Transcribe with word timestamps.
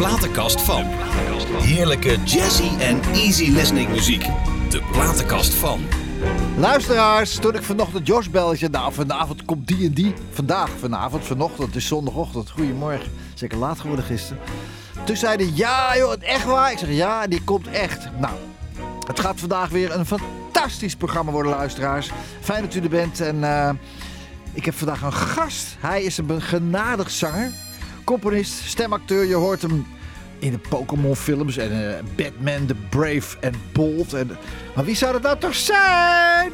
platenkast 0.00 0.60
van. 0.60 0.84
Heerlijke 1.62 2.18
jazzy 2.24 2.78
en 2.78 3.00
easy 3.02 3.50
listening 3.50 3.88
muziek. 3.88 4.26
De 4.70 4.82
platenkast 4.92 5.54
van. 5.54 5.80
Luisteraars, 6.56 7.34
toen 7.34 7.54
ik 7.54 7.62
vanochtend 7.62 8.06
Josh 8.06 8.26
belde, 8.26 8.68
nou 8.68 8.92
vanavond 8.92 9.44
komt 9.44 9.66
die 9.66 9.86
en 9.86 9.92
die. 9.92 10.14
Vandaag, 10.30 10.70
vanavond, 10.78 11.24
vanochtend, 11.24 11.76
is 11.76 11.86
zondagochtend. 11.86 12.50
Goedemorgen, 12.50 13.12
zeker 13.34 13.58
laat 13.58 13.80
geworden 13.80 14.04
gisteren. 14.04 14.42
Toen 15.04 15.16
zeiden 15.16 15.56
ja 15.56 15.96
joh, 15.96 16.14
echt 16.20 16.44
waar? 16.44 16.72
Ik 16.72 16.78
zeg 16.78 16.90
ja, 16.90 17.26
die 17.26 17.42
komt 17.44 17.68
echt. 17.68 18.08
Nou, 18.18 18.34
het 19.06 19.20
gaat 19.20 19.40
vandaag 19.40 19.68
weer 19.68 19.94
een 19.94 20.06
fantastisch 20.06 20.96
programma 20.96 21.32
worden, 21.32 21.52
luisteraars. 21.52 22.10
Fijn 22.40 22.62
dat 22.62 22.74
u 22.74 22.80
er 22.80 22.88
bent 22.88 23.20
en 23.20 23.36
uh, 23.36 23.70
ik 24.52 24.64
heb 24.64 24.74
vandaag 24.74 25.02
een 25.02 25.12
gast. 25.12 25.76
Hij 25.78 26.02
is 26.02 26.18
een 26.18 26.42
genadig 26.42 27.10
zanger, 27.10 27.50
componist, 28.10 28.52
stemacteur. 28.52 29.24
Je 29.24 29.34
hoort 29.34 29.62
hem 29.62 29.86
in 30.38 30.50
de 30.50 30.58
Pokémon 30.58 31.16
films 31.16 31.56
en 31.56 31.72
uh, 31.72 31.94
Batman, 32.16 32.66
The 32.66 32.74
Brave 32.88 33.36
and 33.42 33.56
Bold. 33.72 34.12
En, 34.12 34.30
maar 34.74 34.84
wie 34.84 34.96
zou 34.96 35.12
dat 35.12 35.22
nou 35.22 35.38
toch 35.38 35.54
zijn? 35.54 36.52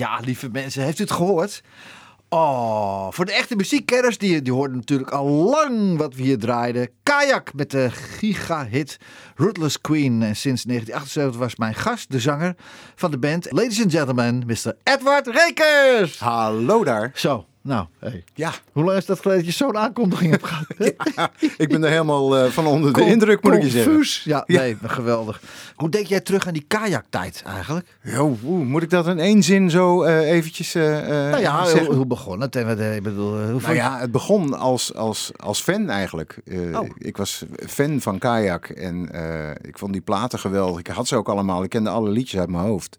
Ja, 0.00 0.18
lieve 0.24 0.48
mensen, 0.48 0.82
heeft 0.82 0.98
u 0.98 1.02
het 1.02 1.12
gehoord? 1.12 1.62
Oh, 2.28 3.06
voor 3.10 3.24
de 3.24 3.32
echte 3.32 3.56
muziekkenners, 3.56 4.18
die, 4.18 4.42
die 4.42 4.52
hoorden 4.52 4.76
natuurlijk 4.76 5.10
al 5.10 5.26
lang 5.26 5.96
wat 5.96 6.14
we 6.14 6.22
hier 6.22 6.38
draaiden. 6.38 6.88
Kajak 7.02 7.54
met 7.54 7.70
de 7.70 7.90
giga-hit 7.90 8.98
Rootless 9.34 9.80
Queen. 9.80 10.22
En 10.22 10.36
sinds 10.36 10.62
1978 10.62 11.40
was 11.40 11.56
mijn 11.56 11.74
gast, 11.74 12.10
de 12.10 12.20
zanger 12.20 12.54
van 12.94 13.10
de 13.10 13.18
band. 13.18 13.52
Ladies 13.52 13.82
and 13.82 13.92
gentlemen, 13.92 14.42
Mr. 14.46 14.76
Edward 14.82 15.26
Rekers. 15.26 16.18
Hallo 16.18 16.84
daar. 16.84 17.10
Zo, 17.14 17.46
nou, 17.62 17.86
hey. 17.98 18.24
Ja, 18.34 18.52
hoe 18.72 18.84
lang 18.84 18.96
is 18.96 19.06
dat 19.06 19.20
geleden 19.20 19.44
dat 19.44 19.52
je 19.52 19.64
zo'n 19.64 19.76
aankondiging 19.76 20.30
hebt 20.30 20.46
gehad? 20.46 20.66
ik 21.58 21.68
ben 21.68 21.84
er 21.84 21.90
helemaal 21.90 22.36
eh, 22.36 22.50
van 22.50 22.66
onder 22.66 22.92
de 22.92 23.06
indruk, 23.06 23.42
moet 23.42 23.52
ik 23.52 23.62
je 23.62 23.68
zeggen. 23.68 23.92
Confuus. 23.92 24.22
Ja, 24.24 24.44
nee, 24.46 24.76
geweldig. 24.82 25.42
Hoe 25.74 25.88
denk 25.88 26.06
jij 26.06 26.20
terug 26.20 26.46
aan 26.46 26.52
die 26.52 26.64
kajaktijd 26.68 27.42
eigenlijk? 27.46 27.96
Jo, 28.02 28.36
moet 28.42 28.82
ik 28.82 28.90
dat 28.90 29.06
in 29.06 29.18
één 29.18 29.42
zin 29.42 29.70
zo 29.70 30.02
eh, 30.02 30.30
eventjes 30.30 30.74
eh, 30.74 30.82
Nou 30.82 31.40
ja, 31.40 31.64
zeggen? 31.64 31.86
hoe, 31.86 31.94
hoe 31.94 32.06
begon 32.06 32.40
het? 32.40 32.56
En 32.56 32.94
ik 32.94 33.02
bedoel, 33.02 33.50
hoe 33.50 33.60
Nou 33.60 33.74
ja, 33.74 33.98
het 33.98 34.12
begon 34.12 34.58
als, 34.58 34.94
als, 34.94 35.30
als 35.36 35.62
fan 35.62 35.88
eigenlijk. 35.88 36.38
Oh. 36.74 36.88
Ik 36.98 37.16
was 37.16 37.44
fan 37.66 38.00
van 38.00 38.18
Kajak 38.18 38.68
en 38.68 39.10
ik 39.60 39.78
vond 39.78 39.92
die 39.92 40.02
platen 40.02 40.38
geweldig. 40.38 40.78
Ik 40.78 40.86
had 40.86 41.08
ze 41.08 41.16
ook 41.16 41.28
allemaal. 41.28 41.62
Ik 41.62 41.70
kende 41.70 41.90
alle 41.90 42.10
liedjes 42.10 42.40
uit 42.40 42.50
mijn 42.50 42.64
hoofd. 42.64 42.98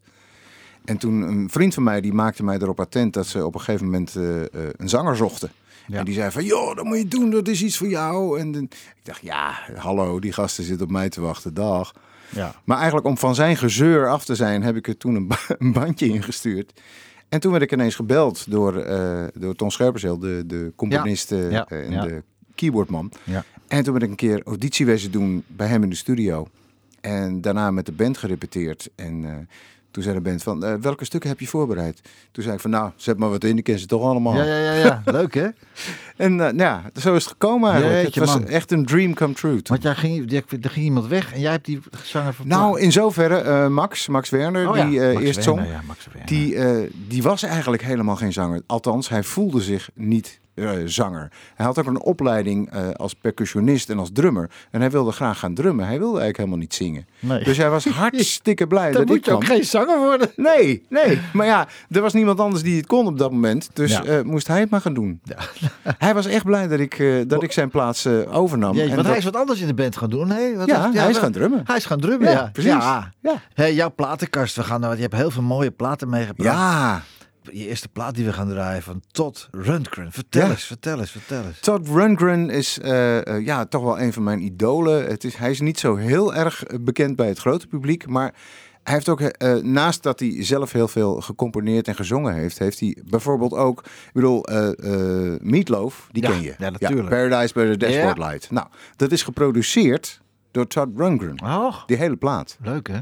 En 0.86 0.98
toen 0.98 1.22
een 1.22 1.50
vriend 1.50 1.74
van 1.74 1.84
mij 1.84 2.02
die 2.02 2.14
maakte 2.14 2.44
mij 2.44 2.56
erop 2.58 2.80
attent 2.80 3.14
dat 3.14 3.28
ze 3.28 3.46
op 3.46 3.54
een 3.54 3.60
gegeven 3.60 3.86
moment 3.86 4.16
eh, 4.16 4.42
eh, 4.42 4.48
een 4.78 4.90
zanger 4.90 5.16
zochten. 5.16 5.52
Ja. 5.88 5.98
En 6.00 6.06
die 6.06 6.14
zei 6.14 6.32
van, 6.32 6.44
joh, 6.46 6.76
dat 6.76 6.86
moet 6.86 6.98
je 6.98 7.08
doen, 7.08 7.30
dat 7.30 7.48
is 7.48 7.64
iets 7.64 7.78
voor 7.78 7.88
jou. 7.88 8.40
En 8.40 8.52
dan- 8.52 8.64
ik 8.64 9.02
dacht, 9.04 9.22
ja, 9.22 9.54
hallo, 9.76 10.20
die 10.20 10.32
gasten 10.34 10.64
zitten 10.64 10.86
op 10.86 10.92
mij 10.92 11.10
te 11.10 11.22
wachten, 11.22 11.54
dag. 11.54 11.94
Ja. 12.30 12.56
Maar 12.64 12.78
eigenlijk 12.78 13.08
om 13.08 13.18
van 13.18 13.36
zijn 13.36 13.58
gezeur 13.58 14.08
af 14.10 14.26
te 14.26 14.36
zijn, 14.36 14.64
heb 14.64 14.76
ik 14.76 14.88
er 14.88 14.98
toen 14.98 15.16
een, 15.16 15.28
ba- 15.28 15.38
een 15.60 15.74
bandje 15.74 16.08
ingestuurd. 16.08 16.82
En 17.30 17.40
toen 17.40 17.52
werd 17.52 17.64
ik 17.64 17.72
ineens 17.72 17.96
gebeld 17.96 18.52
door, 18.52 18.78
eh, 18.78 19.24
door 19.34 19.56
Ton 19.56 19.72
Scherpenzeel, 19.72 20.20
de, 20.20 20.44
de 20.48 20.74
componist 20.76 21.30
Ja, 21.30 21.68
en 21.68 21.92
de 22.02 22.24
keyboardman. 22.56 23.12
Ja. 23.24 23.44
En 23.68 23.84
toen 23.84 23.94
ben 23.94 24.02
ik 24.02 24.10
een 24.10 24.16
keer 24.16 24.42
auditie 24.46 24.86
wezen 24.86 25.12
doen 25.12 25.44
bij 25.48 25.68
hem 25.68 25.84
in 25.84 25.90
de 25.90 25.96
studio. 25.96 26.48
En 27.02 27.42
daarna 27.42 27.72
met 27.72 27.86
de 27.86 27.92
band 27.92 28.18
gerepeteerd. 28.18 28.90
En 28.96 29.48
toen 29.92 30.04
zei 30.04 30.16
de 30.16 30.22
band 30.22 30.44
van, 30.44 30.66
eh, 30.66 30.74
welke 30.82 31.06
stukken 31.06 31.30
heb 31.30 31.40
je 31.40 31.48
voorbereid? 31.48 32.02
Toen 32.32 32.44
zei 32.44 32.56
ik 32.56 32.62
van, 32.62 32.70
nou, 32.70 32.92
zet 32.96 33.18
maar 33.18 33.30
wat 33.30 33.44
in, 33.44 33.56
die 33.56 33.64
ken 33.64 33.80
ze 33.80 33.86
toch 33.86 34.02
allemaal. 34.02 34.36
Ja, 34.36 34.44
ja, 34.44 34.58
ja, 34.58 34.74
ja. 34.74 35.02
Leuk 35.12 35.34
hè? 35.34 35.48
En 36.18 36.36
nou 36.36 36.58
ja, 36.58 36.92
zo 36.96 37.16
is 37.16 37.24
het 37.24 37.32
gekomen 37.32 37.72
eigenlijk. 37.72 38.02
Jeetje, 38.02 38.20
het 38.20 38.30
was 38.30 38.40
man. 38.40 38.48
echt 38.48 38.72
een 38.72 38.86
dream 38.86 39.14
come 39.14 39.34
true. 39.34 39.62
toen. 39.62 39.62
Want 39.64 39.84
jij 39.84 39.96
ging, 39.96 40.32
er 40.34 40.70
ging 40.70 40.86
iemand 40.86 41.08
weg 41.08 41.34
en 41.34 41.40
jij 41.40 41.52
hebt 41.52 41.66
die 41.66 41.80
zanger 42.04 42.34
verplaatst. 42.34 42.64
Nou, 42.64 42.80
in 42.80 42.92
zoverre, 42.92 43.36
eh, 43.36 43.68
Max, 43.68 44.08
Max 44.08 44.30
Werner, 44.30 44.70
Oh 44.70 44.76
ja, 44.78 44.86
die 44.86 45.00
Max 45.00 45.22
eerst 45.22 45.46
Werner, 45.46 45.66
zong, 45.66 45.86
Ja, 46.18 46.26
die, 46.26 46.58
die 47.08 47.24
was 47.24 47.44
eigenlijk 47.44 47.84
helemaal 47.84 48.16
geen 48.16 48.34
zanger. 48.34 48.62
Althans, 48.66 49.10
hij 49.10 49.24
voelde 49.24 49.62
zich 49.62 49.90
niet 49.94 50.41
eh, 50.54 50.70
zanger. 50.86 51.32
Hij 51.56 51.66
had 51.66 51.80
ook 51.80 51.86
een 51.86 52.02
opleiding 52.02 52.70
eh, 52.72 52.90
als 52.92 53.14
percussionist 53.14 53.90
en 53.90 54.00
als 54.00 54.10
drummer. 54.14 54.50
En 54.72 54.80
hij 54.80 54.90
wilde 54.92 55.12
graag 55.12 55.40
gaan 55.40 55.54
drummen. 55.54 55.86
Hij 55.86 55.98
wilde 56.00 56.20
eigenlijk 56.20 56.38
helemaal 56.38 56.58
niet 56.60 56.74
zingen. 56.74 57.06
Nee. 57.20 57.44
Dus 57.44 57.58
hij 57.58 57.70
was 57.70 57.86
hartstikke 58.04 58.68
blij 58.68 58.92
Dan 58.92 59.02
dat 59.02 59.10
moet 59.16 59.26
je 59.26 59.32
ook 59.32 59.46
geen 59.46 59.66
zanger 59.66 59.98
worden. 60.00 60.30
Nee, 60.36 60.86
nee. 60.90 61.20
Maar 61.34 61.46
ja, 61.46 61.68
er 61.90 62.02
was 62.02 62.14
niemand 62.14 62.40
anders 62.40 62.64
die 62.64 62.78
het 62.78 62.86
kon 62.88 63.08
op 63.08 63.18
dat 63.18 63.32
moment. 63.32 63.70
Dus 63.74 63.92
Ja. 63.92 64.04
eh, 64.04 64.22
moest 64.22 64.48
hij 64.48 64.60
het 64.60 64.70
maar 64.70 64.82
gaan 64.82 64.94
doen. 64.94 65.22
Hij 65.98 66.14
was 66.14 66.26
echt 66.26 66.46
blij 66.46 66.68
dat 66.68 66.80
ik, 66.80 67.24
dat 67.28 67.44
ik 67.44 67.52
zijn 67.52 67.70
plaats 67.70 68.08
overnam. 68.08 68.74
Jeetje, 68.76 68.90
En 68.90 68.96
want 68.96 69.08
hij 69.08 69.18
is 69.18 69.24
wat 69.24 69.36
anders 69.36 69.60
in 69.62 69.68
de 69.68 69.74
band 69.74 69.98
gaan 69.98 70.10
doen. 70.10 70.28
Nee, 70.28 70.56
wat 70.58 70.68
Ja, 70.68 70.82
was- 70.88 70.96
hij 70.96 71.10
is 71.10 71.18
gaan 71.18 71.32
drummen. 71.32 71.62
Hij 71.66 71.76
is 71.78 71.86
gaan 71.86 72.00
drummen, 72.00 72.30
ja. 72.30 72.34
Ja, 72.36 72.50
precies. 72.54 72.72
Ja. 72.72 73.12
Ja. 73.22 73.42
Hey, 73.54 73.74
jouw 73.74 73.92
platenkast, 73.96 74.56
we 74.56 74.64
gaan, 74.64 74.80
nou- 74.82 74.96
je 74.96 75.02
hebt 75.02 75.16
heel 75.16 75.32
veel 75.32 75.42
mooie 75.42 75.72
platen 75.72 76.10
meegebracht. 76.10 76.58
Ja, 76.58 77.02
Je 77.42 77.68
eerste 77.68 77.88
plaat 77.90 78.16
die 78.16 78.26
we 78.26 78.34
gaan 78.34 78.50
draaien 78.50 78.84
van 78.84 79.02
Todd 79.12 79.48
Rundgren. 79.52 80.12
Vertel 80.12 80.42
Ja. 80.46 80.50
eens, 80.50 80.64
vertel 80.64 81.00
eens, 81.00 81.12
vertel 81.12 81.44
eens. 81.46 81.60
Todd 81.60 81.88
Rundgren 81.88 82.50
is 82.50 82.80
eh, 82.80 83.28
eh, 83.28 83.46
ja, 83.46 83.66
toch 83.66 83.84
wel 83.84 84.00
een 84.00 84.14
van 84.14 84.24
mijn 84.24 84.42
idolen. 84.44 85.06
Het 85.08 85.24
is, 85.24 85.36
hij 85.36 85.50
is 85.52 85.60
niet 85.60 85.80
zo 85.80 85.96
heel 85.96 86.34
erg 86.36 86.64
eh, 86.64 86.78
bekend 86.82 87.16
bij 87.16 87.28
het 87.28 87.40
grote 87.40 87.68
publiek, 87.68 88.08
maar 88.08 88.34
hij 88.84 88.94
heeft 88.94 89.10
ook, 89.10 89.22
naast 89.64 90.04
dat 90.04 90.20
hij 90.20 90.44
zelf 90.44 90.72
heel 90.72 90.88
veel 90.88 91.22
gecomponeerd 91.22 91.88
en 91.88 91.96
gezongen 91.96 92.34
heeft, 92.34 92.60
heeft 92.60 92.80
hij 92.80 92.98
bijvoorbeeld 93.06 93.54
ook, 93.54 93.80
ik 93.86 94.12
bedoel, 94.14 94.46
Meatloaf, 95.42 96.08
die 96.12 96.24
Ja, 96.24 96.30
ken 96.30 96.42
je. 96.42 96.56
ja, 96.58 96.70
natuurlijk. 96.70 97.10
Paradise 97.10 97.54
by 97.54 97.66
the 97.72 97.78
Dashboard. 97.78 98.18
Light. 98.18 98.52
Nou, 98.52 98.68
dat 98.96 99.12
is 99.12 99.24
geproduceerd 99.24 100.22
door 100.52 100.68
Todd 100.68 100.90
Rundgren, 100.96 101.42
Oh, 101.44 101.76
die 101.86 101.98
hele 101.98 102.16
plaat. 102.16 102.58
leuk 102.62 102.88
hè? 102.88 103.00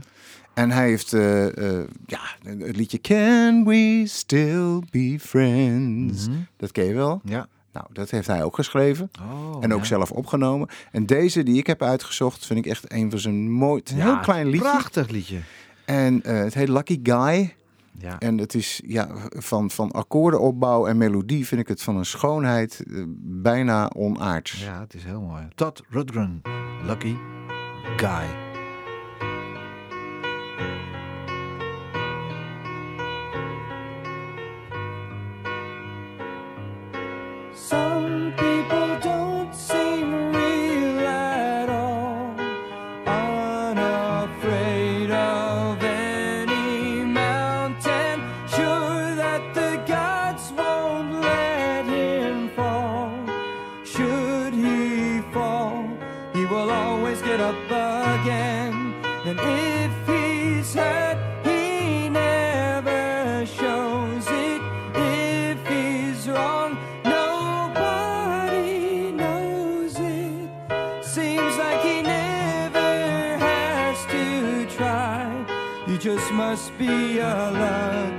En 0.60 0.72
hij 0.72 0.88
heeft 0.88 1.14
eh, 1.14 1.80
eh, 1.80 1.88
ja, 2.06 2.20
het 2.44 2.76
liedje 2.76 3.02
Can 3.02 3.66
We 3.66 4.04
Still 4.06 4.82
Be 4.92 5.18
Friends? 5.20 6.28
Mhm. 6.28 6.38
Dat 6.58 6.72
ken 6.72 6.86
je 6.86 6.94
wel. 6.94 7.22
Ja. 7.24 7.48
Nou, 7.74 7.86
dat 7.94 8.10
heeft 8.10 8.28
hij 8.28 8.44
ook 8.44 8.56
geschreven. 8.56 9.12
Oh, 9.22 9.64
En 9.64 9.74
ook 9.74 9.80
ja. 9.80 9.86
zelf 9.86 10.12
opgenomen. 10.12 10.68
En 10.92 11.06
deze 11.06 11.44
die 11.44 11.58
ik 11.58 11.68
heb 11.68 11.82
uitgezocht, 11.82 12.46
vind 12.46 12.60
ik 12.60 12.72
echt 12.72 12.94
een 12.94 13.10
van 13.10 13.20
zijn 13.20 13.52
mooi, 13.52 13.82
een 13.86 13.98
Ja, 13.98 14.04
heel 14.04 14.20
klein 14.20 14.46
liedje. 14.46 14.70
Prachtig 14.70 15.10
liedje. 15.10 15.40
En 15.86 16.24
eh, 16.24 16.38
het 16.38 16.54
heet 16.54 16.70
Lucky 16.70 17.00
Guy. 17.04 17.56
Ja. 17.92 18.20
En 18.20 18.38
het 18.38 18.54
is 18.54 18.82
ja, 18.86 19.10
van, 19.30 19.70
van 19.72 19.92
akkoordenopbouw 19.92 20.88
en 20.88 20.98
melodie 20.98 21.48
vind 21.48 21.62
ik 21.62 21.68
het 21.68 21.82
van 21.82 21.98
een 21.98 22.06
schoonheid 22.06 22.84
bijna 23.22 23.92
onaards. 23.96 24.64
ja, 24.64 24.80
het 24.80 24.94
is 24.94 25.04
heel 25.04 25.22
mooi. 25.22 25.48
Todd 25.56 25.84
Rundgren, 25.90 26.42
Lucky 26.86 27.16
Guy. 27.98 28.49
Will 56.50 56.72
always 56.72 57.22
get 57.22 57.40
up 57.40 57.56
again. 57.66 58.94
And 59.26 59.40
if 59.40 59.92
he's 60.08 60.74
hurt, 60.74 61.18
he 61.46 62.10
never 62.10 63.46
shows 63.46 64.28
it. 64.28 64.62
If 64.96 65.68
he's 65.68 66.28
wrong, 66.28 66.78
nobody 67.06 67.92
knows 69.12 70.00
it. 70.00 70.50
Seems 71.04 71.58
like 71.58 71.82
he 71.82 72.02
never 72.02 73.38
has 73.38 74.06
to 74.08 74.66
try. 74.76 75.46
You 75.88 75.98
just 76.00 76.32
must 76.34 76.76
be 76.80 77.20
a 77.20 77.52
lucky 77.52 78.19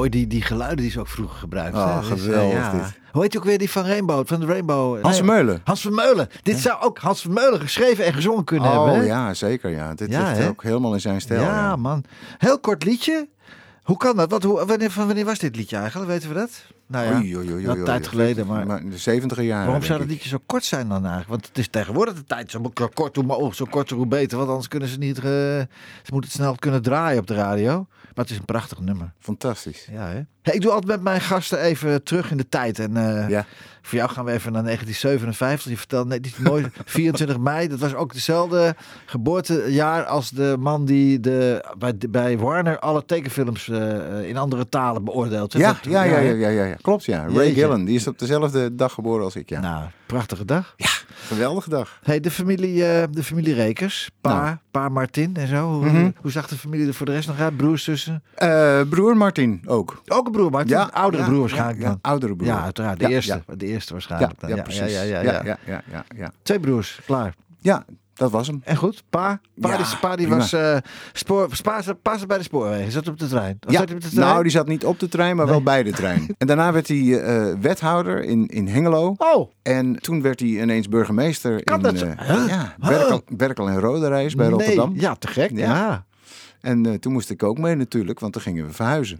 mooi 0.00 0.10
die, 0.12 0.26
die 0.26 0.42
geluiden 0.42 0.76
die 0.78 0.90
ze 0.90 1.00
ook 1.00 1.08
vroeger 1.08 1.38
gebruikten. 1.38 1.80
Oh. 1.82 2.10
Dus, 2.10 2.20
geweldig 2.22 2.70
dit. 2.70 2.98
Hoe 3.12 3.22
heet 3.22 3.32
je 3.32 3.38
ook 3.38 3.44
weer 3.44 3.58
die 3.58 3.70
van 3.70 3.86
Rainbow, 3.86 4.26
van 4.26 4.40
de 4.40 4.46
Rainbow? 4.46 5.02
Hans 5.02 5.16
Vermeulen. 5.16 5.60
Hans 5.64 5.80
Vermeulen. 5.80 6.28
Dit 6.42 6.58
zou 6.58 6.82
ook 6.82 6.98
Hans 6.98 7.20
Vermeulen 7.20 7.60
geschreven 7.60 8.04
en 8.04 8.12
gezongen 8.12 8.44
kunnen 8.44 8.70
Oh 8.70 8.84
hebben. 8.84 9.00
hè? 9.00 9.06
ja, 9.06 9.34
zeker. 9.34 9.70
Ja. 9.70 9.94
Dit 9.94 10.10
Ja, 10.10 10.22
ligt 10.28 10.38
hè? 10.38 10.48
ook 10.48 10.62
helemaal 10.62 10.94
in 10.94 11.00
zijn 11.00 11.20
stijl. 11.20 11.40
Ja, 11.40 11.46
ja. 11.54 11.76
man. 11.76 12.04
Heel 12.38 12.58
kort 12.60 12.84
liedje. 12.84 13.28
Hoe 13.82 13.96
kan 13.96 14.16
dat? 14.16 14.30
Wat, 14.30 14.42
hoe, 14.42 14.64
wanneer, 14.66 14.90
van 14.90 15.06
wanneer 15.06 15.24
was 15.24 15.38
dit 15.38 15.56
liedje 15.56 15.76
eigenlijk? 15.76 16.10
Weten 16.10 16.28
we 16.28 16.34
dat? 16.34 16.50
Nou 16.90 17.06
ja, 17.24 17.38
Oei, 17.38 17.66
een 17.66 17.84
tijd 17.84 18.06
geleden. 18.08 18.46
Maar 18.46 18.80
in 18.80 18.90
de 18.90 18.98
70 18.98 19.40
jaren. 19.42 19.64
waarom 19.66 19.84
zou 19.84 19.98
dat 19.98 20.08
liedje 20.08 20.28
zo 20.28 20.38
kort 20.46 20.64
zijn 20.64 20.88
dan 20.88 20.98
eigenlijk? 21.00 21.28
Want 21.28 21.46
het 21.46 21.58
is 21.58 21.68
tegenwoordig 21.68 22.14
de 22.14 22.24
tijd. 22.24 22.50
Zo 22.50 22.72
kort 22.94 23.16
hoe, 23.16 23.24
maar, 23.24 23.36
oh, 23.36 23.52
zo 23.52 23.64
korter 23.70 23.96
hoe 23.96 24.06
beter. 24.06 24.36
Want 24.38 24.48
anders 24.50 24.68
kunnen 24.68 24.88
ze 24.88 24.98
niet... 24.98 25.16
eh, 25.16 25.22
ze 25.22 25.66
moeten 26.10 26.30
het 26.30 26.40
snel 26.40 26.54
kunnen 26.54 26.82
draaien 26.82 27.20
op 27.20 27.26
de 27.26 27.34
radio. 27.34 27.86
Maar 28.14 28.24
het 28.24 28.30
is 28.30 28.38
een 28.38 28.44
prachtig 28.44 28.80
nummer. 28.80 29.12
Fantastisch. 29.18 29.88
Ja, 29.92 30.06
hè? 30.08 30.20
Hey, 30.42 30.54
ik 30.54 30.60
doe 30.60 30.70
altijd 30.70 30.90
met 30.90 31.02
mijn 31.02 31.20
gasten 31.20 31.60
even 31.60 32.02
terug 32.02 32.30
in 32.30 32.36
de 32.36 32.48
tijd. 32.48 32.78
En 32.78 32.96
eh, 32.96 33.28
Ja. 33.28 33.46
voor 33.82 33.98
jou 33.98 34.10
gaan 34.10 34.24
we 34.24 34.32
even 34.32 34.52
naar 34.52 34.62
1957. 34.62 35.70
Je 35.70 35.76
vertelt 35.78 36.08
net 36.08 36.26
iets 36.26 36.36
moois. 36.38 36.64
24 36.84 37.38
mei, 37.38 37.68
dat 37.68 37.78
was 37.78 37.94
ook 37.94 38.12
dezelfde 38.12 38.74
geboortejaar 39.06 40.04
als 40.04 40.30
de 40.30 40.56
man 40.58 40.84
die 40.84 41.20
de, 41.20 41.64
bij, 41.78 41.94
bij 42.10 42.38
Warner 42.38 42.78
alle 42.78 43.04
tekenfilms 43.04 43.68
eh, 43.68 44.28
in 44.28 44.36
andere 44.36 44.68
talen 44.68 45.04
beoordeelt. 45.04 45.52
Ja, 45.52 45.72
Dat- 45.72 45.84
ja, 45.84 46.02
ja, 46.02 46.12
hè? 46.12 46.20
ja, 46.20 46.32
ja, 46.32 46.48
ja, 46.48 46.64
ja. 46.64 46.76
Klopt 46.80 47.04
ja. 47.04 47.24
Ray 47.26 47.32
Jeetje. 47.34 47.54
Gillen, 47.54 47.84
die 47.84 47.94
is 47.94 48.06
op 48.06 48.18
dezelfde 48.18 48.74
dag 48.74 48.92
geboren 48.92 49.24
als 49.24 49.36
ik. 49.36 49.48
Ja. 49.48 49.60
Nou, 49.60 49.84
prachtige 50.06 50.44
dag. 50.44 50.74
Geweldige 51.26 51.70
dag. 51.70 51.98
Hey, 52.02 52.20
de 52.20 52.30
familie, 52.30 52.84
eh, 52.86 53.04
de 53.10 53.22
familie 53.24 53.54
Rekers. 53.54 54.10
Pa, 54.20 54.42
Nou. 54.42 54.56
pa 54.70 54.88
Martin 54.88 55.36
en 55.36 55.46
zo. 55.48 55.68
Hoe, 55.72 55.84
Mhm. 55.86 56.10
hoe 56.20 56.30
zag 56.30 56.48
de 56.48 56.56
familie 56.56 56.86
er 56.86 56.94
voor 56.94 57.06
de 57.06 57.12
rest 57.12 57.28
nog 57.28 57.38
uit? 57.40 57.56
Broers, 57.56 57.84
zussen? 57.84 58.22
Eh, 58.34 58.80
broer 58.88 59.16
Martin 59.16 59.62
ook. 59.66 60.02
Ook 60.06 60.26
een 60.26 60.32
broer 60.32 60.50
Martin? 60.50 60.76
oudere 60.76 61.22
ja, 61.22 61.28
broer 61.28 61.36
ja, 61.36 61.40
waarschijnlijk 61.54 61.80
ja, 61.80 61.98
oudere 62.00 62.36
broer. 62.36 62.48
Ja, 62.48 62.62
uiteraard. 62.62 62.98
De 62.98 63.04
Ja, 63.08 63.10
eerste. 63.10 63.42
ja. 63.46 63.54
De 63.54 63.66
eerste 63.66 63.86
Ja, 63.86 63.92
waarschijnlijk. 63.92 64.40
dan. 64.40 64.50
ja, 64.50 64.62
precies. 64.62 64.80
Ja, 64.80 64.86
ja, 64.86 65.02
ja, 65.02 65.20
ja, 65.22 65.32
ja. 65.32 65.42
ja, 65.44 65.58
ja, 65.66 65.82
ja, 65.92 66.04
ja. 66.16 66.32
Twee 66.42 66.60
broers, 66.60 67.00
klaar. 67.06 67.34
Ja, 67.58 67.84
dat 68.14 68.30
was 68.30 68.46
hem. 68.46 68.60
En 68.64 68.76
goed, 68.76 69.02
pa, 69.10 69.40
pa, 69.60 69.68
Ja, 69.70 69.76
die, 69.76 69.86
pa 70.00 70.16
die 70.16 70.26
prima. 70.26 70.40
was 70.40 70.52
eh 70.52 70.76
spoor, 71.12 71.48
pa, 72.02 72.16
bij 72.26 72.36
de 72.38 72.42
spoorwegen, 72.44 72.92
zat 72.92 73.08
op 73.08 73.18
de 73.18 73.28
trein. 73.28 73.56
Ja, 73.60 73.72
zat 73.72 73.92
op 73.92 74.00
de 74.00 74.08
trein? 74.08 74.26
nou, 74.28 74.42
die 74.42 74.52
zat 74.52 74.66
niet 74.66 74.84
op 74.84 74.98
de 75.00 75.08
trein, 75.08 75.36
maar 75.36 75.46
wel 75.46 75.62
bij 75.62 75.82
de 75.82 75.90
trein. 75.92 76.34
En 76.38 76.46
daarna 76.46 76.72
werd 76.72 76.88
hij 76.88 77.20
eh, 77.22 77.54
wethouder 77.60 78.22
in, 78.24 78.46
in 78.46 78.68
Hengelo. 78.68 79.14
Oh, 79.18 79.50
En 79.62 79.96
toen 80.00 80.22
werd 80.22 80.40
hij 80.40 80.48
ineens 80.48 80.88
burgemeester 80.88 81.64
Kan 81.64 81.76
in 81.76 81.82
dat 81.82 81.94
eh, 82.02 82.10
Huh? 82.28 82.48
ja? 82.48 82.74
Berkel, 82.78 83.22
Berkel 83.28 83.68
en 83.68 83.80
Roderijs 83.80 84.34
bij 84.34 84.46
nee. 84.46 84.54
Rotterdam. 84.54 84.92
Ja, 84.96 85.14
te 85.14 85.26
gek. 85.26 85.50
Ja. 85.50 85.58
Ja. 85.58 85.74
ja. 85.76 86.04
En 86.60 86.86
eh, 86.86 86.94
toen 86.94 87.12
moest 87.12 87.30
ik 87.30 87.42
ook 87.42 87.58
mee 87.58 87.74
natuurlijk, 87.74 88.20
want 88.20 88.32
dan 88.32 88.42
gingen 88.42 88.66
we 88.66 88.72
verhuizen. 88.72 89.18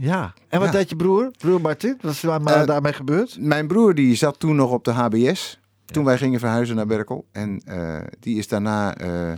En 0.48 0.60
wat 0.60 0.62
Ja. 0.62 0.70
deed 0.70 0.88
je 0.88 0.96
broer? 0.96 1.30
Broer 1.38 1.60
Martin? 1.60 1.98
Wat 2.00 2.12
is 2.12 2.20
daar, 2.20 2.40
Eh, 2.40 2.66
daarmee 2.66 2.92
gebeurd? 2.92 3.36
Mijn 3.40 3.66
broer 3.66 3.94
die 3.94 4.14
zat 4.14 4.38
toen 4.38 4.56
nog 4.56 4.70
op 4.70 4.84
de 4.84 4.90
HBS. 4.90 5.59
Toen 5.90 6.04
wij 6.04 6.18
gingen 6.18 6.40
verhuizen 6.40 6.76
naar 6.76 6.86
Berkel. 6.86 7.26
En 7.32 7.62
eh, 7.64 7.98
die 8.20 8.38
is 8.38 8.48
daarna 8.48 8.96
eh, 8.96 9.30
eh, 9.32 9.36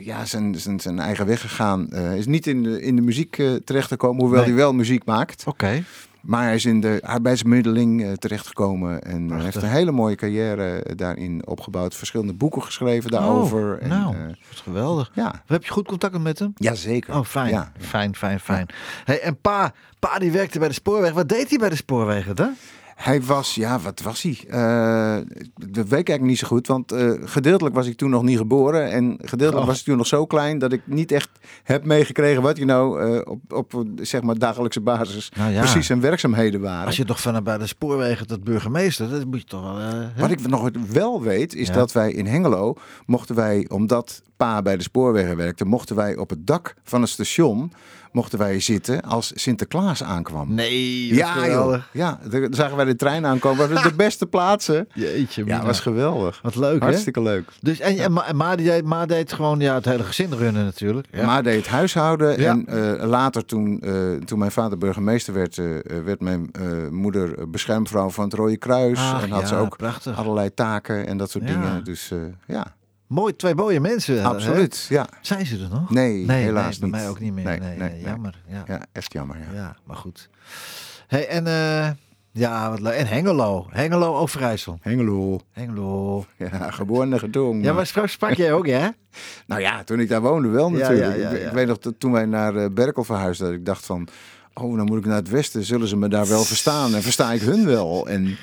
ja, 0.00 0.24
zijn, 0.24 0.54
zijn, 0.60 0.80
zijn 0.80 0.98
eigen 0.98 1.26
weg 1.26 1.40
gegaan. 1.40 1.88
Is 1.92 2.26
niet 2.26 2.46
in 2.46 2.62
de, 2.62 2.82
in 2.82 2.96
de 2.96 3.02
muziek 3.02 3.42
terechtgekomen, 3.64 4.20
hoewel 4.20 4.40
Nee. 4.40 4.48
hij 4.48 4.58
wel 4.58 4.72
muziek 4.74 5.04
maakt. 5.04 5.44
Oké. 5.46 5.82
Maar 6.22 6.42
hij 6.44 6.54
is 6.54 6.64
in 6.64 6.80
de 6.80 7.00
arbeidsmiddeling 7.04 8.18
terechtgekomen. 8.18 9.02
En 9.02 9.26
Prachtig. 9.26 9.44
heeft 9.52 9.56
een 9.66 9.70
hele 9.72 9.90
mooie 9.92 10.14
carrière 10.14 10.84
daarin 10.96 11.46
opgebouwd. 11.46 11.94
Verschillende 11.94 12.32
boeken 12.34 12.62
geschreven 12.62 13.10
daarover. 13.10 13.74
Oh, 13.76 13.82
en, 13.82 13.88
nou, 13.88 14.14
dat 14.28 14.36
is 14.52 14.60
geweldig. 14.60 15.10
ja. 15.14 15.42
Heb 15.46 15.64
je 15.64 15.70
goed 15.72 15.86
contact 15.86 16.18
met 16.18 16.38
hem? 16.38 16.52
Jazeker. 16.56 17.14
Oh, 17.14 17.24
fijn. 17.24 17.48
Ja. 17.50 17.72
Fijn, 17.78 18.14
fijn, 18.16 18.40
fijn. 18.40 18.66
Hey, 19.04 19.20
en 19.20 19.40
pa, 19.40 19.72
pa 19.98 20.18
die 20.18 20.30
werkte 20.30 20.58
bij 20.58 20.68
de 20.68 20.74
spoorweg. 20.74 21.12
Wat 21.12 21.28
deed 21.28 21.48
hij 21.48 21.58
bij 21.58 21.68
de 21.68 21.76
spoorwegen 21.76 22.36
dan? 22.36 22.54
Hij 22.96 23.22
was, 23.22 23.54
ja, 23.54 23.78
wat 23.78 24.00
was 24.00 24.22
hij? 24.22 24.38
Eh, 24.48 25.16
dat 25.54 25.88
weet 25.88 26.00
ik 26.00 26.08
eigenlijk 26.08 26.22
niet 26.22 26.38
zo 26.38 26.46
goed, 26.46 26.66
want 26.66 26.92
eh, 26.92 27.12
gedeeltelijk 27.24 27.74
was 27.74 27.86
ik 27.86 27.96
toen 27.96 28.10
nog 28.10 28.22
niet 28.22 28.36
geboren 28.36 28.90
en 28.90 29.18
gedeeltelijk 29.22 29.56
Oh. 29.56 29.66
was 29.66 29.78
ik 29.78 29.84
toen 29.84 29.96
nog 29.96 30.06
zo 30.06 30.26
klein 30.26 30.58
dat 30.58 30.72
ik 30.72 30.80
niet 30.84 31.12
echt 31.12 31.28
heb 31.62 31.84
meegekregen 31.84 32.42
wat 32.42 32.56
je 32.56 32.64
nou 32.64 33.02
eh, 33.02 33.20
op, 33.24 33.52
op 33.52 33.72
zeg 34.00 34.22
maar 34.22 34.38
dagelijkse 34.38 34.80
basis 34.80 35.32
Nou 35.36 35.52
ja. 35.52 35.60
precies 35.60 35.86
zijn 35.86 36.00
werkzaamheden 36.00 36.60
waren. 36.60 36.86
Als 36.86 36.96
je 36.96 37.04
toch 37.04 37.20
van 37.20 37.44
bij 37.44 37.58
de 37.58 37.66
spoorwegen 37.66 38.26
tot 38.26 38.44
burgemeester, 38.44 39.10
dat 39.10 39.24
moet 39.24 39.40
je 39.40 39.46
toch 39.46 39.62
wel... 39.62 40.08
Wat 40.16 40.30
ik 40.30 40.46
nog 40.46 40.70
wel 40.90 41.22
weet, 41.22 41.54
is 41.54 41.68
Ja. 41.68 41.74
dat 41.74 41.92
wij 41.92 42.12
in 42.12 42.26
Hengelo 42.26 42.74
mochten 43.06 43.34
wij, 43.34 43.66
omdat 43.68 44.22
pa 44.36 44.62
bij 44.62 44.76
de 44.76 44.82
spoorwegen 44.82 45.36
werkte, 45.36 45.64
mochten 45.64 45.96
wij 45.96 46.16
op 46.16 46.30
het 46.30 46.46
dak 46.46 46.74
van 46.82 47.00
het 47.00 47.10
station 47.10 47.72
mochten 48.16 48.38
wij 48.38 48.60
zitten 48.60 49.02
als 49.02 49.32
Sinterklaas 49.34 50.02
aankwam. 50.02 50.54
Nee, 50.54 51.14
Ja, 51.14 51.46
joh. 51.46 51.76
Ja, 51.92 52.18
dan 52.30 52.54
zagen 52.54 52.76
wij 52.76 52.84
de 52.84 52.96
trein 52.96 53.26
aankomen. 53.26 53.68
Dat 53.68 53.82
de 53.82 53.94
beste 53.96 54.26
plaatsen. 54.26 54.88
Jeetje, 54.94 55.44
Ja, 55.44 55.64
was 55.64 55.80
geweldig. 55.80 56.40
Wat 56.42 56.54
leuk, 56.54 56.80
hè? 56.80 56.86
Hartstikke 56.86 57.22
leuk. 57.22 57.48
Dus, 57.60 57.80
en, 57.80 57.98
en, 57.98 58.12
Ma, 58.12 58.32
Ma, 58.34 58.56
deed, 58.56 58.84
Ma 58.84 59.06
deed 59.06 59.32
gewoon 59.32 59.60
ja, 59.60 59.74
het 59.74 59.84
hele 59.84 60.02
gezin 60.02 60.32
runnen 60.32 60.64
natuurlijk. 60.64 61.06
Ja. 61.10 61.26
Maar 61.26 61.42
deed 61.42 61.66
huishouden. 61.66 62.40
Ja. 62.40 62.50
En 62.50 62.66
eh, 62.66 63.08
later, 63.08 63.44
toen, 63.44 63.80
eh, 63.80 64.12
toen 64.24 64.38
mijn 64.38 64.50
vader 64.50 64.78
burgemeester 64.78 65.34
werd, 65.34 65.58
eh, 65.58 65.66
werd 66.04 66.20
mijn 66.20 66.50
moeder 66.90 67.50
beschermvrouw 67.50 68.10
van 68.10 68.24
het 68.24 68.34
Rode 68.34 68.56
Kruis. 68.56 68.98
En 68.98 69.30
had 69.30 69.40
ja, 69.40 69.46
ze 69.46 69.56
ook 69.56 69.76
prachtig. 69.76 70.18
allerlei 70.18 70.54
taken 70.54 71.06
en 71.06 71.16
dat 71.16 71.30
soort 71.30 71.46
dingen. 71.46 71.84
Dus 71.84 72.12
ja, 72.46 72.75
Mooi, 73.06 73.36
twee 73.36 73.54
mooie 73.54 73.80
mensen. 73.80 74.14
hè? 74.16 74.22
absoluut. 74.22 74.86
Ja. 74.88 75.08
Zijn 75.20 75.46
ze 75.46 75.62
er 75.62 75.68
nog? 75.70 75.90
Nee, 75.90 76.24
nee 76.24 76.42
helaas 76.42 76.78
bij 76.78 76.88
niet. 76.88 76.98
mij 76.98 77.08
ook 77.08 77.20
niet 77.20 77.32
meer. 77.32 77.44
Nee, 77.44 77.58
Nee, 77.58 77.68
nee, 77.68 77.78
nee, 77.78 77.90
nee. 77.90 78.00
jammer. 78.02 78.42
Ja. 78.48 78.62
ja, 78.66 78.80
echt 78.92 79.12
jammer. 79.12 79.36
Ja. 79.36 79.54
Ja, 79.54 79.76
maar 79.84 79.96
goed. 79.96 80.28
Hey, 81.06 81.28
en 81.28 81.46
eh, 81.46 81.90
ja, 82.32 82.70
wat. 82.70 82.92
En 82.94 83.06
Hengelo. 83.06 83.66
Hengelo 83.70 84.14
Overijssel. 84.16 84.78
Hengelo. 84.80 85.40
Hengelo. 85.52 86.24
Ja, 86.36 86.70
geboren 86.70 87.10
en. 87.10 87.62
Ja, 87.62 87.72
maar 87.72 87.86
sprak, 87.86 88.08
sprak 88.08 88.34
jij 88.34 88.52
ook, 88.52 88.66
hè? 88.66 88.88
Nou 89.46 89.60
ja, 89.60 89.84
toen 89.84 90.00
ik 90.00 90.08
daar 90.08 90.20
woonde 90.20 90.48
wel 90.48 90.70
natuurlijk. 90.70 91.16
ja, 91.16 91.22
ja, 91.22 91.28
Ik-. 91.28 91.46
Ik, 91.46 91.52
weet 91.52 91.66
nog, 91.66 91.78
toen 91.98 92.12
wij 92.12 92.24
naar 92.26 92.56
eh, 92.56 92.70
Berkel 92.70 93.04
verhuisden, 93.04 93.46
dat 93.46 93.56
ik 93.56 93.64
dacht 93.64 93.86
van... 93.86 94.08
Oh, 94.54 94.76
dan 94.76 94.86
moet 94.86 94.98
ik 94.98 95.04
naar 95.04 95.16
het 95.16 95.28
westen. 95.28 95.64
Zullen 95.64 95.88
ze 95.88 95.96
me 95.96 96.08
daar 96.08 96.26
wel 96.28 96.44
verstaan? 96.44 96.94
En 96.94 97.02
versta 97.02 97.32
ik 97.32 97.40
hun 97.40 97.66
wel? 97.66 98.08
En 98.08 98.36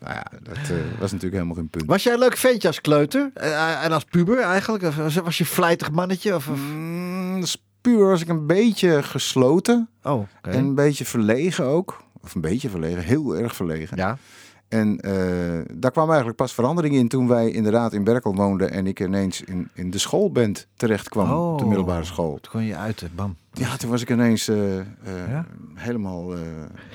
nou 0.00 0.14
ja, 0.14 0.24
dat 0.42 0.56
eh, 0.56 0.76
was 0.98 1.12
natuurlijk 1.12 1.32
helemaal 1.32 1.54
geen 1.54 1.68
punt. 1.68 1.86
Was 1.86 2.02
jij 2.02 2.12
een 2.12 2.18
leuk 2.18 2.36
ventje 2.36 2.68
als 2.68 2.80
kleuter? 2.80 3.30
Eh, 3.34 3.84
en 3.84 3.92
als 3.92 4.04
puber 4.04 4.38
eigenlijk? 4.40 4.84
Of 4.84 4.96
was- 4.96 5.14
je 5.14 5.44
een 5.44 5.50
vlijtig 5.50 5.90
mannetje? 5.90 6.34
Of, 6.34 6.48
of... 6.48 6.58
Mm, 6.58 7.40
als 7.40 7.62
puber 7.80 8.06
was 8.06 8.20
ik 8.20 8.28
een 8.28 8.46
beetje 8.46 9.02
gesloten. 9.02 9.88
Oh. 10.02 10.26
En 10.42 10.54
een 10.58 10.74
beetje 10.74 11.04
verlegen 11.04 11.64
ook. 11.64 12.02
Of 12.22 12.34
een 12.34 12.40
beetje 12.40 12.68
verlegen, 12.68 13.02
heel 13.02 13.36
erg 13.36 13.56
verlegen. 13.56 13.96
Ja. 13.96 14.18
En 14.68 14.98
eh, 15.00 15.12
daar 15.74 15.90
kwam 15.90 16.06
eigenlijk 16.08 16.36
pas 16.36 16.52
verandering 16.54 16.94
in 16.94 17.08
toen 17.08 17.28
wij 17.28 17.50
inderdaad 17.50 17.92
in 17.92 18.04
Berkel 18.04 18.34
woonden. 18.34 18.70
En 18.70 18.86
ik 18.86 19.00
ineens 19.00 19.42
in, 19.42 19.68
in 19.74 19.90
de 19.90 19.98
schoolband 19.98 20.66
terecht 20.76 21.08
kwam, 21.08 21.24
op 21.32 21.58
de 21.58 21.62
Oh. 21.64 21.68
middelbare 21.68 22.04
school. 22.04 22.38
Toen 22.40 22.52
kon 22.52 22.62
je 22.64 22.76
uit, 22.76 23.08
bam. 23.14 23.36
Ja, 23.58 23.76
toen 23.76 23.90
was 23.90 24.02
ik 24.02 24.10
ineens 24.10 24.48
eh, 24.48 24.78
eh, 24.78 24.84
Ja? 25.28 25.46
helemaal 25.74 26.34
eh 26.34 26.40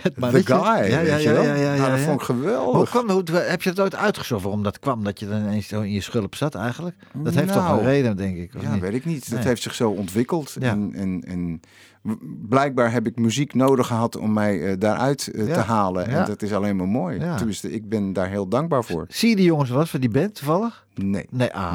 Het 0.02 0.14
the 0.16 0.42
guy. 0.46 0.56
Ja, 0.56 0.84
ja, 0.84 1.00
ja, 1.00 1.18
ja, 1.18 1.32
ja, 1.32 1.44
Nou, 1.44 1.60
ja, 1.60 1.90
dat 1.90 2.00
ja. 2.00 2.06
vond 2.06 2.22
ik 2.22 2.28
Hoe 2.28 2.36
geweldig. 2.38 2.90
kwam, 2.90 3.10
hoe, 3.10 3.24
heb 3.32 3.62
je 3.62 3.70
het 3.70 3.80
ooit 3.80 3.96
uitgezocht 3.96 4.44
waarom 4.44 4.64
dat 4.64 4.80
kwam? 4.80 5.04
Dat 5.04 5.20
je 5.20 5.28
dan 5.28 5.42
ineens 5.42 5.68
zo 5.68 5.82
in 5.82 5.92
je 5.92 6.02
schulp 6.02 6.36
zat 6.36 6.56
eigenlijk? 6.56 6.96
Dat 7.14 7.34
heeft 7.36 7.54
toch 7.54 7.64
Nou, 7.64 7.80
een 7.80 7.86
reden, 7.86 8.18
denk 8.18 8.38
ik? 8.38 8.52
Ja, 8.62 8.72
niet? 8.74 8.82
weet 8.82 8.94
ik 8.94 9.06
niet. 9.06 9.30
Dat 9.30 9.40
Nee. 9.40 9.48
heeft 9.48 9.62
zich 9.62 9.74
zo 9.76 9.90
ontwikkeld. 9.90 10.56
Ja. 10.60 10.70
En, 10.72 10.92
en, 10.96 11.24
en 11.28 11.60
blijkbaar 12.50 12.92
heb 12.92 13.08
ik 13.08 13.18
muziek 13.20 13.54
nodig 13.54 13.88
gehad 13.88 14.18
om 14.18 14.34
mij 14.34 14.78
daaruit 14.78 15.30
Ja. 15.36 15.46
te 15.54 15.60
halen. 15.60 16.10
Ja. 16.10 16.20
En 16.20 16.26
dat 16.26 16.42
is 16.42 16.54
alleen 16.54 16.76
maar 16.76 16.88
mooi. 16.88 17.20
Ja. 17.20 17.36
Tenminste, 17.36 17.72
ik 17.72 17.90
ben 17.90 18.14
daar 18.14 18.30
heel 18.30 18.48
dankbaar 18.48 18.84
voor. 18.84 19.06
Zie 19.10 19.30
je 19.30 19.36
die 19.36 19.46
jongens 19.46 19.70
wel 19.70 19.80
eens 19.80 19.90
van 19.90 20.00
die 20.00 20.10
band 20.10 20.36
toevallig? 20.36 20.83
Nee. 20.96 21.26
Nee, 21.30 21.54
ah, 21.54 21.74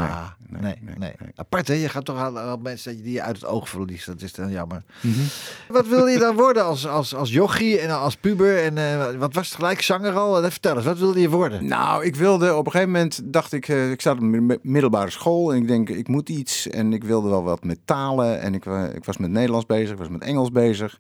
nee, 0.48 0.60
nee, 0.60 0.74
nee, 0.80 0.94
nee, 0.98 1.12
nee. 1.18 1.30
Apart 1.34 1.68
hè, 1.68 1.74
je 1.74 1.88
gaat 1.88 2.04
toch 2.04 2.16
aan, 2.16 2.38
aan 2.38 2.62
mensen 2.62 2.90
dat 2.90 2.98
je 3.00 3.10
die 3.10 3.22
uit 3.22 3.36
het 3.36 3.46
oog 3.46 3.68
verliest. 3.68 4.06
Dat 4.06 4.22
is 4.22 4.32
dan 4.32 4.50
jammer. 4.50 4.82
Mhm. 5.00 5.20
Wat 5.68 5.86
wilde 5.86 6.10
je 6.10 6.18
dan 6.18 6.36
worden 6.36 6.64
als, 6.64 6.86
als, 6.86 7.14
als 7.14 7.32
jochie 7.32 7.78
en 7.80 7.90
als 7.90 8.16
puber? 8.16 8.64
En 8.64 8.78
eh, 8.78 9.18
wat 9.18 9.34
was 9.34 9.46
het 9.46 9.56
gelijk 9.56 9.82
zanger 9.82 10.12
al? 10.12 10.42
Eh, 10.42 10.50
Vertel 10.50 10.76
eens, 10.76 10.84
wat 10.84 10.98
wilde 10.98 11.20
je 11.20 11.30
worden? 11.30 11.66
Nou, 11.66 12.04
ik 12.04 12.16
wilde 12.16 12.54
op 12.54 12.66
een 12.66 12.72
gegeven 12.72 12.92
moment 12.92 13.20
dacht 13.24 13.52
ik, 13.52 13.68
eh, 13.68 13.90
ik 13.90 14.00
zat 14.00 14.18
op 14.18 14.58
middelbare 14.62 15.10
school 15.10 15.52
en 15.52 15.58
ik 15.58 15.68
denk, 15.68 15.88
ik 15.88 16.08
moet 16.08 16.28
iets. 16.28 16.68
En 16.68 16.92
ik 16.92 17.04
wilde 17.04 17.28
wel 17.28 17.42
wat 17.42 17.64
met 17.64 17.78
talen. 17.84 18.40
En 18.40 18.54
ik, 18.54 18.64
ik 18.94 19.04
was 19.04 19.16
met 19.16 19.30
Nederlands 19.30 19.66
bezig, 19.66 19.90
ik 19.90 19.98
was 19.98 20.08
met 20.08 20.22
Engels 20.22 20.50
bezig. 20.50 20.98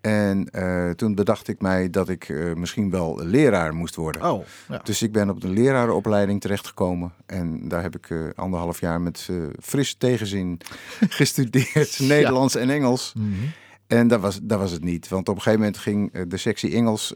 En 0.00 0.50
eh, 0.50 0.90
toen 0.90 1.14
bedacht 1.14 1.48
ik 1.48 1.60
mij 1.60 1.90
dat 1.90 2.08
ik 2.08 2.28
eh, 2.28 2.54
misschien 2.54 2.90
wel 2.90 3.20
leraar 3.24 3.74
moest 3.74 3.94
worden. 3.94 4.30
Oh, 4.30 4.44
ja. 4.68 4.80
Dus 4.84 5.02
ik 5.02 5.12
ben 5.12 5.30
op 5.30 5.40
de 5.40 5.48
lerarenopleiding 5.48 6.40
terechtgekomen. 6.40 7.12
En 7.26 7.68
daar 7.68 7.82
heb 7.82 7.96
ik 7.96 8.10
eh, 8.10 8.18
anderhalf 8.34 8.80
jaar 8.80 9.00
met 9.00 9.28
fris 9.62 9.94
tegenzin 9.94 10.60
gestudeerd. 11.18 11.98
Nederlands 11.98 12.56
en 12.56 12.70
Engels. 12.70 13.12
Mhm. 13.16 13.32
En 13.86 14.08
dat 14.08 14.20
was, 14.20 14.38
dat 14.42 14.58
was 14.58 14.70
het 14.70 14.84
niet. 14.84 15.08
Want 15.08 15.28
op 15.28 15.34
een 15.34 15.42
gegeven 15.42 15.64
moment 15.64 15.78
ging 15.78 16.24
de 16.28 16.36
sectie 16.36 16.74
Engels 16.74 17.14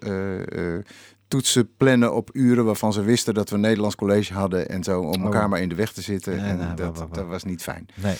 toetsen 1.28 1.76
plannen 1.76 2.14
op 2.14 2.30
uren 2.32 2.64
waarvan 2.64 2.92
ze 2.92 3.02
wisten 3.02 3.34
dat 3.34 3.48
we 3.48 3.54
een 3.54 3.60
Nederlands 3.60 3.94
college 3.94 4.32
hadden. 4.32 4.68
En 4.68 4.84
zo 4.84 5.00
om 5.00 5.24
elkaar 5.24 5.44
Oh. 5.44 5.50
maar 5.50 5.60
in 5.60 5.68
de 5.68 5.74
weg 5.74 5.92
te 5.92 6.02
zitten. 6.02 6.38
En 6.38 6.56
nou, 6.56 6.74
dat, 6.74 7.06
dat 7.10 7.26
was 7.26 7.44
niet 7.44 7.62
fijn. 7.62 7.86
Nee. 7.94 8.16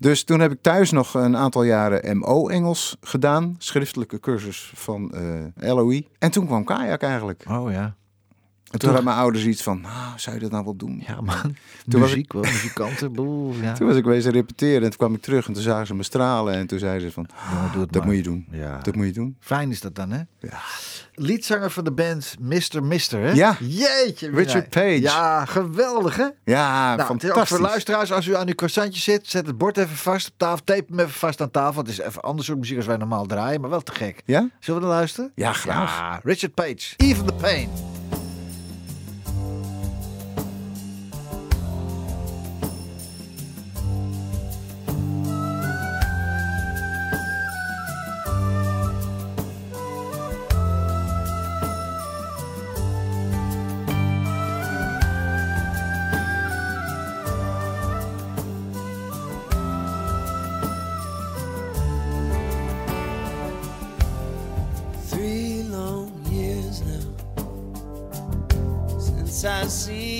Dus 0.00 0.24
toen 0.24 0.40
heb 0.40 0.52
ik 0.52 0.62
thuis 0.62 0.90
nog 0.90 1.14
een 1.14 1.36
aantal 1.36 1.62
jaren 1.62 2.18
MO-Engels 2.18 2.96
gedaan. 3.00 3.54
Schriftelijke 3.58 4.20
cursus 4.20 4.72
van 4.74 5.12
eh, 5.12 5.74
LOE. 5.74 6.04
En 6.18 6.30
toen 6.30 6.46
kwam 6.46 6.64
kajak 6.64 7.02
eigenlijk. 7.02 7.44
Oh 7.50 7.70
ja. 7.70 7.94
En 8.74 8.80
toen 8.80 8.88
hadden 8.88 9.08
mijn 9.08 9.16
ouders 9.22 9.44
iets 9.44 9.62
van, 9.62 9.80
nou, 9.80 10.12
zou 10.16 10.34
je 10.36 10.42
dat 10.42 10.50
nou 10.50 10.64
wel 10.64 10.76
doen? 10.76 11.02
Ja 11.06 11.20
man, 11.20 11.56
Toen 11.88 12.00
was 12.00 12.10
muziek 12.10 12.32
wel, 12.32 12.42
muzikanten, 12.42 13.12
boel, 13.12 13.54
ja. 13.60 13.72
Toen 13.72 13.86
was 13.86 13.96
ik 13.96 14.04
wezen 14.04 14.32
repeteren 14.32 14.82
en 14.82 14.88
toen 14.88 14.96
kwam 14.98 15.14
ik 15.14 15.22
terug 15.22 15.46
en 15.46 15.52
toen 15.52 15.62
zagen 15.62 15.86
ze 15.86 15.94
me 15.94 16.02
stralen. 16.02 16.54
En 16.54 16.66
toen 16.66 16.78
zeiden 16.78 17.08
ze 17.08 17.12
van, 17.14 17.26
doe 17.72 17.80
het 17.82 17.92
dat 17.92 18.02
maar. 18.02 18.06
moet 18.06 18.16
je 18.16 18.22
doen. 18.30 18.46
Ja. 18.50 18.78
Dat 18.82 18.94
moet 18.94 19.06
je 19.06 19.12
doen. 19.12 19.36
Fijn 19.40 19.70
is 19.70 19.80
dat 19.80 19.94
dan, 19.94 20.10
hè? 20.10 20.20
Ja. 20.38 20.58
Liedzanger 21.14 21.70
van 21.70 21.84
de 21.84 21.92
band 21.92 22.34
Mr. 22.40 22.82
Mister, 22.82 23.20
hè? 23.20 23.30
Ja. 23.32 23.56
Jeetje. 23.60 24.30
Richard. 24.30 24.68
Page. 24.68 25.00
Ja, 25.00 25.44
geweldig, 25.44 26.16
hè? 26.16 26.28
Ja, 26.44 26.94
Nou, 26.94 27.06
fantastisch. 27.08 27.48
voor 27.48 27.60
luisteraars, 27.60 28.12
als 28.12 28.26
u 28.26 28.36
aan 28.36 28.46
uw 28.48 28.54
croissantje 28.54 29.00
zit, 29.00 29.28
zet 29.28 29.46
het 29.46 29.58
bord 29.58 29.76
even 29.76 29.96
vast 29.96 30.28
op 30.28 30.34
tafel, 30.36 30.64
tape 30.64 30.84
hem 30.88 30.98
even 31.00 31.12
vast 31.12 31.40
aan 31.40 31.50
tafel. 31.50 31.80
Het 31.82 31.90
is 31.90 31.98
even 32.00 32.22
anders 32.22 32.46
soort 32.46 32.58
muziek 32.58 32.76
als 32.76 32.86
wij 32.86 32.96
normaal 32.96 33.26
draaien, 33.26 33.60
maar 33.60 33.70
wel 33.70 33.80
te 33.82 33.92
gek. 33.92 34.22
Ja? 34.24 34.48
Zullen 34.60 34.80
we 34.80 34.86
er 34.86 34.92
luisteren? 34.92 35.32
Ja, 35.34 35.52
graag. 35.52 35.98
Ja, 35.98 36.20
Richard 36.22 36.54
Page, 36.54 36.94
Even 36.96 37.26
the 37.26 37.32
Pain. 37.34 37.68
See. 69.68 70.13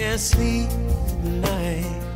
Can't 0.00 0.18
sleep 0.18 0.70
at 0.70 1.24
night. 1.24 2.09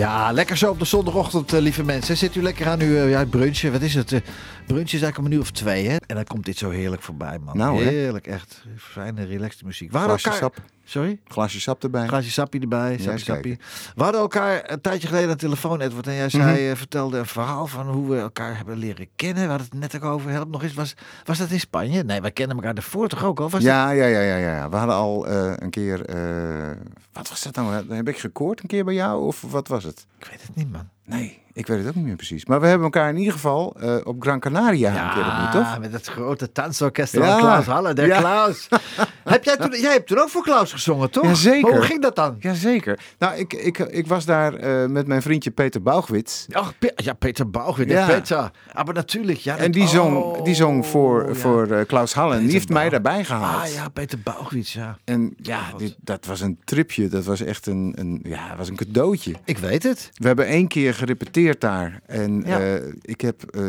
Ja, 0.00 0.32
lekker 0.32 0.56
zo 0.56 0.70
op 0.70 0.78
de 0.78 0.84
zondagochtend, 0.84 1.52
eh, 1.52 1.60
lieve 1.60 1.84
mensen. 1.84 2.16
Zit 2.16 2.34
u 2.34 2.42
lekker 2.42 2.68
aan 2.68 2.80
uw 2.80 2.96
eh, 2.96 3.10
ja, 3.10 3.24
brunchen? 3.24 3.72
Wat 3.72 3.82
is 3.82 3.94
het? 3.94 4.22
Brunch 4.72 4.86
is 4.92 5.02
eigenlijk 5.02 5.18
om 5.18 5.24
een 5.24 5.32
uur 5.32 5.40
of 5.40 5.50
twee, 5.50 5.88
hè? 5.88 5.96
En 6.06 6.14
dan 6.14 6.24
komt 6.24 6.44
dit 6.44 6.56
zo 6.56 6.70
heerlijk 6.70 7.02
voorbij, 7.02 7.38
man. 7.38 7.56
Nou, 7.56 7.82
hè? 7.84 7.88
heerlijk, 7.90 8.26
echt. 8.26 8.64
Fijne, 8.76 9.24
relaxte 9.24 9.64
muziek. 9.64 9.92
We 9.92 9.98
hadden 9.98 10.18
Glaasje 10.18 10.40
elkaar... 10.40 10.58
sap, 10.58 10.68
Sorry? 10.84 11.20
glaasje 11.28 11.60
sap 11.60 11.82
erbij. 11.82 12.06
Glaasje 12.06 12.30
sappie 12.30 12.60
erbij, 12.60 12.90
Ja, 12.92 12.98
sappie, 12.98 13.24
kijken. 13.24 13.24
sappie. 13.24 13.58
We 13.94 14.02
hadden 14.02 14.20
elkaar 14.20 14.70
een 14.70 14.80
tijdje 14.80 15.06
geleden 15.08 15.26
aan 15.28 15.34
de 15.36 15.40
telefoon, 15.40 15.80
Edward. 15.80 16.06
En 16.06 16.14
jij 16.14 16.26
Mhm. 16.26 16.36
zei, 16.42 16.70
eh, 16.70 16.76
vertelde 16.76 17.18
een 17.18 17.26
verhaal 17.26 17.66
van 17.66 17.88
hoe 17.88 18.08
we 18.10 18.18
elkaar 18.18 18.56
hebben 18.56 18.76
leren 18.76 19.06
kennen. 19.16 19.42
We 19.42 19.48
hadden 19.48 19.66
het 19.70 19.78
net 19.80 19.96
ook 19.96 20.04
over. 20.12 20.30
Help 20.30 20.50
nog 20.50 20.62
eens. 20.62 20.74
Was, 20.74 20.94
was 21.24 21.38
dat 21.38 21.50
in 21.50 21.60
Spanje? 21.60 22.02
Nee, 22.02 22.20
wij 22.20 22.30
kennen 22.30 22.56
elkaar 22.56 22.74
daarvoor 22.74 23.08
toch 23.08 23.24
ook 23.24 23.38
al? 23.40 23.44
Was 23.50 23.52
dat- 23.52 23.62
Ja, 23.62 23.90
ja, 23.90 24.06
ja, 24.06 24.20
ja, 24.20 24.36
ja. 24.36 24.68
We 24.68 24.76
hadden 24.76 24.94
al 24.96 25.26
eh, 25.26 25.52
een 25.56 25.70
keer. 25.70 26.04
eh, 26.04 26.76
wat 27.12 27.28
was 27.28 27.42
dat 27.42 27.54
nou? 27.54 27.94
Heb 27.94 28.08
ik 28.08 28.18
gekoord 28.18 28.60
een 28.62 28.68
keer 28.68 28.84
bij 28.84 28.94
jou? 28.94 29.24
Of 29.26 29.40
wat 29.40 29.68
was 29.68 29.84
het? 29.84 30.06
Ik 30.18 30.26
weet 30.30 30.42
het 30.42 30.56
niet, 30.56 30.72
man. 30.72 30.88
Nee, 31.10 31.38
ik 31.52 31.66
weet 31.66 31.78
het 31.78 31.88
ook 31.88 31.94
niet 31.94 32.04
meer 32.04 32.16
precies. 32.16 32.46
Maar 32.46 32.60
we 32.60 32.66
hebben 32.66 32.84
elkaar 32.84 33.08
in 33.08 33.16
ieder 33.16 33.32
geval 33.32 33.76
eh, 33.80 33.96
op 34.04 34.22
Gran 34.22 34.40
Canaria 34.40 34.88
een 35.08 35.14
keer 35.14 35.26
ontmoet, 35.32 35.52
toch? 35.52 35.78
met 35.78 35.92
het 35.92 36.06
grote 36.06 36.50
dansorkest 36.52 37.12
Ja. 37.12 37.26
van 37.30 37.38
Klaus 37.38 37.66
Halle. 37.66 37.92
Der 37.94 38.06
Ja. 38.06 38.18
Klaus. 38.18 38.68
Heb 39.24 39.44
jij, 39.44 39.56
toen, 39.56 39.80
jij 39.80 39.92
hebt 39.92 40.06
toen 40.06 40.18
ook 40.18 40.28
voor 40.28 40.42
Klaus 40.42 40.72
gezongen, 40.72 41.10
toch? 41.10 41.24
Jazeker. 41.24 41.70
Hoe 41.72 41.82
ging 41.82 42.02
dat 42.02 42.16
dan? 42.16 42.36
Jazeker. 42.38 42.98
Nou, 43.18 43.36
ik, 43.38 43.52
ik, 43.52 43.78
ik 43.78 44.06
was 44.06 44.24
daar 44.24 44.54
eh, 44.54 44.86
met 44.86 45.06
mijn 45.06 45.22
vriendje 45.22 45.50
Peter 45.50 45.82
Bouwwitz. 45.82 46.46
Ach, 46.52 46.78
Pe- 46.78 46.92
ja, 46.96 47.12
Peter 47.12 47.50
Bouwwit. 47.50 47.88
Ja. 47.90 48.06
Peter. 48.06 48.50
Ah, 48.72 48.84
maar 48.84 48.94
natuurlijk. 48.94 49.38
Ja, 49.38 49.56
En 49.56 49.62
dat- 49.62 49.72
die 49.72 49.86
zong, 49.88 50.16
oh, 50.16 50.44
die 50.44 50.54
zong 50.54 50.86
voor, 50.86 51.28
ja. 51.28 51.34
voor 51.34 51.66
eh, 51.70 51.86
Klaus 51.86 52.12
Hallen. 52.14 52.30
Die 52.36 52.40
Peter 52.46 52.58
heeft 52.58 52.68
mij 52.72 52.88
daarbij 52.88 53.24
gehaald. 53.24 53.62
Ah 53.62 53.72
ja, 53.74 53.88
Peter 53.88 54.18
Bouwwitz, 54.18 54.72
ja. 54.74 54.98
En 55.04 55.34
Ja, 55.42 55.60
dit, 55.76 55.96
dat 56.00 56.26
was 56.26 56.40
een 56.40 56.58
tripje. 56.64 57.08
Dat 57.08 57.24
was 57.24 57.40
echt 57.40 57.66
een, 57.66 57.92
een, 57.96 58.20
ja, 58.22 58.56
was 58.56 58.68
een 58.68 58.76
cadeautje. 58.76 59.34
Ik 59.44 59.58
weet 59.58 59.82
het. 59.82 60.10
We 60.14 60.26
hebben 60.26 60.46
één 60.46 60.68
keer 60.68 60.94
gerepeteerd 60.94 61.60
daar. 61.60 62.00
En 62.06 62.42
Ja. 62.46 62.60
eh, 62.60 62.74
ik 63.02 63.20
heb 63.20 63.42
eh 63.44 63.62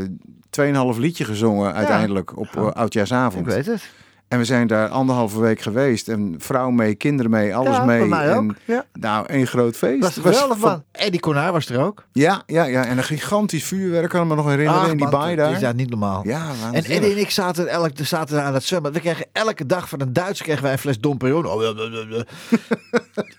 2,5 0.93 0.97
liedje 0.99 1.25
gezongen 1.25 1.73
uiteindelijk 1.73 2.37
op 2.37 2.47
eh, 2.55 2.65
Ik 2.67 2.73
oudjaarsavond. 2.73 3.45
weet 3.45 3.65
het. 3.65 3.89
En 4.31 4.37
we 4.37 4.45
zijn 4.45 4.67
daar 4.67 4.89
anderhalve 4.89 5.39
week 5.39 5.61
geweest. 5.61 6.07
En 6.07 6.35
vrouw 6.37 6.69
mee, 6.69 6.95
kinderen 6.95 7.31
mee, 7.31 7.55
alles 7.55 7.75
ja, 7.75 7.85
mee. 7.85 8.05
mij 8.05 8.35
ook. 8.35 8.37
En, 8.41 8.57
Ja. 8.65 8.85
nou, 8.93 9.25
één 9.25 9.47
groot 9.47 9.75
feest. 9.75 10.01
Dat 10.01 10.15
was 10.15 10.33
geweldig, 10.35 10.57
van- 10.57 10.69
man. 10.69 10.83
Eddie 10.91 11.19
was 11.51 11.69
er 11.69 11.79
ook. 11.79 12.03
Ja, 12.11 12.43
ja, 12.45 12.63
ja. 12.63 12.85
En 12.85 12.97
een 12.97 13.03
gigantisch 13.03 13.63
vuurwerk, 13.63 14.09
kan 14.09 14.21
ik 14.21 14.27
me 14.27 14.35
nog 14.35 14.45
herinneren, 14.47 14.89
in 14.89 14.97
die 14.97 15.07
man, 15.07 15.19
baai 15.19 15.35
daar. 15.35 15.51
is 15.51 15.59
ja 15.59 15.71
niet 15.71 15.89
normaal. 15.89 16.27
Ja, 16.27 16.49
En. 16.71 16.73
Eddie 16.73 17.11
en 17.11 17.17
ik 17.17 17.29
zaten, 17.29 17.67
elk, 17.67 17.91
zaten 17.95 18.35
daar 18.35 18.45
aan 18.45 18.53
het 18.53 18.63
zwemmen. 18.63 18.91
We 18.93 18.99
kregen 18.99 19.25
elke 19.31 19.65
dag 19.65 19.89
van 19.89 20.01
een 20.01 20.13
Duitser 20.13 20.45
kregen 20.45 20.63
wij 20.63 20.71
een 20.71 20.77
fles 20.77 20.99
Dom 20.99 21.17
Perignon. 21.17 21.51
Oh, 21.51 21.63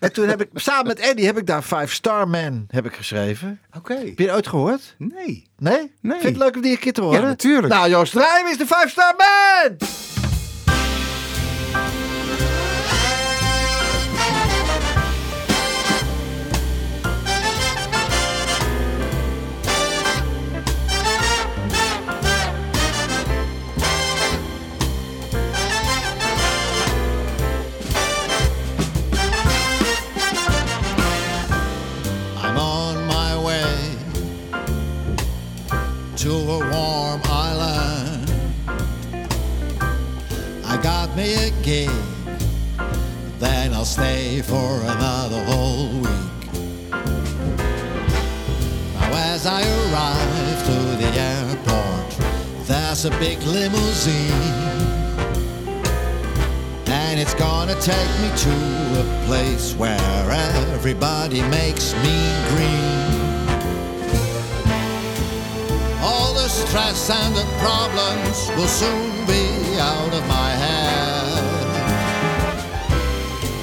en 0.01 0.13
toen 0.13 0.29
heb 0.29 0.41
ik, 0.41 0.49
samen 0.55 0.87
met 0.87 0.99
Eddie, 0.99 1.27
heb 1.27 1.39
ik 1.39 1.47
daar 1.47 1.63
Five 1.63 1.95
Star 1.95 2.29
Man 2.29 2.65
heb 2.69 2.87
ik 2.87 2.95
geschreven. 2.95 3.61
Oké. 3.77 3.95
Heb 3.95 4.19
je 4.19 4.25
het 4.25 4.35
ooit 4.35 4.47
gehoord? 4.47 4.95
Nee. 4.99 5.47
Nee? 5.59 5.93
Nee. 6.01 6.21
Vind 6.21 6.23
je 6.23 6.29
het 6.29 6.37
leuk 6.37 6.55
om 6.57 6.63
die 6.63 6.71
een 6.73 6.79
keer 6.79 6.93
te 6.93 7.01
horen? 7.03 7.21
Ja, 7.21 7.27
natuurlijk. 7.27 7.73
Nou, 7.73 7.89
Joost 7.89 8.15
Rijm 8.15 8.47
is 8.47 8.57
de 8.59 8.67
Five 8.67 8.89
Star 8.89 9.15
Man! 9.17 9.77
Everybody 60.85 61.41
makes 61.43 61.95
me 62.03 62.19
green. 62.51 63.07
All 66.03 66.35
the 66.35 66.49
stress 66.49 67.09
and 67.09 67.37
the 67.37 67.47
problems 67.63 68.51
will 68.57 68.67
soon 68.67 69.25
be 69.25 69.79
out 69.79 70.13
of 70.13 70.27
my 70.27 70.51
head. 70.65 71.45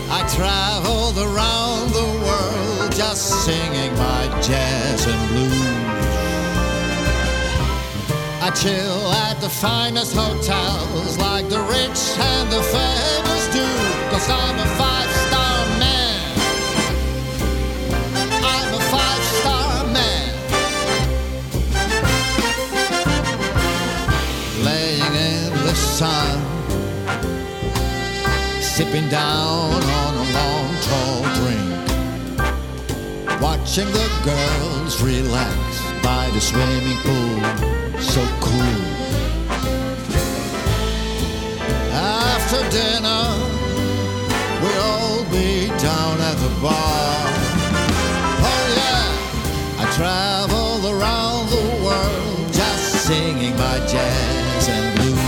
I 0.10 0.22
traveled 0.34 1.18
around 1.18 1.90
the 1.90 2.10
world 2.26 2.96
just 2.96 3.44
singing 3.44 3.92
my 3.98 4.24
jazz 4.42 5.06
and 5.06 5.22
blues. 5.28 5.90
I 8.42 8.50
chill 8.56 9.12
at 9.28 9.42
the 9.42 9.50
finest 9.50 10.16
hotels 10.16 11.18
like 11.18 11.50
the 11.50 11.60
rich 11.64 12.00
and 12.18 12.50
the 12.50 12.64
famous 12.64 13.44
do. 13.52 13.68
Cause 14.10 14.30
I'm 14.30 14.58
a 14.58 14.66
five 14.78 14.99
sipping 28.90 29.10
down 29.10 29.72
on 29.72 30.14
a 30.16 30.26
long 30.34 30.76
tall 30.82 31.22
drink. 31.36 31.70
Watching 33.42 33.92
the 33.92 34.10
girls 34.24 35.02
relax 35.02 35.58
by 36.02 36.30
the 36.34 36.42
swimming 36.42 36.98
pool, 37.04 37.40
so 38.00 38.22
cool. 38.42 38.82
After 41.94 42.62
dinner, 42.70 43.26
we'll 44.62 44.82
all 44.82 45.24
be 45.26 45.68
down 45.80 46.20
at 46.22 46.38
the 46.38 46.50
bar. 46.62 47.28
Oh 48.50 48.66
yeah, 48.80 49.84
I 49.84 49.86
travel 49.96 50.88
around 50.94 51.50
the 51.50 51.66
world 51.86 52.54
just 52.54 53.06
singing 53.06 53.56
my 53.56 53.78
jazz 53.86 54.68
and 54.68 54.96
blues. 54.98 55.20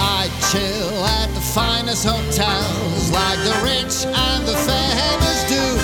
I 0.00 0.30
chill 0.50 0.77
finest 1.88 2.04
hotels 2.04 3.10
like 3.10 3.38
the 3.38 3.54
rich 3.62 4.04
and 4.04 4.46
the 4.46 4.54
famous 4.54 5.44
do. 5.48 5.77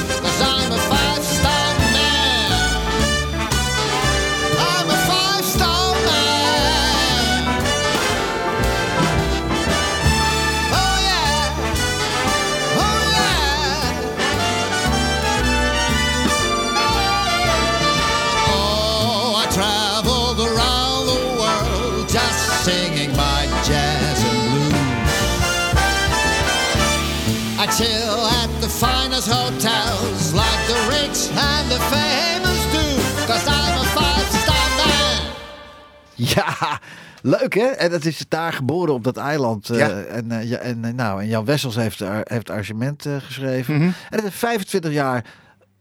Ja, 36.34 36.80
leuk 37.22 37.54
hè? 37.54 37.64
En 37.66 37.90
dat 37.90 38.04
is 38.04 38.24
daar 38.28 38.52
geboren 38.52 38.94
op 38.94 39.04
dat 39.04 39.16
eiland. 39.16 39.70
eh, 39.70 40.16
en, 40.16 40.30
eh, 40.32 40.48
ja, 40.48 40.58
en, 40.58 40.84
eh, 40.84 40.92
nou, 40.92 41.20
en 41.22 41.28
Jan 41.28 41.44
Wessels 41.44 41.74
heeft, 41.74 42.02
ar- 42.02 42.20
heeft 42.28 42.50
arrangement 42.50 43.06
eh, 43.06 43.16
geschreven. 43.18 43.74
Mhm. 43.74 43.84
En 43.84 43.94
het 44.10 44.22
heeft 44.22 44.36
25 44.36 44.92
jaar 44.92 45.24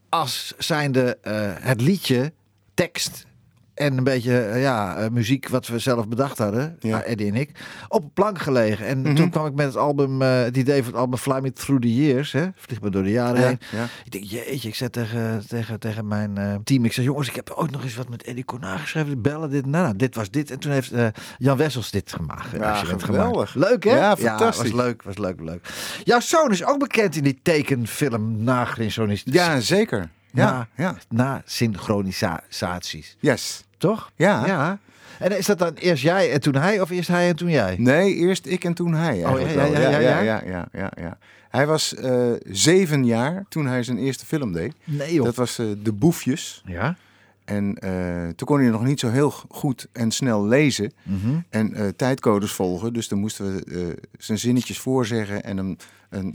als 0.10 0.54
zijnde 0.58 1.18
eh 1.22 1.52
het 1.60 1.82
liedje, 1.82 2.34
tekst, 2.74 3.26
en 3.74 3.98
een 3.98 4.04
beetje 4.04 4.40
eh, 4.40 4.62
ja, 4.62 4.96
eh, 4.98 5.10
muziek 5.10 5.48
wat 5.48 5.68
we 5.68 5.80
zelf 5.80 6.08
bedacht 6.08 6.38
hadden, 6.38 6.76
Ja. 6.80 6.90
ja. 6.90 7.04
Eddie 7.04 7.28
en 7.28 7.36
ik, 7.36 7.50
op 7.88 8.04
een 8.04 8.12
plank 8.14 8.40
gelegen. 8.40 8.86
En 8.86 9.02
Mhm. 9.02 9.16
toen 9.16 9.30
kwam 9.30 9.46
ik 9.46 9.54
met 9.54 9.66
het 9.66 9.78
album, 9.78 10.22
eh, 10.22 10.42
het 10.42 10.58
idee 10.58 10.84
van 10.84 10.92
het 10.92 11.02
album 11.02 11.18
Fly 11.18 11.40
Me 11.42 11.52
Through 11.54 11.82
the 11.82 11.96
Years, 11.96 12.32
hè? 12.32 12.46
Vlieg 12.56 12.82
me 12.82 12.90
door 12.90 13.04
de 13.04 13.12
jaren 13.12 13.42
Ja, 13.42 13.48
heen. 13.48 13.60
ja. 13.72 13.84
Ik 14.04 14.12
denk, 14.12 14.24
jeetje, 14.24 14.68
ik 14.68 14.76
zei 14.76 14.90
tegen, 14.90 15.44
tegen, 15.48 15.80
tegen 15.80 16.08
mijn 16.08 16.62
team, 16.64 16.86
ik 16.86 16.94
zei, 16.94 17.06
jongens, 17.06 17.28
ik 17.28 17.36
heb 17.36 17.50
ooit 17.56 17.72
nog 17.72 17.84
eens 17.84 17.96
wat 17.96 18.10
met 18.10 18.24
Eddie 18.24 18.46
Corna 18.46 18.78
geschreven, 18.78 19.22
bellen, 19.22 19.50
dit, 19.50 19.66
nou, 19.66 19.84
nou, 19.84 19.96
dit 19.96 20.16
was 20.16 20.30
dit. 20.32 20.52
En 20.52 20.60
toen 20.60 20.72
heeft 20.72 20.92
Jan 21.38 21.58
Wessels 21.58 21.92
dit 21.92 22.14
gemaakt. 22.14 22.52
Ja, 22.52 22.74
geweldig. 22.76 23.52
gemaakt. 23.52 23.56
Leuk, 23.56 23.84
hè? 23.84 23.96
Ja, 23.98 24.18
fantastisch. 24.18 24.72
was 24.72 24.82
leuk, 24.82 25.04
was 25.04 25.18
leuk, 25.18 25.40
leuk. 25.40 25.68
Jouw 26.04 26.20
zoon 26.20 26.52
is 26.52 26.66
ook 26.66 26.80
bekend 26.80 27.16
in 27.16 27.24
die 27.24 27.40
tekenfilm 27.44 28.44
nagrensonisatie. 28.44 29.34
Ja, 29.34 29.60
zeker. 29.60 30.10
Ja, 30.34 30.52
Na- 30.52 30.68
ja. 30.84 30.96
Na 31.10 31.42
synchronisaties. 31.46 33.16
Yes. 33.20 33.64
Toch? 33.78 34.12
Ja. 34.16 34.46
ja. 34.46 34.80
En 35.20 35.38
is 35.38 35.46
dat 35.46 35.60
dan 35.60 35.74
eerst 35.74 36.04
jij 36.04 36.32
en 36.32 36.42
toen 36.42 36.56
hij, 36.56 36.82
of 36.82 36.90
eerst 36.90 37.08
hij 37.08 37.28
en 37.28 37.36
toen 37.36 37.50
jij? 37.50 37.76
Nee, 37.80 38.16
eerst 38.16 38.46
ik 38.46 38.64
en 38.64 38.74
toen 38.74 38.94
hij. 38.94 39.18
ja, 39.18 39.38
ja, 39.38 39.48
ja, 39.48 39.66
ja, 39.66 39.90
ja. 40.00 40.20
ja, 40.22 40.42
ja, 40.46 40.68
ja, 40.72 40.92
ja. 40.96 41.18
Hij 41.50 41.68
was 41.68 41.96
eh, 41.96 42.32
zeven 42.46 43.06
jaar 43.06 43.46
toen 43.50 43.66
hij 43.66 43.84
zijn 43.84 43.98
eerste 43.98 44.26
film 44.26 44.52
deed. 44.54 44.74
Nee, 44.84 45.14
joh. 45.14 45.26
Dat 45.26 45.36
was 45.36 45.60
eh, 45.60 45.66
De 45.78 45.92
Boefjes. 45.92 46.62
Ja? 46.66 46.96
En 47.46 47.78
eh, 47.78 48.28
toen 48.36 48.48
kon 48.48 48.60
hij 48.60 48.70
nog 48.70 48.84
niet 48.84 49.00
zo 49.00 49.10
heel 49.10 49.32
goed 49.50 49.88
en 49.92 50.12
snel 50.12 50.46
lezen 50.48 50.92
Mhm. 51.04 51.40
en 51.50 51.74
eh, 51.74 51.88
tijdcodes 51.88 52.52
volgen. 52.52 52.94
Dus 52.94 53.08
dan 53.08 53.20
moesten 53.20 53.54
we 53.56 53.64
eh, 53.64 54.04
zijn 54.18 54.38
zinnetjes 54.40 54.80
voorzeggen 54.80 55.44
en 55.44 55.58
hem 55.58 55.76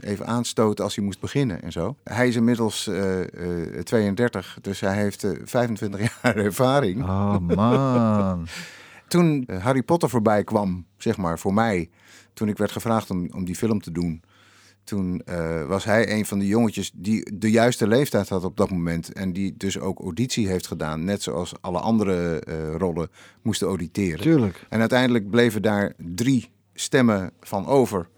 even 0.00 0.26
aanstoten 0.26 0.84
als 0.84 0.94
hij 0.96 1.04
moest 1.04 1.20
beginnen 1.20 1.62
en 1.62 1.72
zo. 1.72 1.96
Hij 2.04 2.28
is 2.28 2.36
inmiddels 2.36 2.86
eh, 2.86 3.20
eh, 3.20 3.82
32, 3.84 4.58
dus 4.62 4.80
hij 4.80 4.96
heeft 4.96 5.24
eh, 5.24 5.30
25 5.44 6.00
jaar 6.22 6.36
ervaring. 6.36 7.02
Oh, 7.02 7.38
man. 7.38 8.46
Toen 9.08 9.48
Harry 9.60 9.82
Potter 9.82 10.08
voorbij 10.08 10.44
kwam, 10.44 10.86
zeg 10.96 11.16
maar, 11.16 11.38
voor 11.38 11.54
mij, 11.54 11.90
toen 12.34 12.48
ik 12.48 12.58
werd 12.58 12.72
gevraagd 12.72 13.10
om, 13.10 13.28
om 13.34 13.44
die 13.44 13.54
film 13.56 13.80
te 13.80 13.92
doen, 13.92 14.22
toen 14.88 15.22
eh, 15.24 15.66
was 15.66 15.84
hij 15.84 16.12
een 16.12 16.26
van 16.26 16.38
de 16.38 16.46
jongetjes 16.46 16.90
die 16.94 17.38
de 17.38 17.50
juiste 17.50 17.86
leeftijd 17.86 18.28
had 18.28 18.44
op 18.44 18.56
dat 18.56 18.70
moment. 18.70 19.12
En 19.12 19.32
die 19.32 19.54
dus 19.56 19.78
ook 19.78 20.00
auditie 20.00 20.48
heeft 20.48 20.66
gedaan, 20.66 21.04
net 21.04 21.22
zoals 21.22 21.52
alle 21.60 21.78
andere 21.78 22.40
eh, 22.40 22.74
rollen 22.76 23.10
moesten 23.42 23.66
auditeren. 23.66 24.20
Tuurlijk. 24.20 24.66
En 24.68 24.80
uiteindelijk 24.80 25.30
bleven 25.30 25.62
daar 25.62 25.92
drie 25.96 26.50
stemmen 26.74 27.30
van 27.40 27.66
over. 27.66 28.08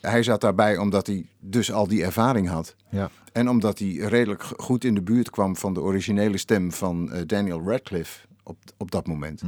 Hij 0.00 0.22
zat 0.22 0.40
daarbij 0.40 0.78
omdat 0.78 1.06
hij 1.06 1.26
dus 1.40 1.72
al 1.72 1.86
die 1.86 2.04
ervaring 2.04 2.48
had. 2.48 2.76
Ja. 2.90 3.10
En 3.32 3.48
omdat 3.48 3.78
hij 3.78 3.88
redelijk 3.88 4.42
goed 4.42 4.84
in 4.84 4.94
de 4.94 5.02
buurt 5.02 5.30
kwam 5.30 5.56
van 5.56 5.74
de 5.74 5.80
originele 5.80 6.38
stem 6.38 6.72
van 6.72 7.12
eh, 7.12 7.20
Daniel 7.26 7.62
Radcliffe 7.66 8.26
op, 8.42 8.58
op 8.76 8.90
dat 8.90 9.06
moment. 9.06 9.42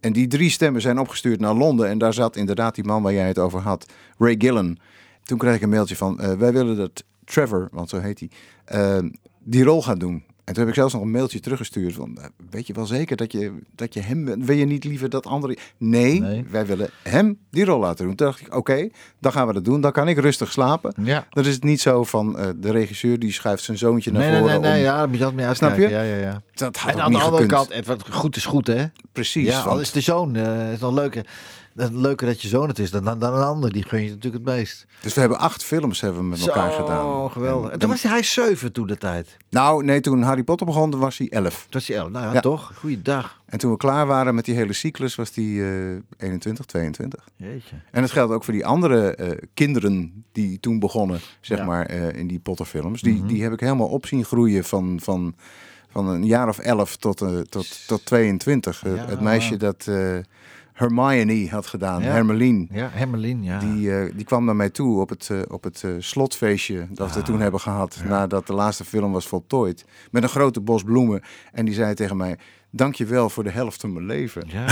En 0.00 0.12
die 0.12 0.26
drie 0.26 0.50
stemmen 0.50 0.80
zijn 0.80 0.98
opgestuurd 0.98 1.40
naar 1.40 1.54
Londen. 1.54 1.88
En 1.88 1.98
daar 1.98 2.14
zat 2.14 2.36
inderdaad 2.36 2.74
die 2.74 2.84
man 2.84 3.02
waar 3.02 3.12
jij 3.12 3.26
het 3.26 3.38
over 3.38 3.60
had, 3.60 3.92
Ray 4.18 4.34
Gillen. 4.38 4.78
Toen 5.28 5.38
kreeg 5.38 5.54
ik 5.54 5.62
een 5.62 5.68
mailtje 5.68 5.96
van, 5.96 6.20
eh, 6.20 6.32
wij 6.32 6.52
willen 6.52 6.76
dat 6.76 7.04
Trevor, 7.24 7.68
want 7.72 7.88
zo 7.88 7.98
heet 8.00 8.20
hij, 8.20 8.30
eh, 8.64 9.04
die 9.44 9.64
rol 9.64 9.82
gaat 9.82 10.00
doen. 10.00 10.24
En 10.44 10.54
toen 10.54 10.62
heb 10.62 10.68
ik 10.68 10.74
zelfs 10.78 10.92
nog 10.92 11.02
een 11.02 11.10
mailtje 11.10 11.40
teruggestuurd 11.40 11.94
van, 11.94 12.18
eh, 12.18 12.24
weet 12.50 12.66
je 12.66 12.72
wel 12.72 12.86
zeker 12.86 13.16
dat 13.16 13.32
je, 13.32 13.52
dat 13.74 13.94
je 13.94 14.00
hem, 14.00 14.44
wil 14.44 14.56
je 14.56 14.64
niet 14.64 14.84
liever 14.84 15.08
dat 15.08 15.26
andere... 15.26 15.56
Nee, 15.78 16.20
Nee. 16.20 16.44
wij 16.50 16.66
willen 16.66 16.90
hem 17.02 17.38
die 17.50 17.64
rol 17.64 17.78
laten 17.80 18.04
doen. 18.06 18.14
Toen 18.14 18.26
dacht 18.26 18.40
ik, 18.40 18.54
oké, 18.54 18.88
dan 19.20 19.32
gaan 19.32 19.46
we 19.46 19.52
dat 19.52 19.64
doen. 19.64 19.80
Dan 19.80 19.92
kan 19.92 20.08
ik 20.08 20.18
rustig 20.18 20.52
slapen. 20.52 20.94
Ja. 21.02 21.26
Dan 21.30 21.44
is 21.44 21.54
het 21.54 21.64
niet 21.64 21.80
zo 21.80 22.04
van 22.04 22.38
eh, 22.38 22.46
de 22.56 22.70
regisseur 22.70 23.18
die 23.18 23.32
schuift 23.32 23.62
zijn 23.62 23.78
zoontje 23.78 24.12
naar 24.12 24.30
Nee, 24.30 24.38
voren. 24.40 24.60
nee, 24.60 24.70
nee, 24.70 24.78
om- 24.80 24.84
ja, 24.84 25.06
moet 25.06 25.18
je 25.18 25.54
Snap 25.54 25.76
je? 25.76 25.88
Ja, 25.88 26.02
ja, 26.02 26.16
ja. 26.16 26.42
Dat 26.54 26.76
had 26.76 26.92
En 26.94 27.00
aan 27.00 27.12
de 27.12 27.18
andere 27.18 27.42
gekund. 27.42 27.50
kant, 27.52 27.70
Edward, 27.70 28.12
goed 28.12 28.36
is 28.36 28.44
goed, 28.44 28.66
hè? 28.66 28.84
Precies. 29.12 29.46
Ja, 29.48 29.60
al 29.60 29.80
is 29.80 29.92
de 29.92 30.00
zoon, 30.00 30.36
eh 30.36 30.72
is 30.72 30.78
nog 30.80 30.94
leuker. 30.94 31.26
Het 31.78 31.92
leuker 31.92 32.26
dat 32.26 32.42
je 32.42 32.48
zoon 32.48 32.68
het 32.68 32.78
is 32.78 32.90
dan, 32.90 33.04
dan, 33.04 33.18
dan 33.18 33.34
een 33.34 33.42
ander. 33.42 33.72
Die 33.72 33.82
gun 33.84 34.02
je 34.02 34.08
natuurlijk 34.08 34.44
het 34.46 34.54
meest. 34.56 34.86
Dus 35.02 35.14
we 35.14 35.20
hebben 35.20 35.38
acht 35.38 35.64
films 35.64 36.00
hebben 36.00 36.20
we 36.22 36.28
met 36.28 36.46
elkaar 36.46 36.72
Zo, 36.72 36.78
gedaan. 36.84 37.30
geweldig. 37.30 37.66
En 37.66 37.72
En- 37.72 37.78
toen 37.78 37.88
was 37.90 38.02
hij, 38.02 38.22
zeven 38.22 38.72
toen 38.72 38.86
de 38.86 38.96
tijd. 38.98 39.36
Nou, 39.50 39.84
nee, 39.84 40.00
toen 40.00 40.22
Harry 40.22 40.42
Potter 40.42 40.66
begon, 40.66 40.98
was 40.98 41.18
hij 41.18 41.28
elf. 41.28 41.54
Toen 41.60 41.66
was 41.70 41.86
hij 41.88 41.96
elf. 41.96 42.10
Nou 42.10 42.26
ja, 42.26 42.32
Ja. 42.32 42.40
toch? 42.40 42.72
Goeiedag. 42.76 43.40
En 43.46 43.58
toen 43.58 43.70
we 43.70 43.76
klaar 43.76 44.06
waren 44.06 44.34
met 44.34 44.44
die 44.44 44.54
hele 44.54 44.72
cyclus, 44.72 45.14
was 45.14 45.30
hij 45.34 45.44
eh 45.44 45.96
21, 46.18 46.64
22. 46.64 47.24
Jeetje. 47.36 47.76
En 47.90 48.00
dat 48.02 48.10
geldt 48.10 48.32
ook 48.32 48.44
voor 48.44 48.52
die 48.54 48.66
andere 48.66 49.14
eh, 49.14 49.38
kinderen 49.54 50.24
die 50.32 50.60
toen 50.60 50.78
begonnen, 50.78 51.20
zeg 51.40 51.58
Ja. 51.58 51.64
maar, 51.64 51.86
eh, 51.86 52.12
in 52.16 52.26
die 52.26 52.38
Potterfilms. 52.38 53.00
Die, 53.02 53.14
Mhm. 53.14 53.26
die 53.26 53.42
heb 53.42 53.52
ik 53.52 53.60
helemaal 53.60 53.88
op 53.88 54.06
zien 54.06 54.24
groeien 54.24 54.64
van, 54.64 54.98
van, 55.02 55.34
van 55.90 56.08
een 56.08 56.26
jaar 56.26 56.48
of 56.48 56.58
elf 56.58 56.96
tot, 56.96 57.20
eh, 57.22 57.38
tot, 57.38 57.86
tot 57.86 58.04
22. 58.06 58.84
Eh, 58.84 58.94
Ja. 58.96 59.06
Het 59.06 59.20
meisje 59.20 59.56
dat 59.56 59.86
Hermione 60.78 61.48
had 61.50 61.66
gedaan, 61.66 62.02
Ja. 62.02 62.08
Hermeline. 62.10 62.66
Ja, 62.70 62.88
Hermelien, 62.92 63.42
ja. 63.42 63.58
Die, 63.58 63.96
eh, 63.98 64.12
die 64.16 64.24
kwam 64.24 64.44
naar 64.44 64.56
mij 64.56 64.70
toe 64.70 65.00
op 65.00 65.08
het, 65.08 65.28
eh, 65.30 65.38
op 65.48 65.64
het 65.64 65.82
eh, 65.84 65.90
slotfeestje 65.98 66.86
dat 66.90 67.12
we 67.12 67.18
Ah, 67.18 67.24
toen 67.24 67.40
hebben 67.40 67.60
gehad. 67.60 68.02
Nadat 68.08 68.46
de 68.46 68.52
laatste 68.52 68.84
film 68.84 69.12
was 69.12 69.26
voltooid. 69.28 69.84
Met 70.10 70.22
een 70.22 70.28
grote 70.28 70.60
bos 70.60 70.82
bloemen. 70.82 71.22
En 71.52 71.64
die 71.64 71.74
zei 71.74 71.94
tegen 71.94 72.16
mij, 72.16 72.38
dank 72.70 72.94
je 72.94 73.04
wel 73.04 73.30
voor 73.30 73.44
de 73.44 73.50
helft 73.50 73.80
van 73.80 73.92
mijn 73.92 74.06
leven. 74.06 74.42
Ja, 74.46 74.66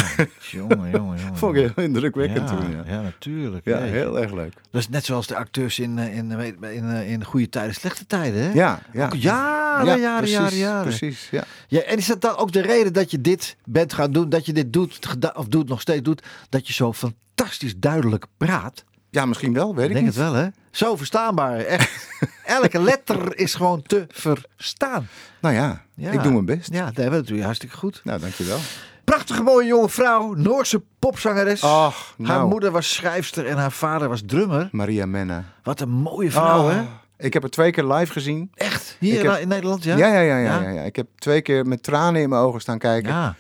jongen, 0.51 0.91
jongen, 0.91 1.19
jongen. 1.23 1.37
Vond 1.37 1.57
ik 1.57 1.73
heel 1.75 1.85
indrukwekkend 1.85 2.49
ja, 2.51 2.57
toen. 2.57 2.71
Ja, 2.71 2.83
ja, 2.87 3.03
natuurlijk. 3.03 3.65
ja 3.65 3.79
heel 3.79 4.21
erg 4.21 4.33
leuk. 4.33 4.53
Dat 4.71 4.81
is 4.81 4.89
net 4.89 5.05
zoals 5.05 5.27
de 5.27 5.37
acteurs 5.37 5.79
in, 5.79 5.99
eh, 5.99 6.17
in, 6.17 6.31
in, 6.31 6.63
in, 6.63 6.91
eh, 6.91 7.11
in 7.11 7.25
goede 7.25 7.49
tijden, 7.49 7.75
slechte 7.75 8.07
tijden, 8.07 8.43
hè? 8.43 8.53
Ja, 8.53 8.81
ja. 8.93 9.05
Ook 9.05 9.15
jaren, 9.15 9.87
Ja, 9.87 9.97
jaren, 9.97 10.19
precies, 10.19 10.37
jaren, 10.37 10.59
jaren. 10.59 10.83
Precies, 10.83 11.29
ja. 11.31 11.45
Ja, 11.69 11.81
en 11.81 11.97
is 11.97 12.07
dat 12.07 12.21
dan 12.21 12.37
ook 12.37 12.53
de 12.53 12.61
reden 12.63 12.93
dat 12.93 13.11
je 13.11 13.21
dit 13.21 13.57
bent 13.65 13.93
gaan 13.93 14.13
doen, 14.13 14.29
dat 14.29 14.47
je 14.47 14.53
dit 14.53 14.73
doet, 14.73 14.99
of 15.35 15.47
doet 15.47 15.69
nog 15.69 15.81
steeds 15.81 16.03
doet, 16.03 16.23
dat 16.49 16.67
je 16.67 16.73
zo 16.73 16.93
fantastisch 16.93 17.77
duidelijk 17.77 18.27
praat? 18.37 18.85
Ja, 19.11 19.27
misschien 19.27 19.53
wel, 19.53 19.75
weet 19.75 19.85
Ik 19.85 19.91
ik 19.91 19.95
denk 19.95 20.07
niet. 20.07 20.15
het 20.15 20.25
wel, 20.25 20.35
hè? 20.35 20.47
Zo 20.77 20.97
verstaanbaar, 20.97 21.57
echt. 21.59 22.09
Elke 22.45 22.79
letter 22.81 23.39
is 23.39 23.55
gewoon 23.55 23.83
te 23.83 24.07
verstaan. 24.11 25.09
Nou 25.41 25.55
ja, 25.55 25.83
Ja. 25.95 26.11
ik 26.11 26.23
doe 26.23 26.33
mijn 26.33 26.45
best. 26.45 26.73
Ja, 26.73 26.91
dat 26.91 27.27
doe 27.27 27.37
je 27.37 27.45
hartstikke 27.45 27.77
goed. 27.77 28.01
Nou, 28.05 28.21
dankjewel. 28.21 28.59
Prachtige 29.05 29.43
mooie 29.43 29.67
jonge 29.67 29.89
vrouw, 29.89 30.33
Noorse 30.35 30.83
popzangeres. 30.99 31.63
Ach, 31.63 32.15
Haar 32.23 32.37
nou. 32.37 32.49
moeder 32.49 32.71
was 32.71 32.95
schrijfster 32.95 33.47
en 33.47 33.57
haar 33.57 33.73
vader 33.73 34.09
was 34.09 34.23
drummer. 34.27 34.69
Maria 34.73 35.07
Menna. 35.07 35.45
Wat 35.63 35.81
een 35.81 35.89
mooie 35.91 36.31
vrouw, 36.31 36.63
Oh, 36.63 36.69
hè? 36.71 36.83
Ik 37.19 37.33
heb 37.33 37.43
haar 37.43 37.51
twee 37.51 37.71
keer 37.71 37.85
live 37.85 38.13
gezien. 38.13 38.51
Echt? 38.55 38.97
Hier 39.01 39.31
heb- 39.31 39.41
in 39.41 39.49
Nederland, 39.49 39.85
ja? 39.85 39.97
Ja? 39.97 40.07
Ja, 40.07 40.21
ja, 40.21 40.37
ja, 40.39 40.39
ja, 40.39 40.61
Ja? 40.61 40.69
ja, 40.71 40.83
Ik 40.83 40.97
heb 40.97 41.07
twee 41.19 41.41
keer 41.41 41.67
met 41.67 41.83
tranen 41.83 42.23
in 42.23 42.29
mijn 42.29 42.43
ogen 42.43 42.61
staan 42.61 42.79
kijken. 42.79 43.11
Ja. 43.13 43.35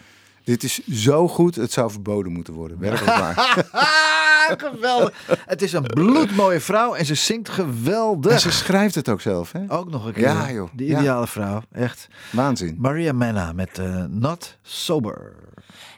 Dit 0.45 0.63
is 0.63 0.87
zo 0.89 1.29
goed, 1.29 1.55
het 1.55 1.73
zou 1.73 1.91
verboden 1.91 2.33
moeten 2.33 2.55
worden. 2.55 2.79
Werkelijk 2.81 3.17
waar. 3.19 3.35
Geweldig. 4.57 5.13
Het 5.47 5.63
is 5.63 5.73
een 5.73 5.83
bloedmooie 5.83 6.61
vrouw 6.61 6.95
en 6.95 7.05
ze 7.07 7.15
zingt 7.15 7.49
geweldig. 7.49 8.33
en 8.33 8.41
ze 8.41 8.51
schrijft 8.53 8.95
het 8.95 9.09
ook 9.09 9.21
zelf, 9.21 9.53
hè? 9.53 9.61
Ook 9.69 9.91
nog 9.91 10.07
een 10.07 10.13
keer. 10.13 10.23
Ja, 10.23 10.51
joh. 10.53 10.69
De 10.73 10.87
Ja. 10.87 10.99
ideale 10.99 11.27
vrouw, 11.27 11.63
echt. 11.73 12.09
Waanzin. 12.33 12.77
Maria 12.79 13.13
Menna 13.13 13.53
met 13.53 13.79
eh, 13.79 14.05
Not 14.09 14.59
Sober. 14.63 15.35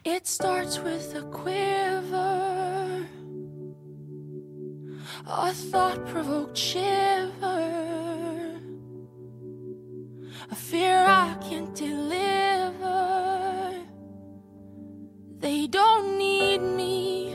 It 0.03 0.29
starts 0.29 0.83
with 0.83 1.15
a 1.17 1.23
quiver, 1.31 3.07
a 5.29 5.53
thought 5.71 6.05
provoked 6.13 6.59
shiver, 6.59 7.61
a 10.53 10.55
fear 10.55 11.05
I 11.07 11.37
can't 11.49 11.77
deliver. 11.77 12.17
They 15.41 15.67
don't 15.71 16.17
need 16.19 16.61
me, 16.61 17.35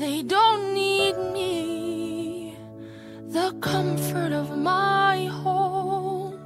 they 0.00 0.22
don't 0.22 0.72
need 0.72 1.14
me, 1.34 2.56
the 3.28 3.54
comfort 3.60 4.32
of 4.32 4.56
my 4.56 5.26
home 5.26 6.40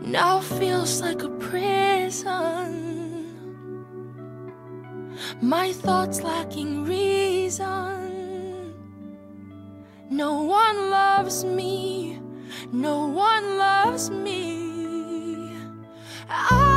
now 0.00 0.40
feels 0.40 1.02
like 1.02 1.22
a 1.22 1.28
prison. 1.28 2.70
My 5.42 5.72
thoughts 5.74 6.22
lacking 6.22 6.86
reason. 6.86 8.72
No 10.08 10.42
one 10.44 10.88
loves 10.88 11.44
me, 11.44 12.18
no 12.72 13.08
one 13.08 13.58
loves 13.58 14.08
me. 14.08 15.52
I 16.30 16.71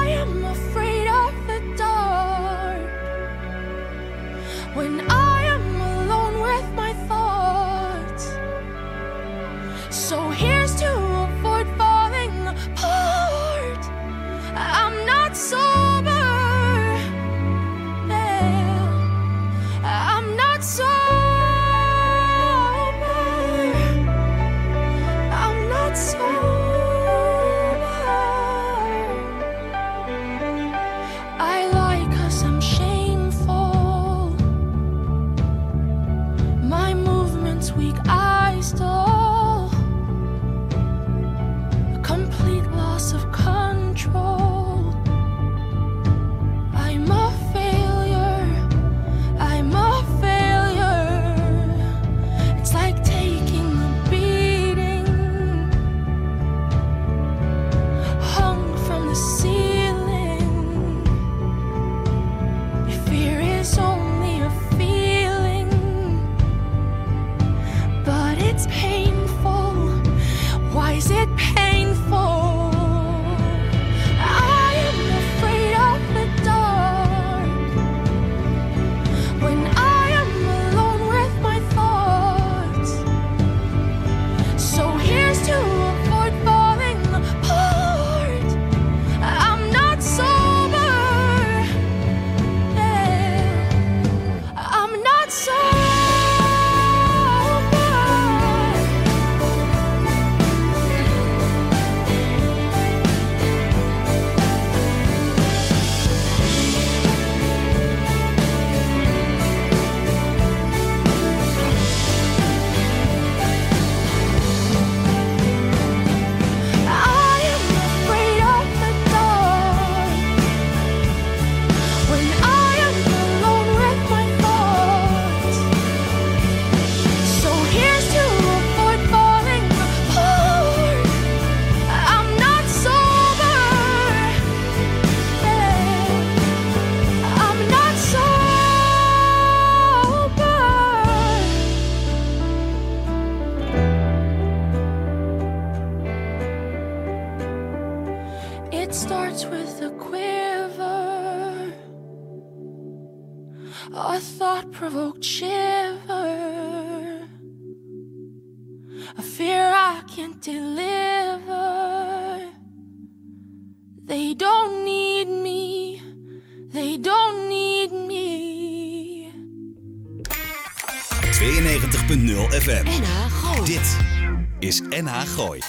NH 175.01 175.13
Gooi. 175.35 175.61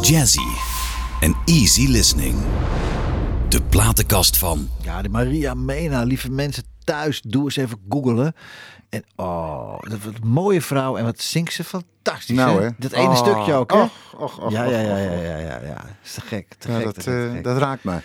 Jazzy 0.00 0.48
en 1.20 1.36
easy 1.44 1.86
listening. 1.88 2.34
De 3.48 3.62
platenkast 3.62 4.38
van 4.38 4.68
Ja, 4.82 5.02
die 5.02 5.10
Maria 5.10 5.54
Mena, 5.54 6.02
lieve 6.02 6.30
mensen 6.30 6.64
thuis, 6.84 7.20
doe 7.20 7.44
eens 7.44 7.56
even 7.56 7.78
googelen. 7.88 8.34
En 8.88 9.04
oh, 9.16 9.78
dat 9.80 9.98
wat 10.04 10.14
een 10.22 10.28
mooie 10.28 10.62
vrouw. 10.62 10.96
En 10.96 11.04
wat 11.04 11.20
zingt 11.20 11.52
ze 11.52 11.64
fantastisch. 11.64 12.36
Nou, 12.36 12.62
hè? 12.62 12.68
Dat 12.78 12.92
ene 12.92 13.08
Oh, 13.08 13.16
stukje 13.16 13.52
ook, 13.52 13.72
hè? 13.72 13.80
och, 13.80 13.90
och, 14.16 14.38
och, 14.38 14.52
ja, 14.52 14.64
ja, 14.64 14.80
och, 14.80 14.84
ja, 14.86 14.92
och, 14.92 14.98
ja, 15.00 15.16
och. 15.16 15.22
ja, 15.24 15.36
ja, 15.38 15.58
ja. 15.66 15.84
Is 16.04 16.12
te 16.14 16.20
gek, 16.20 16.54
te 16.58 16.68
Ja, 16.70 16.76
gek, 16.76 16.84
dat, 16.84 16.94
te 16.94 17.00
gek, 17.00 17.10
te 17.20 17.26
eh, 17.26 17.32
gek. 17.32 17.44
dat 17.44 17.58
raakt 17.58 17.84
mij. 17.84 18.00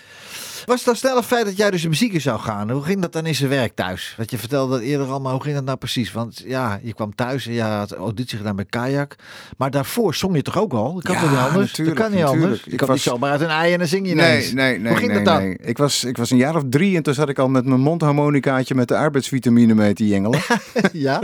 Was 0.65 0.75
het 0.75 0.85
dan 0.85 0.95
snel 0.95 1.15
het 1.15 1.25
feit 1.25 1.45
dat 1.45 1.57
jij 1.57 1.71
dus 1.71 1.81
de 1.81 1.89
muziek 1.89 2.13
in 2.13 2.21
zou 2.21 2.39
gaan? 2.39 2.69
Hoe 2.71 2.83
ging 2.83 3.01
dat 3.01 3.13
dan 3.13 3.25
in 3.25 3.35
zijn 3.35 3.49
werk 3.49 3.75
thuis? 3.75 4.13
Wat 4.17 4.31
je 4.31 4.37
vertelde 4.37 4.71
dat 4.73 4.81
eerder 4.81 5.07
al, 5.07 5.21
maar 5.21 5.31
hoe 5.31 5.41
ging 5.41 5.55
dat 5.55 5.65
nou 5.65 5.77
precies? 5.77 6.11
Want 6.11 6.43
ja, 6.45 6.79
je 6.83 6.93
kwam 6.93 7.15
thuis 7.15 7.47
en 7.47 7.53
je 7.53 7.61
had 7.61 7.91
auditie 7.91 8.37
gedaan 8.37 8.55
bij 8.55 8.65
Kajak. 8.65 9.15
Maar 9.57 9.71
daarvoor 9.71 10.15
zong 10.15 10.35
je 10.35 10.41
toch 10.41 10.57
ook 10.59 10.73
al? 10.73 10.93
Dat 10.93 11.03
kan 11.03 11.13
Ja, 11.15 11.21
toch 11.21 11.29
niet 11.29 11.39
anders? 11.39 11.71
dat 11.73 11.85
kan 11.93 12.11
niet 12.11 12.19
natuurlijk. 12.19 12.43
anders. 12.43 12.63
Je 12.63 12.71
Ik 12.71 12.77
kan 12.77 12.87
was- 12.87 12.95
niet 12.95 13.05
zomaar 13.05 13.31
uit 13.31 13.41
een 13.41 13.47
ei 13.49 13.73
en 13.73 13.79
dan 13.79 13.87
zing 13.87 14.07
je 14.07 14.15
Nee, 14.15 14.25
ineens. 14.37 14.53
nee, 14.53 14.77
nee. 14.79 14.87
Hoe 14.91 14.97
ging 14.97 15.11
nee, 15.11 15.23
dat 15.23 15.33
dan? 15.33 15.43
nee. 15.43 15.57
Ik, 15.57 15.77
was, 15.77 16.03
ik 16.03 16.17
was 16.17 16.31
een 16.31 16.37
jaar 16.37 16.55
of 16.55 16.63
drie 16.69 16.95
en 16.95 17.03
toen 17.03 17.13
zat 17.13 17.29
ik 17.29 17.39
al 17.39 17.49
met 17.49 17.65
mijn 17.65 17.79
mondharmonicaatje 17.81 18.75
met 18.75 18.87
de 18.87 18.97
arbeidsvitamine 18.97 19.73
mee 19.73 19.93
te 19.93 20.07
jengelen. 20.07 20.39
ja? 20.91 21.21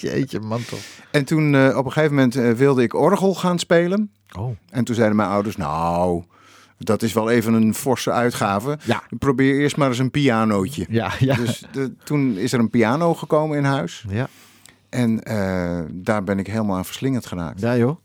Jeetje, 0.00 0.40
man 0.40 0.64
toch. 0.68 0.78
en 1.10 1.24
toen 1.24 1.54
eh, 1.54 1.76
op 1.76 1.84
een 1.84 1.92
gegeven 1.92 2.14
moment 2.14 2.36
eh, 2.36 2.50
wilde 2.50 2.82
ik 2.82 2.94
orgel 2.94 3.34
gaan 3.34 3.58
spelen. 3.58 4.12
Oh. 4.38 4.56
En 4.70 4.84
toen 4.84 4.94
zeiden 4.94 5.16
mijn 5.16 5.28
ouders, 5.28 5.56
nou, 5.56 6.22
dat 6.84 7.02
is 7.02 7.12
wel 7.12 7.30
even 7.30 7.52
een 7.54 7.74
forse 7.74 8.10
uitgave. 8.10 8.78
Ja. 8.84 9.02
Probeer 9.18 9.60
eerst 9.60 9.76
maar 9.76 9.88
eens 9.88 9.98
een 9.98 10.10
pianootje. 10.10 10.86
Ja, 10.88 11.12
ja. 11.18 11.34
Dus 11.34 11.62
de, 11.72 11.94
toen 12.04 12.36
is 12.38 12.52
er 12.52 12.58
een 12.58 12.70
piano 12.70 13.14
gekomen 13.14 13.58
in 13.58 13.64
huis. 13.64 14.04
Ja, 14.08 14.28
En 14.88 15.22
eh, 15.22 15.80
daar 15.90 16.24
ben 16.24 16.38
ik 16.38 16.46
helemaal 16.46 16.76
aan 16.76 16.84
verslingerd 16.84 17.26
geraakt. 17.26 17.60
ja 17.60 17.76
joh. 17.76 17.96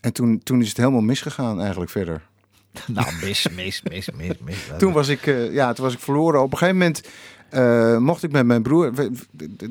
En 0.00 0.12
toen, 0.12 0.40
toen 0.42 0.60
is 0.60 0.68
het 0.68 0.76
helemaal 0.76 1.00
misgegaan 1.00 1.60
eigenlijk 1.60 1.90
verder. 1.90 2.22
Nou, 2.86 3.06
mis, 3.24 3.48
mis, 3.48 3.82
mis, 3.82 4.10
mis, 4.10 4.32
mis. 4.44 4.56
Toen 4.78 4.92
was 4.92 5.08
ik, 5.08 5.26
eh, 5.26 5.52
ja, 5.52 5.72
toen 5.72 5.84
was 5.84 5.94
ik 5.94 6.00
verloren. 6.00 6.42
Op 6.42 6.52
een 6.52 6.58
gegeven 6.58 6.78
moment 6.78 7.02
eh, 7.50 7.96
mocht 7.98 8.22
ik 8.22 8.32
met 8.32 8.46
mijn 8.46 8.62
broer... 8.62 8.92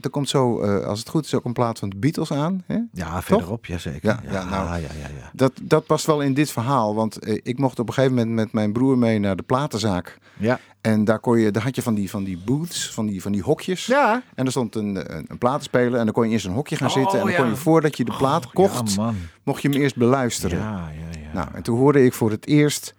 Er 0.02 0.10
komt 0.10 0.30
zo, 0.30 0.62
eh, 0.62 0.86
als 0.86 1.00
het 1.00 1.10
goed 1.10 1.26
is, 1.26 1.34
ook 1.34 1.46
een 1.46 1.54
plaat 1.54 1.80
van 1.80 1.90
de 1.90 1.96
Beatles 1.96 2.32
aan. 2.32 2.64
Hè? 2.66 2.78
Ja, 2.92 3.22
verderop, 3.22 3.66
jazeker. 3.66 4.10
Ja, 4.10 4.20
ja, 4.32 4.50
nou. 4.50 4.68
ja, 4.68 4.78
ja, 4.78 4.88
ja. 5.20 5.30
Dat, 5.34 5.52
dat 5.62 5.86
past 5.86 6.06
wel 6.06 6.22
in 6.22 6.34
dit 6.34 6.52
verhaal. 6.52 6.96
Want 6.96 7.20
eh, 7.20 7.40
ik 7.44 7.58
mocht 7.60 7.80
op 7.80 7.88
een 7.88 7.94
gegeven 7.94 8.16
moment 8.16 8.36
met 8.36 8.52
mijn 8.52 8.72
broer 8.72 8.98
mee 8.98 9.20
naar 9.20 9.36
de 9.36 9.44
platenzaak. 9.44 10.18
Ja. 10.38 10.60
En 10.82 11.04
daar, 11.04 11.20
kon 11.20 11.40
je, 11.40 11.52
daar 11.52 11.64
had 11.64 11.76
je 11.76 11.82
van 11.82 11.94
die, 11.94 12.10
van 12.10 12.24
die 12.24 12.38
booths, 12.46 12.92
van 12.94 13.06
die, 13.06 13.22
van 13.22 13.32
die 13.32 13.42
hokjes. 13.42 13.86
Ja. 13.86 14.22
En 14.36 14.46
er 14.46 14.52
stond 14.52 14.76
een, 14.76 15.16
een, 15.18 15.26
een 15.28 15.38
platenspeler 15.38 16.00
en 16.00 16.06
dan 16.06 16.14
kon 16.14 16.28
je 16.28 16.34
in 16.34 16.40
zo'n 16.40 16.54
hokje 16.54 16.76
gaan 16.76 16.88
Oh, 16.88 16.94
zitten. 16.94 17.20
En 17.20 17.26
dan 17.26 17.34
ja. 17.34 17.40
kon 17.42 17.50
je 17.50 17.56
voordat 17.56 17.98
je 17.98 18.06
de 18.06 18.14
plaat 18.18 18.46
Oh, 18.46 18.54
kocht, 18.54 18.94
Ja, 18.94 19.02
man. 19.02 19.16
mocht 19.44 19.62
je 19.62 19.70
hem 19.70 19.82
eerst 19.82 19.96
beluisteren. 19.96 20.58
Ja, 20.58 20.90
ja, 20.98 21.20
ja. 21.20 21.34
Nou, 21.34 21.48
en 21.54 21.64
toen 21.64 21.78
hoorde 21.78 22.06
ik 22.06 22.14
voor 22.14 22.32
het 22.32 22.48
eerst 22.48 22.94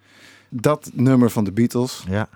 dat 0.49 0.89
nummer 0.93 1.29
van 1.29 1.43
de 1.43 1.51
Beatles. 1.51 2.03
ja. 2.07 2.29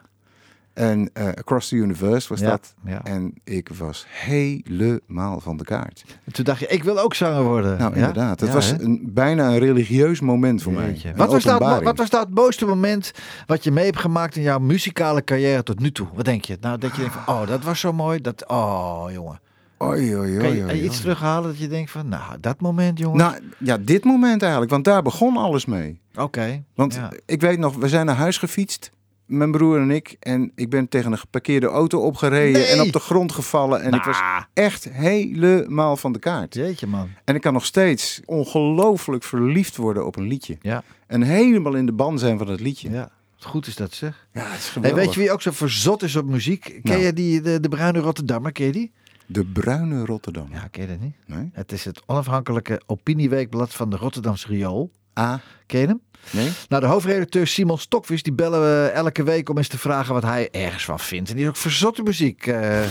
En 0.73 1.09
eh, 1.13 1.27
Across 1.27 1.67
the 1.69 1.75
Universe 1.75 2.27
was 2.29 2.39
Ja, 2.39 2.49
dat. 2.49 2.73
ja. 2.85 3.03
En 3.03 3.33
ik 3.43 3.69
was 3.77 4.05
helemaal 4.09 5.39
van 5.39 5.57
de 5.57 5.63
kaart. 5.63 6.03
En 6.23 6.33
toen 6.33 6.45
dacht 6.45 6.59
je, 6.59 6.67
ik 6.67 6.83
wil 6.83 6.99
ook 6.99 7.13
zanger 7.13 7.43
worden. 7.43 7.77
Nou, 7.77 7.91
Ja? 7.91 7.95
inderdaad. 7.97 8.39
Het 8.39 8.53
was 8.53 8.69
een, 8.69 9.09
bijna 9.13 9.47
een 9.47 9.59
religieus 9.59 10.19
moment 10.19 10.61
voor 10.61 10.73
mij. 10.73 10.87
Jeetje. 10.87 11.13
Wat 11.15 11.31
was, 11.31 11.43
dat, 11.43 11.59
wat 11.83 11.97
was 11.97 12.09
dat 12.09 12.25
het 12.25 12.35
mooiste 12.35 12.65
moment 12.65 13.11
wat 13.45 13.63
je 13.63 13.71
mee 13.71 13.85
hebt 13.85 13.99
gemaakt 13.99 14.35
in 14.35 14.41
jouw 14.41 14.59
muzikale 14.59 15.23
carrière 15.23 15.63
tot 15.63 15.79
nu 15.79 15.91
toe? 15.91 16.07
Wat 16.13 16.25
denk 16.25 16.45
je? 16.45 16.57
Nou, 16.61 16.77
dat 16.77 16.91
je 16.95 17.01
denkt 17.01 17.15
van, 17.23 17.35
oh, 17.35 17.47
dat 17.47 17.63
was 17.63 17.79
zo 17.79 17.93
mooi. 17.93 18.21
Dat, 18.21 18.47
oh, 18.49 19.05
jongen. 19.11 19.39
Oei, 19.83 20.15
oei, 20.17 20.37
Kan 20.37 20.45
oei, 20.47 20.57
je 20.57 20.63
oei, 20.63 20.83
iets 20.83 21.01
terughalen 21.01 21.49
dat 21.49 21.59
je 21.59 21.67
denkt 21.67 21.91
van, 21.91 22.07
nou, 22.09 22.39
dat 22.39 22.61
moment, 22.61 22.99
jongen. 22.99 23.17
Nou, 23.17 23.35
ja, 23.57 23.77
dit 23.77 24.03
moment 24.03 24.41
eigenlijk. 24.41 24.71
Want 24.71 24.83
daar 24.85 25.01
begon 25.01 25.37
alles 25.37 25.65
mee. 25.65 25.99
Oké. 26.15 26.63
Want 26.75 26.99
ik 27.25 27.41
weet 27.41 27.59
nog, 27.59 27.75
we 27.75 27.87
zijn 27.89 28.05
naar 28.05 28.15
huis 28.15 28.37
gefietst. 28.37 28.91
Mijn 29.25 29.51
broer 29.51 29.79
en 29.79 29.91
ik. 29.91 30.15
En 30.19 30.51
ik 30.55 30.69
ben 30.69 30.89
tegen 30.89 31.11
een 31.11 31.17
geparkeerde 31.17 31.67
auto 31.67 31.99
opgereden. 31.99 32.61
Nee. 32.61 32.65
En 32.71 32.81
op 32.81 32.91
de 32.91 32.99
grond 32.99 33.31
gevallen. 33.31 33.81
En 33.81 33.93
ik 33.93 34.03
was 34.03 34.21
echt 34.53 34.89
helemaal 34.89 35.97
van 35.97 36.11
de 36.11 36.19
kaart. 36.19 36.53
Jeetje, 36.55 36.87
man. 36.87 37.09
En 37.23 37.35
ik 37.35 37.41
kan 37.41 37.53
nog 37.53 37.65
steeds 37.65 38.21
ongelooflijk 38.25 39.23
verliefd 39.23 39.75
worden 39.77 40.05
op 40.05 40.15
een 40.15 40.27
liedje. 40.27 40.57
Ja, 40.61 40.83
En 41.07 41.21
helemaal 41.21 41.73
in 41.75 41.85
de 41.85 41.91
ban 41.91 42.19
zijn 42.19 42.37
van 42.37 42.47
het 42.47 42.59
liedje. 42.59 42.89
ja. 42.89 43.09
Goed 43.37 43.67
is 43.67 43.75
dat, 43.75 43.93
zeg. 43.93 44.27
Ja, 44.33 44.41
het 44.41 44.59
is 44.59 44.63
Hey, 44.63 44.71
geweldig. 44.73 45.03
weet 45.05 45.13
je 45.13 45.19
wie 45.19 45.31
ook 45.31 45.41
zo 45.41 45.51
verzot 45.51 46.03
is 46.03 46.15
op 46.15 46.25
muziek? 46.25 46.61
Ken 46.61 46.79
Nou. 46.83 47.01
je 47.01 47.13
die, 47.13 47.41
de, 47.41 47.59
de 47.59 47.69
Bruine 47.69 47.99
Rotterdammer? 47.99 48.51
Ken 48.51 48.65
je 48.65 48.71
die? 48.71 48.91
De 49.25 49.45
Bruine 49.45 50.05
Rotterdam. 50.05 50.47
Ja, 50.51 50.67
ken 50.71 50.81
je 50.81 50.87
dat 50.87 50.99
niet? 50.99 51.15
Nee? 51.25 51.49
Het 51.53 51.71
is 51.71 51.85
het 51.85 52.01
onafhankelijke 52.05 52.81
opinieweekblad 52.85 53.73
van 53.73 53.89
de 53.89 53.95
Rotterdamse 53.97 54.47
Riool. 54.47 54.91
Ah, 55.13 55.33
Ken 55.65 55.79
je 55.79 55.87
hem? 55.87 56.01
nee? 56.31 56.49
Nou, 56.69 56.81
de 56.81 56.87
hoofdredacteur 56.87 57.47
Simon 57.47 57.77
Stokvis, 57.77 58.23
die 58.23 58.33
bellen 58.33 58.61
we 58.61 58.87
elke 58.89 59.23
week 59.23 59.49
om 59.49 59.57
eens 59.57 59.67
te 59.67 59.77
vragen 59.77 60.13
wat 60.13 60.23
hij 60.23 60.47
ergens 60.51 60.85
van 60.85 60.99
vindt. 60.99 61.29
En 61.29 61.35
die 61.35 61.43
is 61.43 61.49
ook 61.49 61.57
verzotte 61.57 62.03
muziek. 62.03 62.47
eh. 62.47 62.81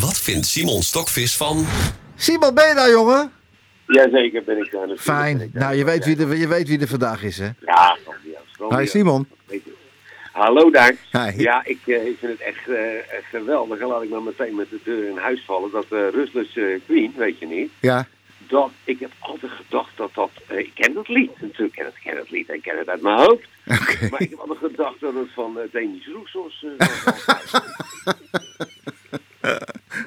Wat 0.00 0.18
vindt 0.18 0.46
Simon 0.46 0.82
Stokvis 0.82 1.36
van 1.36 1.66
Simon, 2.16 2.54
ben 2.54 2.68
je 2.68 2.74
daar, 2.74 2.90
jongen? 2.90 3.30
Jazeker 3.86 4.44
ben 4.44 4.58
ik 4.58 4.70
daar. 4.72 4.88
Fijn. 4.96 5.40
ik 5.40 5.52
daar. 5.52 5.62
Nou, 5.62 5.74
je 5.76 5.84
weet, 5.84 6.04
wie 6.04 6.16
er, 6.16 6.36
je 6.36 6.48
weet 6.48 6.68
wie 6.68 6.80
er 6.80 6.88
vandaag 6.88 7.22
is, 7.22 7.38
hè? 7.38 7.48
Ja, 7.60 7.96
grandioos. 8.04 8.78
Hi 8.78 8.86
Simon. 8.86 9.26
Hallo 10.32 10.70
daar. 10.70 10.94
Hi. 11.12 11.42
Ja, 11.42 11.64
ik, 11.64 11.78
eh, 11.86 12.06
ik 12.06 12.16
vind 12.18 12.32
het 12.32 12.40
echt, 12.40 12.68
eh, 12.68 12.96
echt 12.96 13.24
geweldig. 13.30 13.78
En 13.78 13.86
laat 13.86 14.02
ik 14.02 14.08
maar 14.10 14.22
meteen 14.22 14.54
met 14.54 14.70
de 14.70 14.78
deur 14.84 15.08
in 15.08 15.16
huis 15.16 15.42
vallen. 15.46 15.70
Dat 15.70 15.86
uh, 15.90 16.08
Rustless 16.10 16.52
Queen, 16.86 17.14
weet 17.16 17.38
je 17.38 17.46
niet. 17.46 17.70
Ja, 17.80 18.06
Dat, 18.54 18.70
ik 18.84 19.00
heb 19.00 19.10
altijd 19.18 19.52
gedacht 19.52 19.96
dat 19.96 20.14
dat... 20.14 20.30
eh, 20.48 20.58
ik 20.58 20.70
ken 20.74 20.94
dat 20.94 21.08
lied 21.08 21.30
natuurlijk. 21.40 21.58
Ik 21.58 21.72
ken 21.72 21.84
het, 21.84 21.94
ik 21.94 22.00
ken 22.02 22.16
het 22.16 22.30
lied. 22.30 22.48
Ik 22.48 22.62
ken 22.62 22.78
het 22.78 22.88
uit 22.88 23.02
mijn 23.02 23.18
hoofd. 23.18 23.46
Maar 24.10 24.20
ik 24.22 24.30
heb 24.30 24.38
altijd 24.38 24.58
gedacht 24.58 25.00
dat 25.00 25.14
het 25.14 25.28
van 25.34 25.54
uh, 25.58 25.62
Denis 25.72 26.06
Roussos 26.12 26.64
eh, 26.78 26.86
was. 27.04 27.52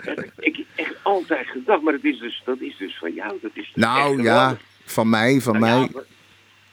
heb 0.01 0.19
ik, 0.23 0.31
ik 0.37 0.55
heb 0.55 0.65
echt 0.75 0.95
altijd 1.03 1.47
gedacht. 1.47 1.81
Maar 1.81 1.93
dat 1.93 2.03
is 2.03 2.19
dus, 2.19 2.41
dat 2.45 2.59
is 2.59 2.77
dus 2.77 2.97
van 2.97 3.13
jou. 3.13 3.37
Dat 3.41 3.51
is 3.53 3.71
dus 3.73 3.83
Nou 3.83 4.21
ja, 4.23 4.47
geweldig. 4.47 4.61
van 4.85 5.09
mij, 5.09 5.39
van 5.41 5.59
Nou 5.59 5.65
ja, 5.73 5.77
mij. 5.79 5.89
van- 5.91 6.03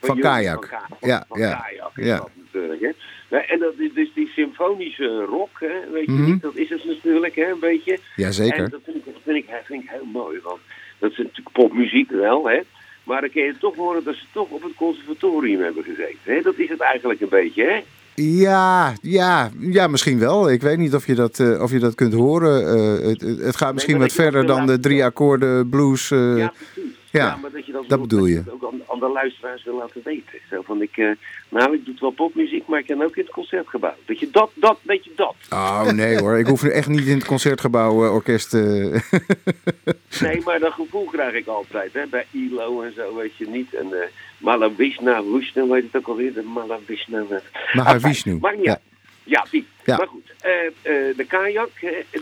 van 0.01 0.18
Kajak. 0.20 0.66
Van, 0.68 0.79
Ka- 0.79 0.87
van, 0.99 1.09
Ja, 1.09 1.25
van 1.29 1.39
ja, 1.41 1.55
Kajak 1.66 1.91
ja. 1.95 2.16
dat 2.16 2.31
natuurlijk. 2.37 2.81
Hè. 2.81 2.91
Nou, 3.31 3.45
En 3.47 3.59
dat 3.59 3.75
is 3.79 3.93
dus 3.95 4.09
die 4.14 4.29
symfonische 4.29 5.25
rock, 5.25 5.61
hè, 5.61 5.91
weet 5.93 6.05
je 6.07 6.11
Mhm. 6.12 6.25
niet, 6.31 6.43
dat 6.43 6.57
is 6.57 6.68
het 6.70 6.85
natuurlijk, 6.85 7.35
hè, 7.35 7.51
een 7.51 7.59
beetje. 7.59 7.99
Jazeker. 8.16 8.64
En 8.64 8.70
dat 8.70 8.81
vind 8.85 8.97
ik, 8.97 9.03
vind 9.25 9.37
ik, 9.37 9.49
vind 9.64 9.83
ik 9.83 9.91
heel 9.91 10.05
mooi, 10.05 10.41
want 10.43 10.61
dat 11.05 11.12
is 11.12 11.18
natuurlijk 11.18 11.52
popmuziek 11.52 12.11
wel, 12.11 12.48
hè. 12.48 12.61
Maar 13.05 13.20
dan 13.20 13.30
kun 13.30 13.42
je 13.42 13.55
toch 13.59 13.76
horen 13.76 14.05
dat 14.05 14.14
ze 14.14 14.24
toch 14.32 14.48
op 14.50 14.62
het 14.62 14.74
conservatorium 14.76 15.62
hebben 15.62 15.84
gezeten. 15.84 16.18
Hè? 16.22 16.40
Dat 16.42 16.59
is 16.59 16.68
het 16.68 16.80
eigenlijk 16.80 17.20
een 17.20 17.28
beetje, 17.28 17.64
hè? 17.64 17.82
Ja, 18.14 18.92
ja, 19.02 19.50
ja, 19.59 19.86
misschien 19.86 20.18
wel. 20.18 20.50
Ik 20.50 20.62
weet 20.62 20.78
niet 20.78 20.94
of 20.94 21.07
je 21.07 21.14
dat, 21.14 21.38
eh, 21.38 21.62
of 21.62 21.70
je 21.70 21.78
dat 21.78 21.94
kunt 21.94 22.12
horen. 22.12 22.68
Eh, 22.68 23.09
het, 23.09 23.20
het 23.20 23.57
gaat 23.57 23.74
misschien 23.74 23.98
wat 23.98 24.12
verder 24.12 24.46
dan 24.46 24.66
de 24.66 24.80
drie 24.80 25.05
akkoorden 25.05 25.68
blues. 25.68 26.11
eh, 26.11 26.38
ja, 26.38 26.52
precies. 26.72 26.93
Ja, 27.18 27.36
maar 27.36 27.50
dat 27.50 27.66
je 27.66 27.72
dat, 27.86 28.00
bedoel 28.00 28.26
je. 28.26 28.42
ook 28.50 28.64
aan, 28.72 28.80
aan 28.90 28.98
de 28.98 29.08
luisteraars 29.08 29.64
wil 29.64 29.76
laten 29.76 30.00
weten. 30.04 30.38
Zo 30.50 30.62
van, 30.62 30.82
ik, 30.82 30.96
eh, 30.96 31.10
nou, 31.48 31.74
ik 31.74 31.84
doe 31.84 31.94
wel 32.00 32.10
popmuziek, 32.10 32.66
maar 32.66 32.78
ik 32.78 32.86
kan 32.86 33.02
ook 33.02 33.16
in 33.16 33.22
het 33.22 33.32
concertgebouw. 33.32 33.94
Dat 34.04 34.20
je 34.20 34.28
dat, 34.30 34.50
dat, 34.54 34.78
weet 34.82 35.04
je 35.04 35.12
dat. 35.16 35.34
Oh 35.50 35.90
nee 35.90 36.18
hoor, 36.18 36.38
ik 36.38 36.46
hoef 36.46 36.62
nu 36.62 36.70
echt 36.70 36.88
niet 36.88 37.06
in 37.06 37.16
het 37.16 37.24
concertgebouw 37.26 38.04
eh, 38.04 38.12
orkest. 38.12 38.54
eh, 38.54 38.60
Nee, 40.20 40.40
maar 40.44 40.58
dat 40.60 40.72
gevoel 40.72 41.04
krijg 41.04 41.34
ik 41.34 41.46
altijd, 41.46 41.92
hè, 41.92 42.06
bij 42.06 42.26
ILO 42.30 42.82
en 42.82 42.92
zo, 42.96 43.14
weet 43.16 43.36
je 43.36 43.46
niet. 43.48 43.74
En 43.74 43.92
Malavishna, 44.38 45.22
Vishnu, 45.32 45.62
weet 45.68 45.82
het 45.82 45.96
ook 45.96 46.08
alweer, 46.08 46.32
de 46.34 46.42
Malavishna. 46.42 47.24
Mahavishnu. 47.72 48.38
Maakt 48.40 48.56
niet 48.56 48.64
Ja. 48.64 48.80
Ja, 49.25 49.47
die. 49.51 49.66
Ja. 49.85 49.97
Maar 49.97 50.07
goed, 50.07 50.33
eh, 50.41 50.66
eh, 50.66 51.16
de 51.16 51.25
kajak, 51.29 51.70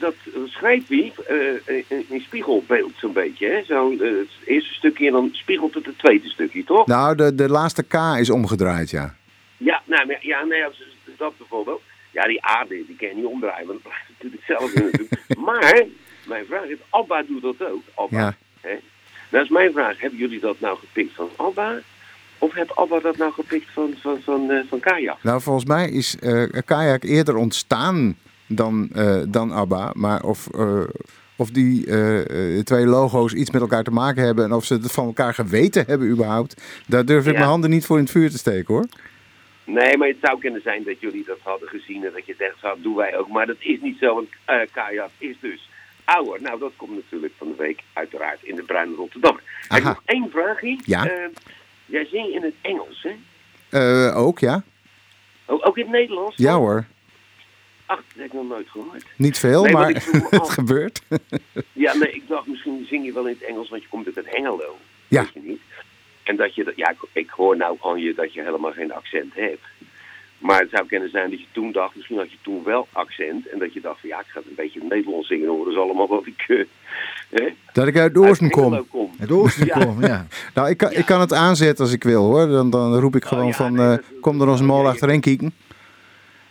dat 0.01 0.15
schrijft 0.47 0.89
wie 0.89 1.13
eh, 1.27 1.85
in, 2.09 2.21
spiegelbeeld 2.21 2.93
zo'n 2.97 3.13
beetje. 3.13 3.47
Hè? 3.49 3.63
Zo, 3.65 3.91
het 3.91 4.29
eerste 4.45 4.75
stukje 4.75 5.07
en 5.07 5.13
dan 5.13 5.29
spiegelt 5.33 5.75
het 5.75 5.87
het 5.87 5.99
tweede 5.99 6.29
stukje, 6.29 6.65
toch? 6.65 6.87
Nou, 6.87 7.15
de, 7.17 7.35
de 7.35 7.49
laatste 7.49 7.83
K 7.83 7.95
is 8.19 8.31
omgedraaid, 8.31 8.91
ja. 8.91 9.15
Ja, 9.57 9.83
nou, 9.85 10.07
maar- 10.07 10.19
ja, 10.27 10.45
nee, 10.45 10.59
ja, 10.59 10.71
z- 10.73 10.83
dat 11.17 11.33
bijvoorbeeld. 11.39 11.83
Ja, 12.11 12.23
die 12.27 12.45
aarde, 12.45 12.69
die 12.87 12.97
kan 12.97 13.09
je 13.09 13.15
niet 13.15 13.25
omdraaien, 13.25 13.67
want 13.67 13.79
het 13.83 13.89
blijft 13.89 14.09
natuurlijk 14.09 14.43
hetzelfde 14.47 14.83
natuurlijk. 14.83 15.21
Maar, 15.47 15.85
mijn 16.27 16.45
vraag 16.47 16.65
is, 16.65 16.77
Abba 16.91 17.23
doet 17.23 17.43
dat 17.43 17.71
ook. 17.71 17.83
Abba, 17.95 18.19
Ja. 18.19 18.35
hè? 18.61 18.79
Nou 19.29 19.45
is 19.45 19.51
mijn 19.51 19.73
vraag, 19.73 20.01
hebben 20.01 20.19
jullie 20.19 20.41
dat 20.41 20.61
nou 20.61 20.79
gepikt 20.79 21.15
van 21.15 21.31
Abba? 21.37 21.79
Of 22.43 22.55
heeft 22.55 22.77
Abba 22.77 22.99
dat 23.01 23.17
nou 23.17 23.33
gepikt 23.33 23.71
van, 23.73 23.95
van, 24.01 24.19
van, 24.23 24.51
eh, 24.51 24.63
van 24.69 24.81
Kajak? 24.81 25.23
Nou, 25.23 25.41
volgens 25.41 25.65
mij 25.65 25.89
is 25.91 26.17
eh 26.19 26.45
Kajak 26.65 27.03
eerder 27.03 27.37
ontstaan 27.37 28.17
dan, 28.47 28.89
eh, 28.93 29.21
dan 29.29 29.53
ABBA. 29.53 29.91
Maar 29.95 30.23
of, 30.23 30.49
of 31.37 31.51
die 31.51 31.85
twee 32.65 32.87
logo's 32.87 33.33
iets 33.33 33.51
met 33.51 33.61
elkaar 33.61 33.83
te 33.83 33.91
maken 33.91 34.23
hebben... 34.25 34.45
en 34.45 34.53
of 34.53 34.65
ze 34.65 34.75
het 34.75 34.93
van 34.93 35.07
elkaar 35.07 35.35
geweten 35.35 35.85
hebben 35.87 36.09
überhaupt... 36.09 36.63
daar 36.87 37.05
durf 37.05 37.27
ik 37.27 37.33
Ja. 37.33 37.39
mijn 37.39 37.51
handen 37.51 37.71
niet 37.71 37.87
voor 37.87 37.97
in 37.97 38.03
het 38.03 38.13
vuur 38.13 38.31
te 38.31 38.39
steken, 38.39 38.75
hoor. 38.75 38.87
Nee, 39.65 39.97
maar 39.97 40.09
het 40.09 40.17
zou 40.23 40.39
kunnen 40.41 40.61
zijn 40.63 40.83
dat 40.85 41.01
jullie 41.01 41.25
dat 41.27 41.39
hadden 41.43 41.69
gezien 41.69 42.05
en 42.05 42.13
dat 42.13 42.27
je 42.27 42.35
zegt, 42.39 42.61
dat 42.63 42.77
doen 42.83 42.95
wij 42.97 43.19
ook. 43.19 43.29
Maar 43.29 43.47
dat 43.47 43.57
is 43.59 43.81
niet 43.81 43.99
zo, 44.01 44.15
want 44.15 44.29
Kajak 44.73 45.11
is 45.19 45.37
dus 45.41 45.71
ouder. 46.05 46.43
Nou, 46.43 46.59
dat 46.59 46.73
komt 46.77 46.95
natuurlijk 46.95 47.33
van 47.39 47.49
de 47.49 47.63
week 47.63 47.81
uiteraard 47.93 48.39
in 48.43 48.55
de 48.57 48.63
Bruine 48.63 48.95
Rotterdam. 48.95 49.39
Heb 49.69 49.79
ik 49.79 49.85
Aha. 49.85 49.89
nog 49.89 50.03
één 50.05 50.31
vraagje? 50.31 50.79
Ja. 50.85 51.11
Jij 51.93 52.05
zingt 52.07 52.31
in 52.35 52.43
het 52.43 52.55
Engels, 52.61 53.03
hè? 53.03 53.13
Eh, 54.09 54.17
ook, 54.17 54.39
ja? 54.39 54.63
Oh, 55.45 55.67
ook 55.67 55.77
in 55.77 55.83
het 55.83 55.93
Nederlands? 55.93 56.37
Ja 56.37 56.55
hoor. 56.55 56.85
Ach, 57.87 57.97
dat 57.97 58.05
heb 58.17 58.27
ik 58.27 58.33
nog 58.33 58.49
nooit 58.49 58.69
gehoord. 58.71 59.05
Niet 59.17 59.39
veel, 59.39 59.63
Nee, 59.65 59.73
maar 59.73 59.89
het 60.31 60.51
gebeurt. 60.51 61.03
Ja, 61.73 61.95
nee, 61.95 62.11
ik 62.11 62.29
dacht 62.29 62.47
misschien 62.47 62.87
zing 62.89 63.05
je 63.05 63.13
wel 63.13 63.27
in 63.27 63.35
het 63.41 63.49
Engels, 63.49 63.69
want 63.69 63.83
je 63.83 63.89
komt 63.89 64.07
uit 64.07 64.15
het 64.15 64.31
Hengelo. 64.31 64.79
Ja. 65.09 65.21
Weet 65.23 65.33
je 65.33 65.41
niet. 65.43 65.61
En 66.23 66.37
dat 66.37 66.55
je, 66.55 66.65
dat- 66.65 66.77
ja, 66.77 66.95
ik, 67.13 67.29
hoor 67.31 67.57
nou 67.57 67.79
aan 67.83 67.99
je 68.01 68.15
dat 68.15 68.33
je 68.35 68.43
helemaal 68.43 68.73
geen 68.73 68.93
accent 68.93 69.35
hebt. 69.35 69.63
Maar 70.43 70.61
het 70.61 70.71
zou 70.71 70.87
kunnen 70.87 71.11
zijn 71.11 71.31
dat 71.31 71.41
je 71.41 71.47
toen 71.53 71.73
dacht, 71.73 71.95
misschien 71.97 72.17
had 72.19 72.31
je 72.31 72.37
toen 72.43 72.63
wel 72.65 72.89
accent. 72.93 73.49
En 73.49 73.59
dat 73.59 73.73
je 73.73 73.81
dacht 73.81 74.01
van 74.01 74.09
ja, 74.09 74.19
ik 74.21 74.27
ga 74.29 74.39
een 74.49 74.55
beetje 74.57 74.81
Nederlands 74.89 75.29
zingen, 75.29 75.49
hoor. 75.49 75.65
Dat 75.65 75.73
is 75.75 75.79
allemaal 75.81 76.09
wat 76.09 76.27
ik... 76.27 76.45
eh, 76.49 76.65
hè, 77.31 77.49
Dat 77.73 77.87
ik 77.87 77.97
uit 77.99 78.17
uit 78.17 78.29
oosten 78.29 78.51
kom. 78.51 78.87
kom. 78.89 79.11
Het 79.19 79.31
oosten 79.31 79.67
Ja. 79.67 79.79
komen, 79.85 80.09
ja. 80.09 80.27
Nou, 80.55 80.69
ik 80.71 80.77
kan, 80.77 80.93
ik 80.93 81.05
kan 81.07 81.21
het 81.21 81.33
aanzetten 81.33 81.85
als 81.85 81.95
ik 81.95 82.03
wil, 82.03 82.23
hoor. 82.25 82.47
Dan, 82.47 82.71
dan 82.71 82.99
roep 82.99 83.17
ik 83.17 83.23
Oh, 83.23 83.29
gewoon 83.29 83.47
ja, 83.47 83.53
van... 83.53 83.73
nee, 83.73 83.85
eh, 83.85 83.91
dat- 83.91 84.05
kom 84.21 84.41
er 84.41 84.49
ons 84.49 84.59
dat- 84.59 84.67
mol 84.69 84.83
ja, 84.83 84.89
achterheen 84.89 85.21
kijken. 85.21 85.55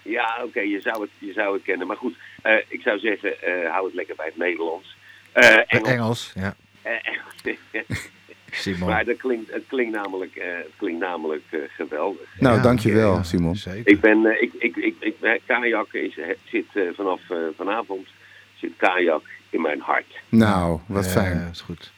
Ja, 0.01 0.39
oké, 0.45 0.59
je, 0.59 0.81
zou 0.81 1.01
het, 1.01 1.09
je 1.19 1.33
zou 1.33 1.53
het 1.53 1.63
kennen. 1.63 1.87
Maar 1.87 1.97
goed, 1.97 2.15
eh, 2.41 2.55
ik 2.67 2.81
zou 2.81 2.99
zeggen, 2.99 3.33
hou 3.71 3.85
het 3.85 3.93
lekker 3.95 4.15
bij 4.15 4.25
het 4.25 4.37
Nederlands. 4.37 4.95
Engels. 5.33 5.89
Engels, 5.89 6.33
ja. 6.35 6.55
Simon. 8.52 8.89
maar 8.89 9.06
dat 9.06 9.18
klinkt, 9.18 9.52
het 9.54 9.64
klinkt 9.68 9.95
namelijk, 9.95 10.36
eh, 10.36 10.45
het 10.56 10.72
klinkt 10.78 10.99
namelijk 10.99 11.43
eh, 11.49 11.60
geweldig. 11.70 12.28
Nou, 12.39 12.56
Ja, 12.56 12.62
dankjewel, 12.62 13.14
ja, 13.14 13.24
Simon. 13.24 13.56
Zeker. 13.56 13.91
Ik 13.91 14.02
ben, 14.02 14.26
eh, 14.26 14.41
ik, 14.41 14.54
ik, 14.60 14.76
ik, 14.76 14.95
ik, 14.99 15.41
kajak 15.45 15.93
is, 15.93 16.18
zit 16.45 16.66
eh, 16.74 16.84
vanaf 16.95 17.20
eh, 17.30 17.38
vanavond, 17.58 18.08
zit 18.56 18.72
kajak 18.78 19.24
in 19.49 19.62
mijn 19.62 19.80
hart. 19.80 20.06
Nou, 20.30 20.80
wat 20.88 21.06
Ja, 21.06 21.12
fijn. 21.12 21.49
is 21.52 21.62
goed. 21.62 21.91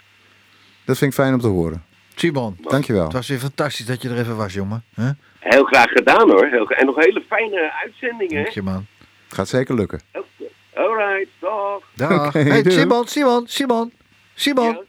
Dat 0.85 0.97
vind 0.97 1.11
ik 1.11 1.17
fijn 1.17 1.33
om 1.33 1.39
te 1.39 1.47
horen. 1.47 1.83
Simon, 2.15 2.57
Dankjewel. 2.61 3.03
het 3.03 3.13
was 3.13 3.27
weer 3.27 3.39
fantastisch 3.39 3.85
dat 3.85 4.01
je 4.01 4.09
er 4.09 4.17
even 4.19 4.35
was, 4.37 4.53
jongen. 4.53 4.83
Huh? 4.95 5.09
Heel 5.39 5.63
graag 5.63 5.89
gedaan 5.89 6.29
hoor. 6.29 6.45
Heel, 6.47 6.69
en 6.69 6.85
nog 6.85 6.95
hele 6.95 7.23
fijne 7.27 7.71
uitzendingen. 7.83 8.35
hè? 8.37 8.41
Dank 8.43 8.53
je, 8.55 8.61
man. 8.61 8.85
Het 9.25 9.33
gaat 9.33 9.47
zeker 9.47 9.75
lukken. 9.75 10.01
Oké. 10.13 10.25
Alright, 10.73 11.29
dag. 11.39 11.81
Dag. 11.95 12.33
Hey. 12.33 12.63
Simon, 12.71 13.07
Simon, 13.07 13.47
Simon. 13.47 13.93
Simon, 14.33 14.65
Ja. 14.65 14.81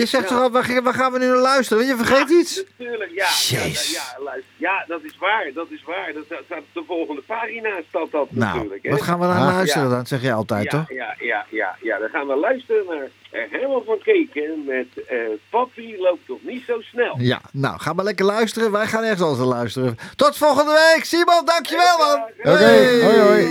Je 0.00 0.06
zegt 0.06 0.28
Ja. 0.28 0.34
toch 0.34 0.40
al, 0.44 0.50
waar, 0.50 0.64
gaan- 0.64 0.82
waar 0.82 0.94
gaan 0.94 1.12
we 1.12 1.18
nu 1.18 1.26
naar 1.26 1.36
luisteren? 1.36 1.86
Je 1.86 1.96
vergeet 1.96 2.30
iets? 2.30 2.64
Natuurlijk, 2.78 3.10
ja. 3.10 3.24
Ja, 3.48 3.62
Jezus. 3.64 3.90
ja, 3.92 4.22
luister. 4.24 4.50
ja, 4.56 4.84
dat 4.88 5.00
is 5.02 5.16
waar. 5.18 5.50
Dat 5.54 5.66
is 5.70 5.82
waar. 5.86 6.10
Dat 6.14 6.24
staat 6.44 6.58
op 6.58 6.64
de 6.72 6.82
volgende 6.86 7.22
pagina 7.22 7.70
staat 7.88 8.10
dat 8.10 8.30
Nou, 8.30 8.52
natuurlijk. 8.54 8.82
Hè? 8.82 8.90
wat 8.90 9.02
gaan 9.02 9.18
we 9.18 9.26
naar 9.26 9.36
Ah, 9.46 9.54
luisteren 9.54 9.88
ja. 9.88 9.94
dan? 9.94 10.06
Zeg 10.06 10.22
je 10.22 10.32
altijd, 10.32 10.64
ja, 10.64 10.70
toch? 10.70 10.88
Ja, 10.92 11.14
ja, 11.18 11.46
ja, 11.50 11.76
ja, 11.80 11.98
dan 11.98 12.08
gaan 12.08 12.26
we 12.26 12.36
luisteren 12.36 12.84
naar 12.86 13.08
Herman 13.50 13.82
van 13.86 13.98
Keken 14.02 14.64
met 14.66 15.06
eh 15.06 15.16
Papi 15.50 15.96
loopt 15.98 16.26
toch 16.26 16.38
niet 16.42 16.62
zo 16.66 16.80
snel. 16.80 17.14
Ja, 17.18 17.40
nou, 17.52 17.78
ga 17.80 17.92
maar 17.92 18.04
lekker 18.04 18.24
luisteren. 18.24 18.72
Wij 18.72 18.86
gaan 18.86 19.02
ergens 19.02 19.22
anders 19.22 19.48
luisteren. 19.48 19.98
Tot 20.16 20.36
volgende 20.36 20.92
week. 20.94 21.04
Simon, 21.04 21.44
dankjewel, 21.44 21.98
man. 21.98 22.22
Oké, 22.38 22.50
Hey. 22.64 23.02
hoi, 23.02 23.18
hoi. 23.18 23.48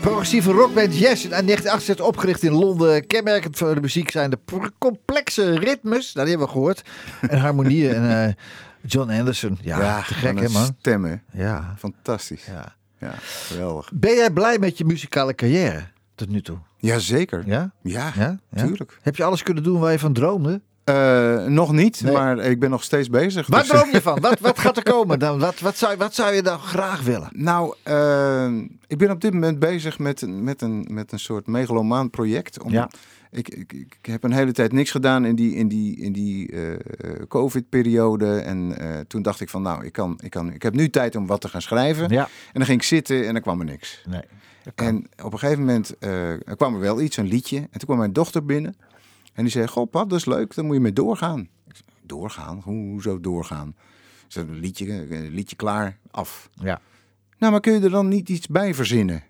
Progressieve 0.00 0.52
rockband 0.52 0.98
Yes, 0.98 1.24
in 1.24 1.30
1968 1.30 2.06
opgericht 2.06 2.42
in 2.42 2.52
Londen. 2.52 3.06
Kenmerkend 3.06 3.56
voor 3.56 3.74
de 3.74 3.80
muziek 3.80 4.10
zijn 4.10 4.30
de 4.30 4.38
complexe 4.78 5.58
ritmes, 5.58 6.12
dat 6.12 6.28
hebben 6.28 6.46
we 6.46 6.52
gehoord. 6.52 6.82
En 7.20 7.38
harmonieën. 7.38 7.94
en 7.94 8.26
eh, 8.28 8.34
John 8.82 9.10
Anderson. 9.10 9.58
Ja, 9.62 10.02
te 10.02 10.14
gek 10.14 10.40
hè 10.40 10.48
man. 10.48 10.74
Stemmen. 10.78 11.22
Ja. 11.32 11.74
Fantastisch. 11.78 12.44
ja. 12.44 12.78
Ja, 12.98 13.14
geweldig. 13.18 13.90
Ben 13.94 14.14
jij 14.14 14.30
blij 14.30 14.58
met 14.58 14.78
je 14.78 14.84
muzikale 14.84 15.34
carrière 15.34 15.82
tot 16.14 16.28
nu 16.28 16.42
toe? 16.42 16.58
Jazeker. 16.76 17.42
Ja? 17.46 17.72
Ja, 17.82 18.12
Ja? 18.16 18.38
Ja? 18.50 18.64
tuurlijk. 18.64 18.98
Heb 19.02 19.16
je 19.16 19.24
alles 19.24 19.42
kunnen 19.42 19.62
doen 19.62 19.80
waar 19.80 19.92
je 19.92 19.98
van 19.98 20.12
droomde? 20.12 20.60
Eh, 20.94 21.44
nog 21.46 21.72
niet, 21.72 22.00
Nee. 22.02 22.12
maar 22.12 22.38
ik 22.38 22.60
ben 22.60 22.70
nog 22.70 22.82
steeds 22.82 23.08
bezig. 23.10 23.46
Waar 23.46 23.60
dus- 23.60 23.68
droom 23.68 23.90
je 23.92 24.00
van? 24.02 24.20
Wat, 24.20 24.40
wat 24.40 24.58
gaat 24.58 24.76
er 24.76 24.82
komen? 24.94 25.18
Dan, 25.18 25.38
wat, 25.38 25.60
wat, 25.60 25.76
zou, 25.76 25.96
wat 25.96 26.14
zou 26.14 26.34
je 26.34 26.42
dan 26.42 26.58
graag 26.58 27.02
willen? 27.02 27.28
Nou, 27.32 27.74
eh, 27.82 28.52
ik 28.86 28.98
ben 28.98 29.10
op 29.10 29.20
dit 29.20 29.32
moment 29.32 29.58
bezig 29.58 29.98
met, 29.98 30.22
een- 30.22 30.44
met, 30.44 30.62
een, 30.62 30.86
met 30.90 31.12
een 31.12 31.18
soort 31.18 31.46
megalomaan 31.46 32.10
project. 32.10 32.62
Om, 32.62 32.72
Ja. 32.72 32.90
ik, 33.30 33.48
ik, 33.48 33.72
ik 33.72 33.96
heb 34.02 34.24
een 34.24 34.32
hele 34.32 34.52
tijd 34.52 34.72
niks 34.72 34.90
gedaan 34.90 35.24
in 35.24 35.34
die, 35.34 35.54
in 35.54 35.68
die, 35.68 35.96
in 36.00 36.12
die 36.12 36.52
eh, 36.52 36.62
COVID-periode. 37.28 38.38
En 38.38 38.78
eh, 38.78 38.98
toen 39.08 39.22
dacht 39.22 39.40
ik 39.40 39.48
van, 39.48 39.62
nou, 39.62 39.84
ik, 39.84 39.92
kan, 39.92 40.18
ik, 40.22 40.30
kan, 40.30 40.52
ik 40.52 40.62
heb 40.62 40.74
nu 40.74 40.90
tijd 40.90 41.16
om 41.16 41.26
wat 41.26 41.40
te 41.40 41.48
gaan 41.48 41.62
schrijven. 41.62 42.08
Ja. 42.08 42.22
En 42.24 42.28
dan 42.52 42.64
ging 42.64 42.80
ik 42.80 42.86
zitten 42.86 43.26
en 43.26 43.32
dan 43.32 43.42
kwam 43.42 43.58
er 43.60 43.66
niks. 43.66 44.02
Nee. 44.08 44.22
En 44.74 45.06
op 45.22 45.32
een 45.32 45.38
gegeven 45.38 45.64
moment 45.64 45.94
kwam 46.56 46.74
er 46.74 46.80
wel 46.80 47.00
iets, 47.00 47.16
een 47.16 47.26
liedje. 47.28 47.56
En 47.56 47.68
toen 47.70 47.80
kwam 47.86 47.98
mijn 47.98 48.12
dochter 48.12 48.44
binnen. 48.44 48.74
En 49.32 49.42
die 49.42 49.52
zei, 49.52 49.66
goh 49.66 49.90
pap, 49.90 50.10
dat 50.10 50.18
is 50.18 50.24
leuk, 50.24 50.54
dan 50.54 50.64
moet 50.66 50.74
je 50.74 50.80
mee 50.80 50.92
doorgaan. 50.92 51.40
Ik 51.40 51.74
zei, 51.76 51.88
doorgaan? 52.02 52.60
Hoe- 52.64 52.90
Hoezo 52.90 53.20
doorgaan? 53.20 53.74
Een 54.34 54.54
liedje, 54.58 55.12
een 55.16 55.30
liedje 55.30 55.56
klaar, 55.56 55.98
af. 56.10 56.50
Ja. 56.54 56.80
Nou, 57.38 57.52
maar 57.52 57.60
kun 57.60 57.72
je 57.72 57.80
er 57.80 57.90
dan 57.90 58.08
niet 58.08 58.28
iets 58.28 58.46
bij 58.46 58.74
verzinnen? 58.74 59.22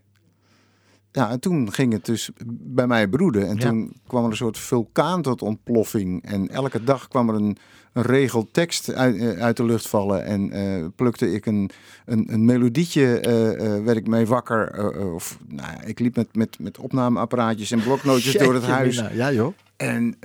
Ja, 1.13 1.31
en 1.31 1.41
toen 1.41 1.73
ging 1.73 1.93
het 1.93 2.05
dus 2.05 2.31
bij 2.51 2.87
mij 2.87 3.09
broeden. 3.09 3.49
En 3.49 3.57
Ja. 3.57 3.69
toen 3.69 3.93
kwam 4.07 4.25
er 4.25 4.31
een 4.31 4.37
soort 4.37 4.59
vulkaan 4.59 5.23
tot 5.23 5.43
ontploffing. 5.43 6.23
En 6.25 6.49
elke 6.49 6.85
dag 6.85 7.09
kwam 7.09 7.29
er 7.29 7.35
een, 7.35 7.57
een 7.93 8.03
regel 8.03 8.49
tekst 8.53 8.93
uit, 8.95 9.17
eh, 9.17 9.43
uit 9.43 9.57
de 9.57 9.65
lucht 9.65 9.89
vallen. 9.89 10.25
En 10.25 10.51
eh, 10.51 10.87
plukte 10.97 11.33
ik 11.33 11.47
een, 11.47 11.71
een, 12.05 12.33
een 12.33 12.45
melodietje, 12.45 13.21
eh, 13.21 13.85
werd 13.85 13.97
ik 13.97 14.07
mee 14.07 14.27
wakker. 14.27 14.91
of, 15.15 15.39
nou, 15.49 15.69
ja, 15.73 15.83
ik 15.83 15.99
liep 15.99 16.17
met, 16.17 16.37
met, 16.37 16.59
met 16.59 16.79
opnameapparaatjes 16.79 17.71
en 17.71 17.83
bloknootjes 17.83 18.35
door 18.35 18.55
het 18.55 18.65
huis. 18.65 18.97
Mina. 18.97 19.11
Ja 19.13 19.33
joh. 19.33 19.55
En 19.77 20.17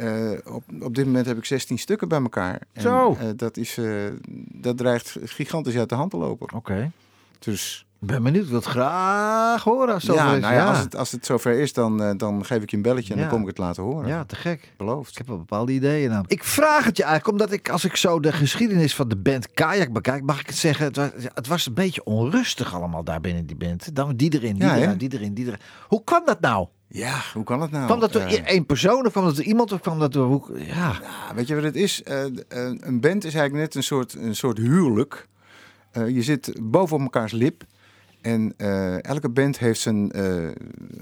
op, 0.46 0.64
op 0.80 0.96
dit 0.96 1.06
moment 1.06 1.26
heb 1.26 1.38
ik 1.38 1.46
16 1.46 1.78
stukken 1.80 2.08
bij 2.08 2.22
elkaar. 2.22 2.62
En, 2.74 2.82
Zo. 2.82 3.18
dat, 3.36 3.58
is, 3.58 3.80
dat 4.52 4.78
dreigt 4.78 5.18
gigantisch 5.24 5.78
uit 5.78 5.90
de 5.90 5.96
hand 5.96 6.12
te 6.12 6.18
lopen. 6.18 6.54
Oké. 6.56 6.92
Dus 7.40 7.86
Ik 8.02 8.08
ben 8.12 8.24
benieuwd. 8.24 8.44
Ik 8.44 8.50
wil 8.50 8.60
het 8.60 8.68
graag 8.68 9.64
horen. 9.64 9.94
Als 9.94 10.04
het 10.08 10.16
ja, 10.16 10.36
nou 10.36 10.54
ja, 10.54 10.68
Als, 10.70 10.80
het, 10.80 10.96
als 10.96 11.12
het 11.12 11.26
zover 11.26 11.60
is, 11.60 11.74
dan, 11.74 12.04
eh, 12.04 12.12
dan 12.18 12.46
geef 12.46 12.62
ik 12.62 12.70
je 12.70 12.76
een 12.78 12.82
belletje 12.84 13.14
en 13.14 13.20
dan 13.20 13.30
kom 13.30 13.42
ik 13.42 13.48
het 13.48 13.58
laten 13.58 13.84
horen. 13.84 14.08
Ja, 14.08 14.24
te 14.24 14.36
gek. 14.36 14.74
Beloofd. 14.78 15.12
Ik 15.12 15.18
heb 15.18 15.28
wel 15.28 15.38
bepaalde 15.38 15.72
ideeën 15.72 16.10
namelijk. 16.10 16.32
Ik 16.32 16.44
vraag 16.44 16.86
het 16.86 16.98
je 16.98 17.04
eigenlijk 17.04 17.32
omdat 17.32 17.52
ik, 17.52 17.70
als 17.70 17.86
ik 17.86 17.96
zo 17.96 18.20
de 18.20 18.32
geschiedenis 18.32 18.96
van 18.96 19.08
de 19.08 19.16
band 19.16 19.54
Kajak 19.54 19.92
bekijk, 19.92 20.24
mag 20.24 20.40
ik 20.40 20.48
het 20.48 20.56
zeggen, 20.56 20.86
het 20.86 20.96
was, 20.96 21.10
het 21.34 21.48
was 21.48 21.66
een 21.66 21.74
beetje 21.74 22.04
onrustig 22.04 22.74
allemaal 22.76 23.04
daar 23.04 23.22
binnen 23.22 23.46
die 23.46 23.56
band. 23.56 23.96
Dan 23.96 24.16
die 24.16 24.34
erin, 24.34 24.56
die 24.56 24.64
eruit, 24.76 25.00
die 25.00 25.14
erin, 25.14 25.34
die 25.34 25.46
erin. 25.46 25.60
Hoe 25.88 26.04
kwam 26.04 26.22
dat 26.26 26.40
nou? 26.42 26.68
Ja, 26.88 27.20
hoe 27.34 27.44
kan 27.44 27.62
het 27.62 27.72
nou? 27.72 27.86
kwam 27.86 28.00
dat 28.00 28.14
door 28.14 28.22
Eh, 28.22 28.46
één 28.46 28.66
persoon 28.66 29.06
of 29.06 29.12
kwam 29.12 29.24
dat 29.26 29.36
door 29.36 29.46
iemand 29.46 29.72
of 29.72 29.80
kwam 29.82 30.00
dat 30.00 30.14
door 30.14 30.28
hoe? 30.28 30.60
Ja, 30.60 31.00
ja, 31.02 31.36
weet 31.36 31.48
je 31.48 31.56
wat 31.56 31.64
het 31.64 31.76
is? 31.76 32.04
Eh, 32.04 32.24
een 32.80 33.00
band 33.00 33.24
is 33.24 33.34
eigenlijk 33.34 33.54
net 33.54 33.76
een 33.76 33.84
soort, 33.84 34.14
een 34.14 34.36
soort 34.36 34.58
huwelijk. 34.58 35.28
Je 35.94 36.22
zit 36.22 36.60
boven 36.62 36.96
op 36.96 37.02
elkaars 37.02 37.32
lip. 37.32 37.64
En 38.26 38.54
eh, 38.58 39.04
elke 39.04 39.30
band 39.30 39.60
heeft 39.60 39.80
zijn 39.80 40.12
eh, 40.12 40.48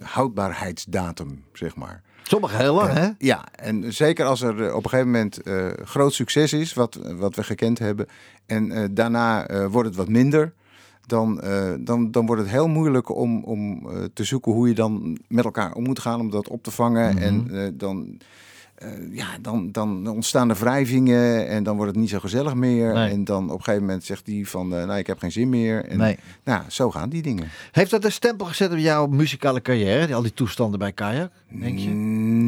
houdbaarheidsdatum, 0.01 1.43
zeg 1.53 1.76
maar. 1.76 2.01
sommige 2.24 2.55
heel 2.55 2.74
lang, 2.76 2.93
hè? 2.93 3.09
Ja, 3.17 3.45
en 3.55 3.93
zeker 3.93 4.26
als 4.26 4.41
er 4.41 4.65
eh, 4.65 4.76
op 4.76 4.84
een 4.84 4.89
gegeven 4.89 5.11
moment 5.11 5.39
groot 5.84 6.13
succes 6.13 6.53
is, 6.53 6.74
wat, 6.74 6.99
wat 7.17 7.36
we 7.36 7.43
gekend 7.43 7.80
hebben, 7.80 8.07
en 8.45 8.93
daarna 8.93 9.47
wordt 9.69 9.88
het 9.88 9.97
wat 9.97 10.07
minder, 10.07 10.53
dan, 11.05 11.41
dan, 11.80 12.11
dan 12.11 12.26
wordt 12.26 12.41
het 12.41 12.51
heel 12.51 12.67
moeilijk 12.67 13.09
om, 13.15 13.43
om 13.43 13.88
te 14.13 14.24
zoeken 14.24 14.51
hoe 14.51 14.67
je 14.67 14.74
dan 14.74 15.19
met 15.28 15.45
elkaar 15.45 15.74
om 15.74 15.84
moet 15.84 15.99
gaan 15.99 16.19
om 16.19 16.30
dat 16.30 16.47
op 16.47 16.63
te 16.63 16.71
vangen. 16.71 17.13
Mhm. 17.13 17.24
En 17.24 17.74
dan, 17.78 18.17
eh, 18.84 19.15
ja, 19.15 19.25
dan, 19.41 19.71
dan 19.71 20.07
ontstaan 20.07 20.49
er 20.49 20.55
wrijvingen 20.55 21.47
en 21.47 21.63
dan 21.63 21.75
wordt 21.75 21.91
het 21.91 21.99
niet 21.99 22.09
zo 22.09 22.19
gezellig 22.19 22.53
meer. 22.55 22.93
Nee. 22.93 23.11
En 23.11 23.23
dan 23.23 23.43
op 23.51 23.57
een 23.57 23.63
gegeven 23.63 23.86
moment 23.86 24.03
zegt 24.03 24.25
die 24.25 24.49
van, 24.49 24.75
eh, 24.75 24.86
nou 24.86 24.99
ik 24.99 25.07
heb 25.07 25.19
geen 25.19 25.31
zin 25.31 25.49
meer. 25.49 25.86
En, 25.86 25.97
Nee. 25.97 26.17
Nou, 26.43 26.61
zo 26.67 26.91
gaan 26.91 27.09
die 27.09 27.21
dingen. 27.21 27.47
Heeft 27.71 27.91
dat 27.91 28.03
een 28.05 28.11
stempel 28.11 28.45
gezet 28.45 28.71
op 28.71 28.77
jouw 28.77 29.07
muzikale 29.07 29.61
carrière, 29.61 30.05
die- 30.05 30.15
al 30.15 30.21
die 30.21 30.34
toestanden 30.34 30.79
bij 30.79 30.91
Kajak, 30.91 31.31
denk 31.49 31.79
je? 31.79 31.89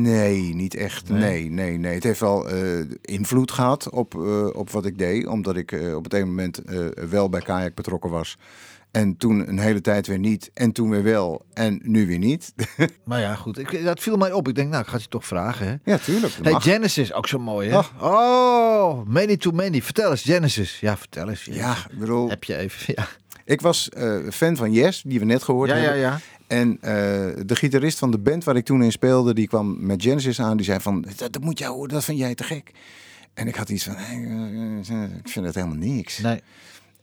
Nee, 0.05 0.55
niet 0.55 0.75
echt. 0.75 1.09
Nee? 1.09 1.19
Nee, 1.19 1.49
nee, 1.49 1.77
nee. 1.77 1.93
Het 1.93 2.03
heeft 2.03 2.19
wel 2.19 2.49
eh, 2.49 2.79
invloed 3.01 3.51
gehad 3.51 3.89
op, 3.89 4.15
eh, 4.15 4.47
op 4.53 4.69
wat 4.69 4.85
ik 4.85 4.97
deed. 4.97 5.27
Omdat 5.27 5.55
ik 5.55 5.71
eh, 5.71 5.95
op 5.95 6.03
het 6.03 6.13
ene 6.13 6.25
moment 6.25 6.61
wel 7.09 7.29
bij 7.29 7.41
Kajak 7.41 7.75
betrokken 7.75 8.09
was. 8.09 8.37
En 8.91 9.17
toen 9.17 9.47
een 9.47 9.59
hele 9.59 9.81
tijd 9.81 10.07
weer 10.07 10.19
niet. 10.19 10.51
En 10.53 10.71
toen 10.71 10.89
weer 10.89 11.03
wel. 11.03 11.45
En 11.53 11.79
nu 11.83 12.07
weer 12.07 12.17
niet. 12.17 12.53
Maar 13.05 13.19
ja, 13.19 13.35
goed. 13.35 13.57
Ik, 13.57 13.83
dat 13.83 13.99
viel 13.99 14.17
mij 14.17 14.31
op. 14.31 14.47
Ik 14.47 14.55
denk, 14.55 14.69
nou, 14.69 14.81
ik 14.81 14.87
ga 14.87 14.93
het 14.93 15.03
je 15.03 15.09
toch 15.09 15.25
vragen, 15.25 15.67
hè? 15.67 15.91
ja, 15.91 15.97
tuurlijk. 15.97 16.33
Hey, 16.41 16.51
mag. 16.51 16.63
Genesis, 16.63 17.13
ook 17.13 17.27
zo 17.27 17.39
mooi, 17.39 17.69
hè? 17.69 17.79
Oh, 17.99 19.05
Many 19.07 19.37
to 19.37 19.51
Many. 19.51 19.81
Vertel 19.81 20.11
eens, 20.11 20.21
Genesis. 20.21 20.79
Ja, 20.79 20.97
vertel 20.97 21.29
eens. 21.29 21.43
ja, 21.51 21.75
ik 21.91 21.99
bedoel, 21.99 22.29
Heb 22.29 22.43
je 22.43 22.55
even, 22.57 22.93
ja. 22.97 23.07
ik 23.45 23.61
was 23.61 23.89
fan 24.31 24.55
van 24.55 24.71
Yes, 24.71 25.01
die 25.05 25.19
we 25.19 25.25
net 25.25 25.43
gehoord 25.43 25.69
Ja, 25.69 25.75
ja, 25.75 25.93
ja. 25.93 26.19
En 26.47 26.77
eh, 26.81 26.91
de 27.45 27.55
gitarist 27.55 27.97
van 27.97 28.11
de 28.11 28.17
band 28.17 28.43
waar 28.43 28.55
ik 28.55 28.65
toen 28.65 28.83
in 28.83 28.91
speelde, 28.91 29.33
die 29.33 29.47
kwam 29.47 29.85
met 29.85 30.01
Genesis 30.01 30.41
aan. 30.41 30.57
Die 30.57 30.65
zei 30.65 30.79
van, 30.79 31.05
dat, 31.17 31.33
dat 31.33 31.43
moet 31.43 31.59
jij 31.59 31.67
horen, 31.67 31.89
dat 31.89 32.03
vind 32.03 32.17
jij 32.17 32.35
te 32.35 32.43
gek. 32.43 32.71
En 33.33 33.47
ik 33.47 33.55
had 33.55 33.69
iets 33.69 33.83
van, 33.83 33.95
hey, 33.95 34.23
eh, 34.23 35.03
eh, 35.03 35.17
ik 35.17 35.29
vind 35.29 35.45
het 35.45 35.55
helemaal 35.55 35.77
niks. 35.77 36.17
Nee. 36.17 36.41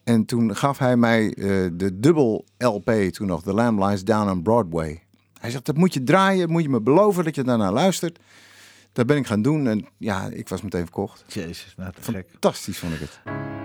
En 0.04 0.24
toen 0.24 0.56
gaf 0.56 0.78
hij 0.78 0.96
mij 0.96 1.28
de 1.72 1.90
dubbel 1.94 2.44
LP, 2.58 2.90
toen 2.90 3.26
nog 3.26 3.42
The 3.42 3.52
Lamb 3.52 3.82
Lies 3.82 4.04
Down 4.04 4.30
on 4.30 4.42
Broadway. 4.42 5.02
Hij 5.40 5.50
zegt, 5.50 5.66
dat 5.66 5.76
moet 5.76 5.94
je 5.94 6.02
draaien, 6.02 6.50
moet 6.50 6.62
je 6.62 6.68
me 6.68 6.80
beloven 6.80 7.24
dat 7.24 7.34
je 7.34 7.44
daarna 7.44 7.72
luistert. 7.72 8.18
Dat 8.92 9.06
ben 9.06 9.16
ik 9.16 9.26
gaan 9.26 9.42
doen 9.42 9.66
en 9.66 9.86
ja, 9.96 10.28
ik 10.28 10.48
was 10.48 10.62
meteen 10.62 10.82
verkocht. 10.82 11.24
Jezus, 11.26 11.74
nou 11.76 11.92
te 11.92 12.12
gek. 12.12 12.26
Fantastisch 12.30 12.78
vond 12.78 12.92
ik 12.92 13.00
het. 13.00 13.61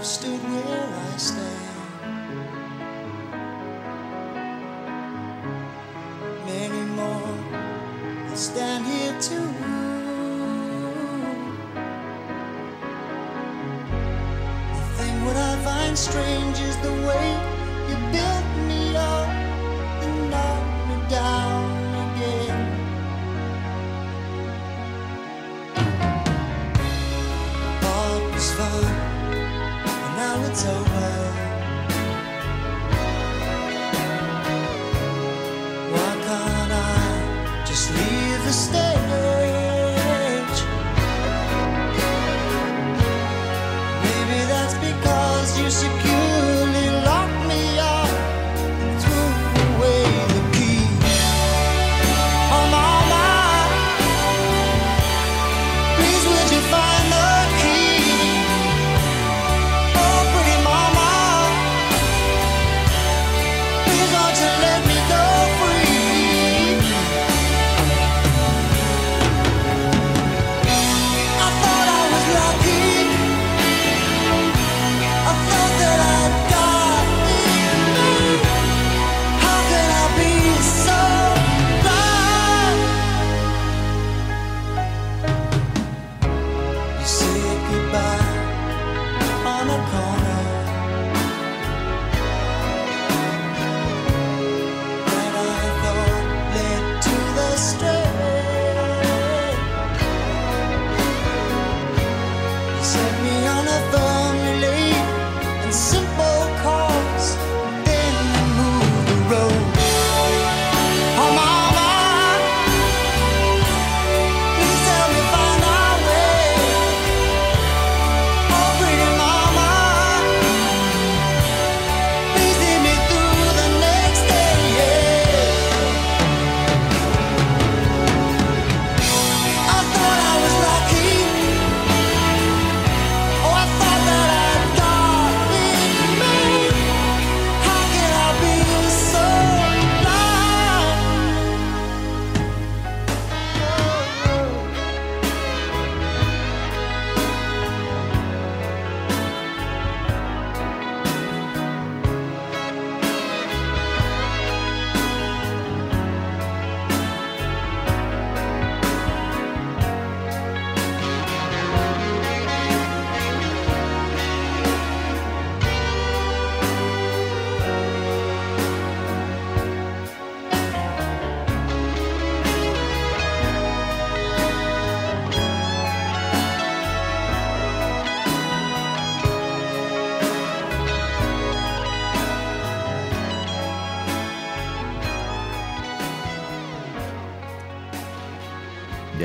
Have 0.00 0.29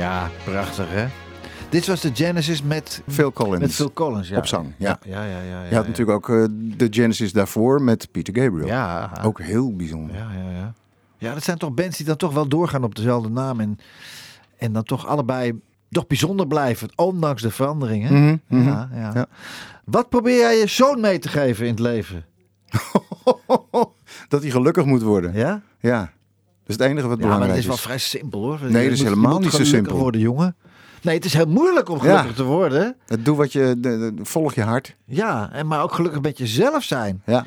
Ja, 0.06 0.30
prachtig 0.44 0.90
hè. 0.90 1.06
Dit 1.68 1.86
was 1.86 2.00
de 2.00 2.10
Genesis 2.14 2.62
met, 2.62 3.02
Phil 3.08 3.32
Collins. 3.32 3.60
met 3.60 3.74
Phil 3.74 3.92
Collins. 3.92 4.28
Ja. 4.28 4.36
Op 4.36 4.46
zang, 4.46 4.72
ja. 4.78 4.98
Ja, 5.02 5.24
ja, 5.24 5.40
ja. 5.40 5.42
ja, 5.42 5.68
Je 5.68 5.74
had 5.74 5.86
natuurlijk 5.86 6.16
ook 6.16 6.36
eh, 6.36 6.44
de 6.76 6.86
Genesis 6.90 7.32
daarvoor 7.32 7.82
met 7.82 8.08
Peter 8.10 8.42
Gabriel. 8.42 8.66
Ja, 8.66 9.10
Ook 9.22 9.40
heel 9.40 9.76
bijzonder. 9.76 10.16
Ja, 10.16 10.28
ja, 10.32 10.50
ja. 10.50 10.74
Ja, 11.18 11.34
dat 11.34 11.42
zijn 11.44 11.58
toch 11.58 11.74
bands 11.74 11.96
die 11.96 12.06
dan 12.06 12.16
toch 12.16 12.32
wel 12.32 12.48
doorgaan 12.48 12.84
op 12.84 12.94
dezelfde 12.94 13.28
naam. 13.28 13.60
En, 13.60 13.78
en 14.58 14.72
dan 14.72 14.82
toch 14.82 15.06
allebei 15.06 15.60
toch 15.90 16.06
bijzonder 16.06 16.46
blijven, 16.46 16.88
ondanks 16.96 17.42
de 17.42 17.50
veranderingen. 17.50 18.12
Mhm, 18.12 18.36
mhm. 18.48 18.68
ja, 18.68 18.88
ja. 18.94 19.10
Ja. 19.14 19.26
Wat 19.84 20.08
probeer 20.08 20.38
jij 20.38 20.58
je 20.58 20.66
zoon 20.66 21.00
mee 21.00 21.18
te 21.18 21.28
geven 21.28 21.64
in 21.64 21.70
het 21.70 21.80
leven? 21.80 22.24
dat 24.28 24.42
hij 24.42 24.50
gelukkig 24.50 24.84
moet 24.84 25.02
worden. 25.02 25.32
Ja? 25.34 25.62
Ja. 25.80 26.12
Dat 26.66 26.78
is 26.78 26.84
het 26.84 26.92
enige 26.92 27.08
wat 27.08 27.18
Ja, 27.18 27.26
maar 27.26 27.34
belangrijk 27.38 27.50
het 27.50 27.58
is 27.60 27.66
wel 27.66 27.74
is. 27.74 27.80
vrij 27.82 27.98
simpel 27.98 28.40
hoor. 28.42 28.58
Nee, 28.62 28.82
dat 28.84 28.92
is 28.92 28.98
moet- 29.02 29.08
helemaal 29.08 29.38
niet 29.38 29.52
zo 29.52 29.64
simpel. 29.64 29.96
worden, 29.96 30.20
jongen. 30.20 30.56
Nee, 31.02 31.14
het 31.14 31.24
is 31.24 31.32
heel 31.32 31.46
moeilijk 31.46 31.88
om 31.88 31.96
Ja. 31.96 32.02
gelukkig 32.02 32.34
te 32.34 32.42
worden. 32.44 32.96
Het 33.06 33.24
Doe 33.24 33.36
wat 33.36 33.52
je, 33.52 33.74
de- 33.78 34.12
de- 34.14 34.24
volg 34.24 34.54
je 34.54 34.62
hart. 34.62 34.96
Ja, 35.04 35.52
en 35.52 35.66
maar 35.66 35.82
ook 35.82 35.92
gelukkig 35.92 36.20
met 36.20 36.38
jezelf 36.38 36.82
zijn. 36.82 37.22
Ja. 37.26 37.44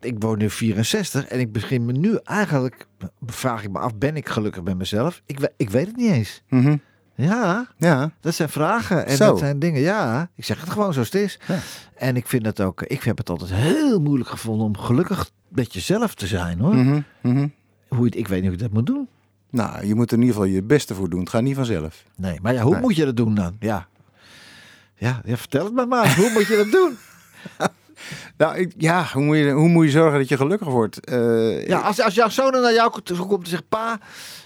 Ik 0.00 0.14
word 0.18 0.38
nu 0.38 0.50
64 0.50 1.24
en 1.26 1.40
ik 1.40 1.52
begin 1.52 1.84
me 1.84 1.92
nu 1.92 2.18
eigenlijk, 2.24 2.86
vraag 3.26 3.62
ik 3.62 3.70
me 3.70 3.78
af, 3.78 3.94
ben 3.96 4.16
ik 4.16 4.28
gelukkig 4.28 4.62
met 4.62 4.78
mezelf? 4.78 5.22
Ik, 5.26 5.50
ik 5.56 5.70
weet 5.70 5.86
het 5.86 5.96
niet 5.96 6.10
eens. 6.12 6.42
Mhm. 6.48 6.76
Ja, 7.14 7.66
Ja. 7.76 8.10
dat 8.20 8.34
zijn 8.34 8.48
vragen 8.48 9.06
en 9.06 9.16
Zo. 9.16 9.26
dat 9.26 9.38
zijn 9.38 9.58
dingen. 9.58 9.80
Ja, 9.80 10.30
ik 10.36 10.44
zeg 10.44 10.60
het 10.60 10.70
gewoon 10.70 10.92
zoals 10.92 11.10
het 11.12 11.22
is. 11.22 11.38
Ja. 11.46 11.58
En 11.96 12.16
ik 12.16 12.26
vind 12.26 12.46
het 12.46 12.60
ook, 12.60 12.82
ik 12.82 13.02
heb 13.02 13.18
het 13.18 13.30
altijd 13.30 13.50
heel 13.52 14.00
moeilijk 14.00 14.30
gevonden 14.30 14.66
om 14.66 14.76
gelukkig 14.78 15.30
met 15.48 15.72
jezelf 15.74 16.14
te 16.14 16.26
zijn 16.26 16.58
hoor. 16.58 16.74
Mhm, 16.74 17.00
mhm. 17.22 17.46
Hoe 17.94 18.04
het, 18.04 18.16
ik 18.16 18.28
weet 18.28 18.38
niet 18.42 18.46
hoe 18.50 18.56
ik 18.58 18.62
dat 18.62 18.72
moet 18.72 18.86
doen. 18.86 19.08
Nou, 19.50 19.86
je 19.86 19.94
moet 19.94 20.10
er 20.10 20.16
in 20.16 20.22
ieder 20.22 20.36
geval 20.36 20.50
je 20.50 20.62
beste 20.62 20.94
voor 20.94 21.08
doen. 21.10 21.20
Het 21.20 21.28
gaat 21.28 21.42
niet 21.42 21.56
vanzelf. 21.56 22.04
Nee, 22.16 22.38
maar 22.42 22.52
ja, 22.52 22.62
hoe 22.62 22.72
Nee. 22.72 22.80
moet 22.80 22.96
je 22.96 23.04
dat 23.04 23.16
doen 23.16 23.34
dan? 23.34 23.56
Ja. 23.60 23.86
Ja, 24.96 25.20
ja 25.24 25.36
vertel 25.36 25.64
het 25.64 25.74
me 25.74 25.86
maar. 25.86 26.16
hoe 26.16 26.30
moet 26.30 26.46
je 26.46 26.56
dat 26.56 26.70
doen? 26.70 26.96
Nou, 28.36 28.56
ik- 28.56 28.74
ja, 28.76 29.06
hoe 29.12 29.22
moet, 29.24 29.36
je, 29.36 29.50
hoe 29.50 29.68
moet 29.68 29.84
je 29.84 29.90
zorgen 29.90 30.18
dat 30.18 30.28
je 30.28 30.36
gelukkig 30.36 30.68
wordt? 30.68 31.04
Eh, 31.04 31.66
Ja, 31.66 31.80
als, 31.80 32.00
als 32.00 32.14
jouw 32.14 32.28
zoon 32.28 32.52
naar 32.52 32.72
jou 32.72 32.90
komt 32.90 33.42
en 33.44 33.46
zegt... 33.50 33.68
Pa, 33.68 33.98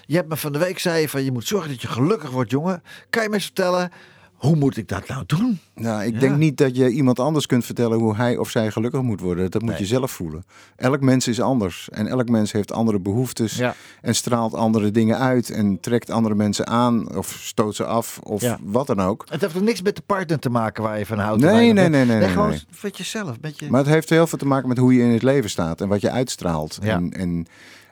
je 0.05 0.15
hebt 0.15 0.29
me 0.29 0.35
van 0.37 0.51
de 0.51 0.59
week 0.59 0.79
zei 0.79 1.09
van... 1.09 1.23
je 1.23 1.31
moet 1.31 1.47
zorgen 1.47 1.69
dat 1.69 1.81
je 1.81 1.87
gelukkig 1.87 2.29
wordt, 2.29 2.51
jongen. 2.51 2.83
Kan 3.09 3.23
je 3.23 3.29
me 3.29 3.35
eens 3.35 3.43
vertellen... 3.45 3.91
hoe 4.37 4.55
moet 4.55 4.77
ik 4.77 4.87
dat 4.87 5.07
nou 5.07 5.23
doen? 5.27 5.59
Nou, 5.75 6.03
ik 6.03 6.13
Ja. 6.13 6.19
denk 6.19 6.37
niet 6.37 6.57
dat 6.57 6.75
je 6.75 6.89
iemand 6.89 7.19
anders 7.19 7.45
kunt 7.45 7.65
vertellen 7.65 7.99
hoe 7.99 8.15
hij 8.15 8.37
of 8.37 8.49
zij 8.49 8.71
gelukkig 8.71 9.01
moet 9.01 9.19
worden. 9.19 9.51
Dat 9.51 9.61
moet 9.61 9.69
Nee. 9.71 9.79
je 9.79 9.85
zelf 9.85 10.11
voelen. 10.11 10.45
Elk 10.75 11.01
mens 11.01 11.27
is 11.27 11.41
anders. 11.41 11.89
En 11.91 12.07
elk 12.07 12.29
mens 12.29 12.51
heeft 12.51 12.71
andere 12.71 12.99
behoeftes. 12.99 13.55
Ja. 13.57 13.75
En 14.01 14.15
straalt 14.15 14.53
andere 14.53 14.91
dingen 14.91 15.17
uit. 15.17 15.49
En 15.49 15.79
trekt 15.79 16.09
andere 16.09 16.35
mensen 16.35 16.67
aan. 16.67 17.15
Of 17.15 17.27
stoot 17.41 17.75
ze 17.75 17.85
af. 17.85 18.19
Of 18.23 18.41
Ja. 18.41 18.57
wat 18.63 18.87
dan 18.87 19.01
ook. 19.01 19.25
Het 19.29 19.41
heeft 19.41 19.55
er 19.55 19.63
niks 19.63 19.81
met 19.81 19.95
de 19.95 20.01
partner 20.05 20.39
te 20.39 20.49
maken 20.49 20.83
waar 20.83 20.99
je 20.99 21.05
van 21.05 21.19
houdt. 21.19 21.41
Nee, 21.41 21.73
nee, 21.73 21.89
nee, 21.89 22.05
nee, 22.05 22.17
nee, 22.17 22.29
gewoon 22.29 22.55
met 22.81 22.97
jezelf. 22.97 23.35
Met 23.41 23.59
je... 23.59 23.69
Maar 23.69 23.79
het 23.83 23.89
heeft 23.89 24.09
heel 24.09 24.27
veel 24.27 24.37
te 24.37 24.45
maken 24.47 24.67
met 24.67 24.77
hoe 24.77 24.93
je 24.93 25.01
in 25.03 25.11
het 25.11 25.23
leven 25.23 25.49
staat. 25.49 25.81
En 25.81 25.87
wat 25.87 26.01
je 26.01 26.11
uitstraalt. 26.11 26.77
En, 26.81 27.13
en 27.13 27.45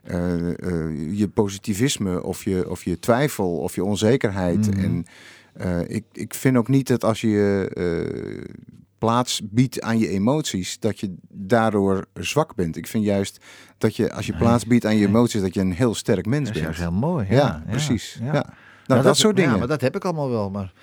eh, 0.03 0.49
eh, 0.49 1.17
je 1.17 1.27
positivisme. 1.27 2.23
Of 2.23 2.43
je, 2.43 2.69
of 2.69 2.83
je 2.83 2.99
twijfel. 2.99 3.57
Of 3.57 3.75
je 3.75 3.83
onzekerheid. 3.83 4.69
Mhm. 4.75 4.83
En 4.83 5.05
eh, 5.57 5.79
ik, 5.87 6.03
ik 6.11 6.33
vind 6.33 6.57
ook 6.57 6.67
niet 6.67 6.87
dat 6.87 7.03
als 7.03 7.21
je 7.21 7.69
eh, 7.73 8.53
plaats 8.97 9.41
biedt 9.43 9.81
aan 9.81 9.97
je 9.97 10.07
emoties, 10.07 10.79
dat 10.79 10.99
je 10.99 11.15
daardoor 11.29 12.05
zwak 12.13 12.55
bent. 12.55 12.75
Ik 12.75 12.87
vind 12.87 13.03
juist 13.03 13.43
dat 13.77 13.95
je, 13.95 14.13
als 14.13 14.25
je 14.25 14.35
plaats 14.35 14.65
biedt 14.65 14.85
aan 14.85 14.97
je 14.97 15.07
emoties, 15.07 15.41
dat 15.41 15.53
je 15.53 15.59
een 15.59 15.73
heel 15.73 15.95
sterk 15.95 16.25
mens 16.25 16.47
dat 16.47 16.55
is 16.55 16.61
bent. 16.61 16.75
juist 16.77 16.91
heel 16.91 16.99
mooi. 16.99 17.25
ja, 17.29 17.35
Ja, 17.35 17.63
precies. 17.69 18.17
Ja. 18.19 18.33
ja. 18.33 18.53
Nou, 18.85 19.01
Ja, 19.01 19.01
dat, 19.01 19.17
soort 19.17 19.35
dingen. 19.35 19.51
Ja, 19.51 19.57
maar 19.57 19.67
dat 19.67 19.81
heb 19.81 19.95
ik 19.95 20.03
allemaal 20.03 20.29
wel. 20.29 20.49
Maar 20.49 20.73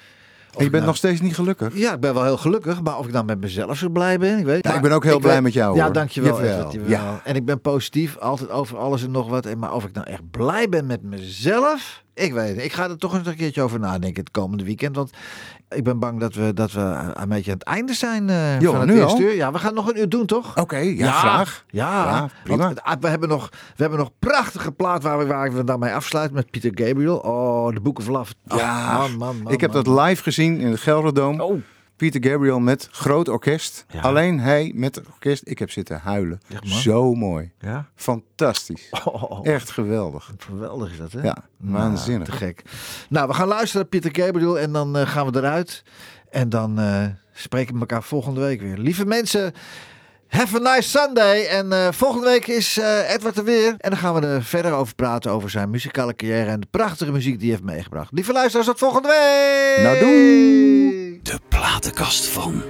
en 0.52 0.58
je 0.58 0.64
ik 0.64 0.70
bent 0.70 0.72
nou- 0.72 0.86
nog 0.86 0.96
steeds 0.96 1.20
niet 1.20 1.34
gelukkig. 1.34 1.76
Ja, 1.76 1.92
ik 1.92 2.00
ben 2.00 2.14
wel 2.14 2.24
heel 2.24 2.36
gelukkig. 2.36 2.82
Maar 2.82 2.98
of 2.98 3.06
ik 3.06 3.12
dan 3.12 3.24
met 3.26 3.40
mezelf 3.40 3.76
zo 3.76 3.88
blij 3.88 4.18
ben, 4.18 4.38
ik 4.38 4.44
weet 4.44 4.64
Ja, 4.64 4.74
ik 4.74 4.82
ben 4.82 4.92
ook 4.92 5.04
heel 5.04 5.18
blij 5.18 5.42
met 5.42 5.52
jou, 5.52 5.76
Ja, 5.76 5.84
hoor. 5.84 5.92
dankjewel. 5.92 6.44
Jawel. 6.44 6.72
ja. 6.86 7.20
En 7.24 7.34
ik 7.36 7.44
ben 7.44 7.60
positief, 7.60 8.16
altijd 8.18 8.50
over 8.50 8.78
alles 8.78 9.02
en 9.04 9.10
nog 9.10 9.28
wat. 9.28 9.46
En 9.46 9.58
Maar 9.58 9.74
of 9.74 9.84
ik 9.84 9.92
nou 9.92 10.06
echt 10.06 10.30
blij 10.30 10.68
ben 10.68 10.86
met 10.86 11.02
mezelf, 11.02 12.02
ik 12.14 12.32
weet 12.32 12.54
het. 12.56 12.64
Ik 12.64 12.72
ga 12.72 12.88
er 12.88 12.98
toch 12.98 13.14
eens 13.14 13.26
een 13.26 13.36
keertje 13.36 13.62
over 13.62 13.78
nadenken 13.78 14.22
het 14.22 14.30
komende 14.30 14.64
weekend. 14.64 14.96
Want 14.96 15.10
ik 15.74 15.84
ben 15.84 15.98
bang 15.98 16.20
dat 16.20 16.34
we, 16.34 16.52
dat 16.54 16.72
we 16.72 16.80
een 17.14 17.28
beetje 17.28 17.50
aan 17.52 17.58
het 17.58 17.66
einde 17.66 17.94
zijn 17.94 18.28
eh, 18.30 18.60
Jo, 18.60 18.70
van 18.70 18.80
het 18.80 18.88
nu 18.88 18.94
eerste 19.00 19.16
al? 19.16 19.20
uur. 19.22 19.34
Ja, 19.34 19.52
we 19.52 19.58
gaan 19.58 19.74
nog 19.74 19.88
een 19.88 19.98
uur 19.98 20.08
doen, 20.08 20.26
toch? 20.26 20.56
Oké, 20.58 20.76
ja, 20.76 21.10
graag. 21.12 21.64
Ja, 21.70 22.04
Ja, 22.04 22.28
prima. 22.44 22.64
want, 22.64 22.82
ah, 22.82 22.94
we, 23.00 23.08
hebben 23.08 23.28
nog, 23.28 23.48
we 23.50 23.82
hebben 23.82 23.98
nog 23.98 24.10
prachtige 24.18 24.72
plaat 24.72 25.02
waar 25.02 25.18
we, 25.18 25.26
waar 25.26 25.52
we 25.52 25.64
dan 25.64 25.78
mee 25.78 25.92
afsluiten 25.94 26.34
met 26.36 26.50
Pieter 26.50 26.70
Gabriel. 26.86 27.16
Oh, 27.16 27.74
de 27.74 27.80
Book 27.80 27.98
of 27.98 28.06
Love. 28.06 28.32
Oh, 28.48 28.58
Ja, 28.58 28.96
man, 28.98 29.16
man, 29.16 29.42
man, 29.42 29.52
ik 29.52 29.60
heb 29.60 29.72
man. 29.72 29.82
dat 29.82 30.06
live 30.06 30.22
gezien 30.22 30.60
in 30.60 30.70
het 30.70 30.80
Gelderdoom. 30.80 31.40
Oh, 31.40 31.60
Pieter 32.02 32.30
Gabriel 32.30 32.60
met 32.60 32.88
groot 32.90 33.28
orkest. 33.28 33.84
Ja. 33.88 34.00
Alleen 34.00 34.40
hij 34.40 34.72
met 34.74 34.94
het 34.94 35.06
orkest. 35.06 35.42
Ik 35.44 35.58
heb 35.58 35.70
zitten 35.70 36.00
huilen. 36.00 36.40
Zo 36.62 37.14
mooi. 37.14 37.52
ja. 37.60 37.88
Fantastisch. 37.94 38.90
Oh, 39.04 39.46
Echt 39.46 39.70
geweldig. 39.70 40.32
Geweldig 40.38 40.90
is 40.90 40.98
dat, 40.98 41.12
hè? 41.12 41.22
Ja, 41.22 41.36
waanzinnig. 41.56 42.28
Nou, 42.28 42.38
te 42.38 42.44
gek. 42.44 42.62
Nou, 43.08 43.28
we 43.28 43.34
gaan 43.34 43.48
luisteren 43.48 43.76
naar 43.76 44.00
Pieter 44.00 44.24
Gabriel 44.24 44.58
en 44.58 44.72
dan 44.72 44.96
eh, 44.96 45.08
gaan 45.08 45.30
we 45.30 45.38
eruit. 45.38 45.82
En 46.30 46.48
dan 46.48 46.78
eh, 46.78 47.04
spreken 47.32 47.74
we 47.74 47.80
elkaar 47.80 48.02
volgende 48.02 48.40
week 48.40 48.60
weer. 48.60 48.78
Lieve 48.78 49.06
mensen, 49.06 49.52
have 50.32 50.56
a 50.56 50.74
nice 50.74 50.88
Sunday. 50.88 51.46
En 51.46 51.72
eh, 51.72 51.88
volgende 51.90 52.26
week 52.26 52.46
is 52.46 52.78
eh, 52.78 53.12
Edward 53.12 53.36
er 53.36 53.44
weer. 53.44 53.74
En 53.78 53.90
dan 53.90 53.98
gaan 53.98 54.14
we 54.14 54.26
er 54.26 54.44
verder 54.44 54.72
over 54.72 54.94
praten 54.94 55.30
over 55.30 55.50
zijn 55.50 55.70
muzikale 55.70 56.16
carrière 56.16 56.50
en 56.50 56.60
de 56.60 56.66
prachtige 56.70 57.12
muziek 57.12 57.38
die 57.38 57.50
hij 57.50 57.58
heeft 57.58 57.74
meegebracht. 57.74 58.12
Lieve 58.12 58.32
luisteraars, 58.32 58.66
tot 58.66 58.78
volgende 58.78 59.08
week! 59.08 59.84
Nou, 59.84 59.98
doei! 59.98 61.20
De 61.22 61.38
platenkast 61.48 62.26
van. 62.26 62.62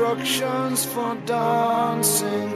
Instructions 0.00 0.86
for 0.86 1.14
dancing. 1.26 2.49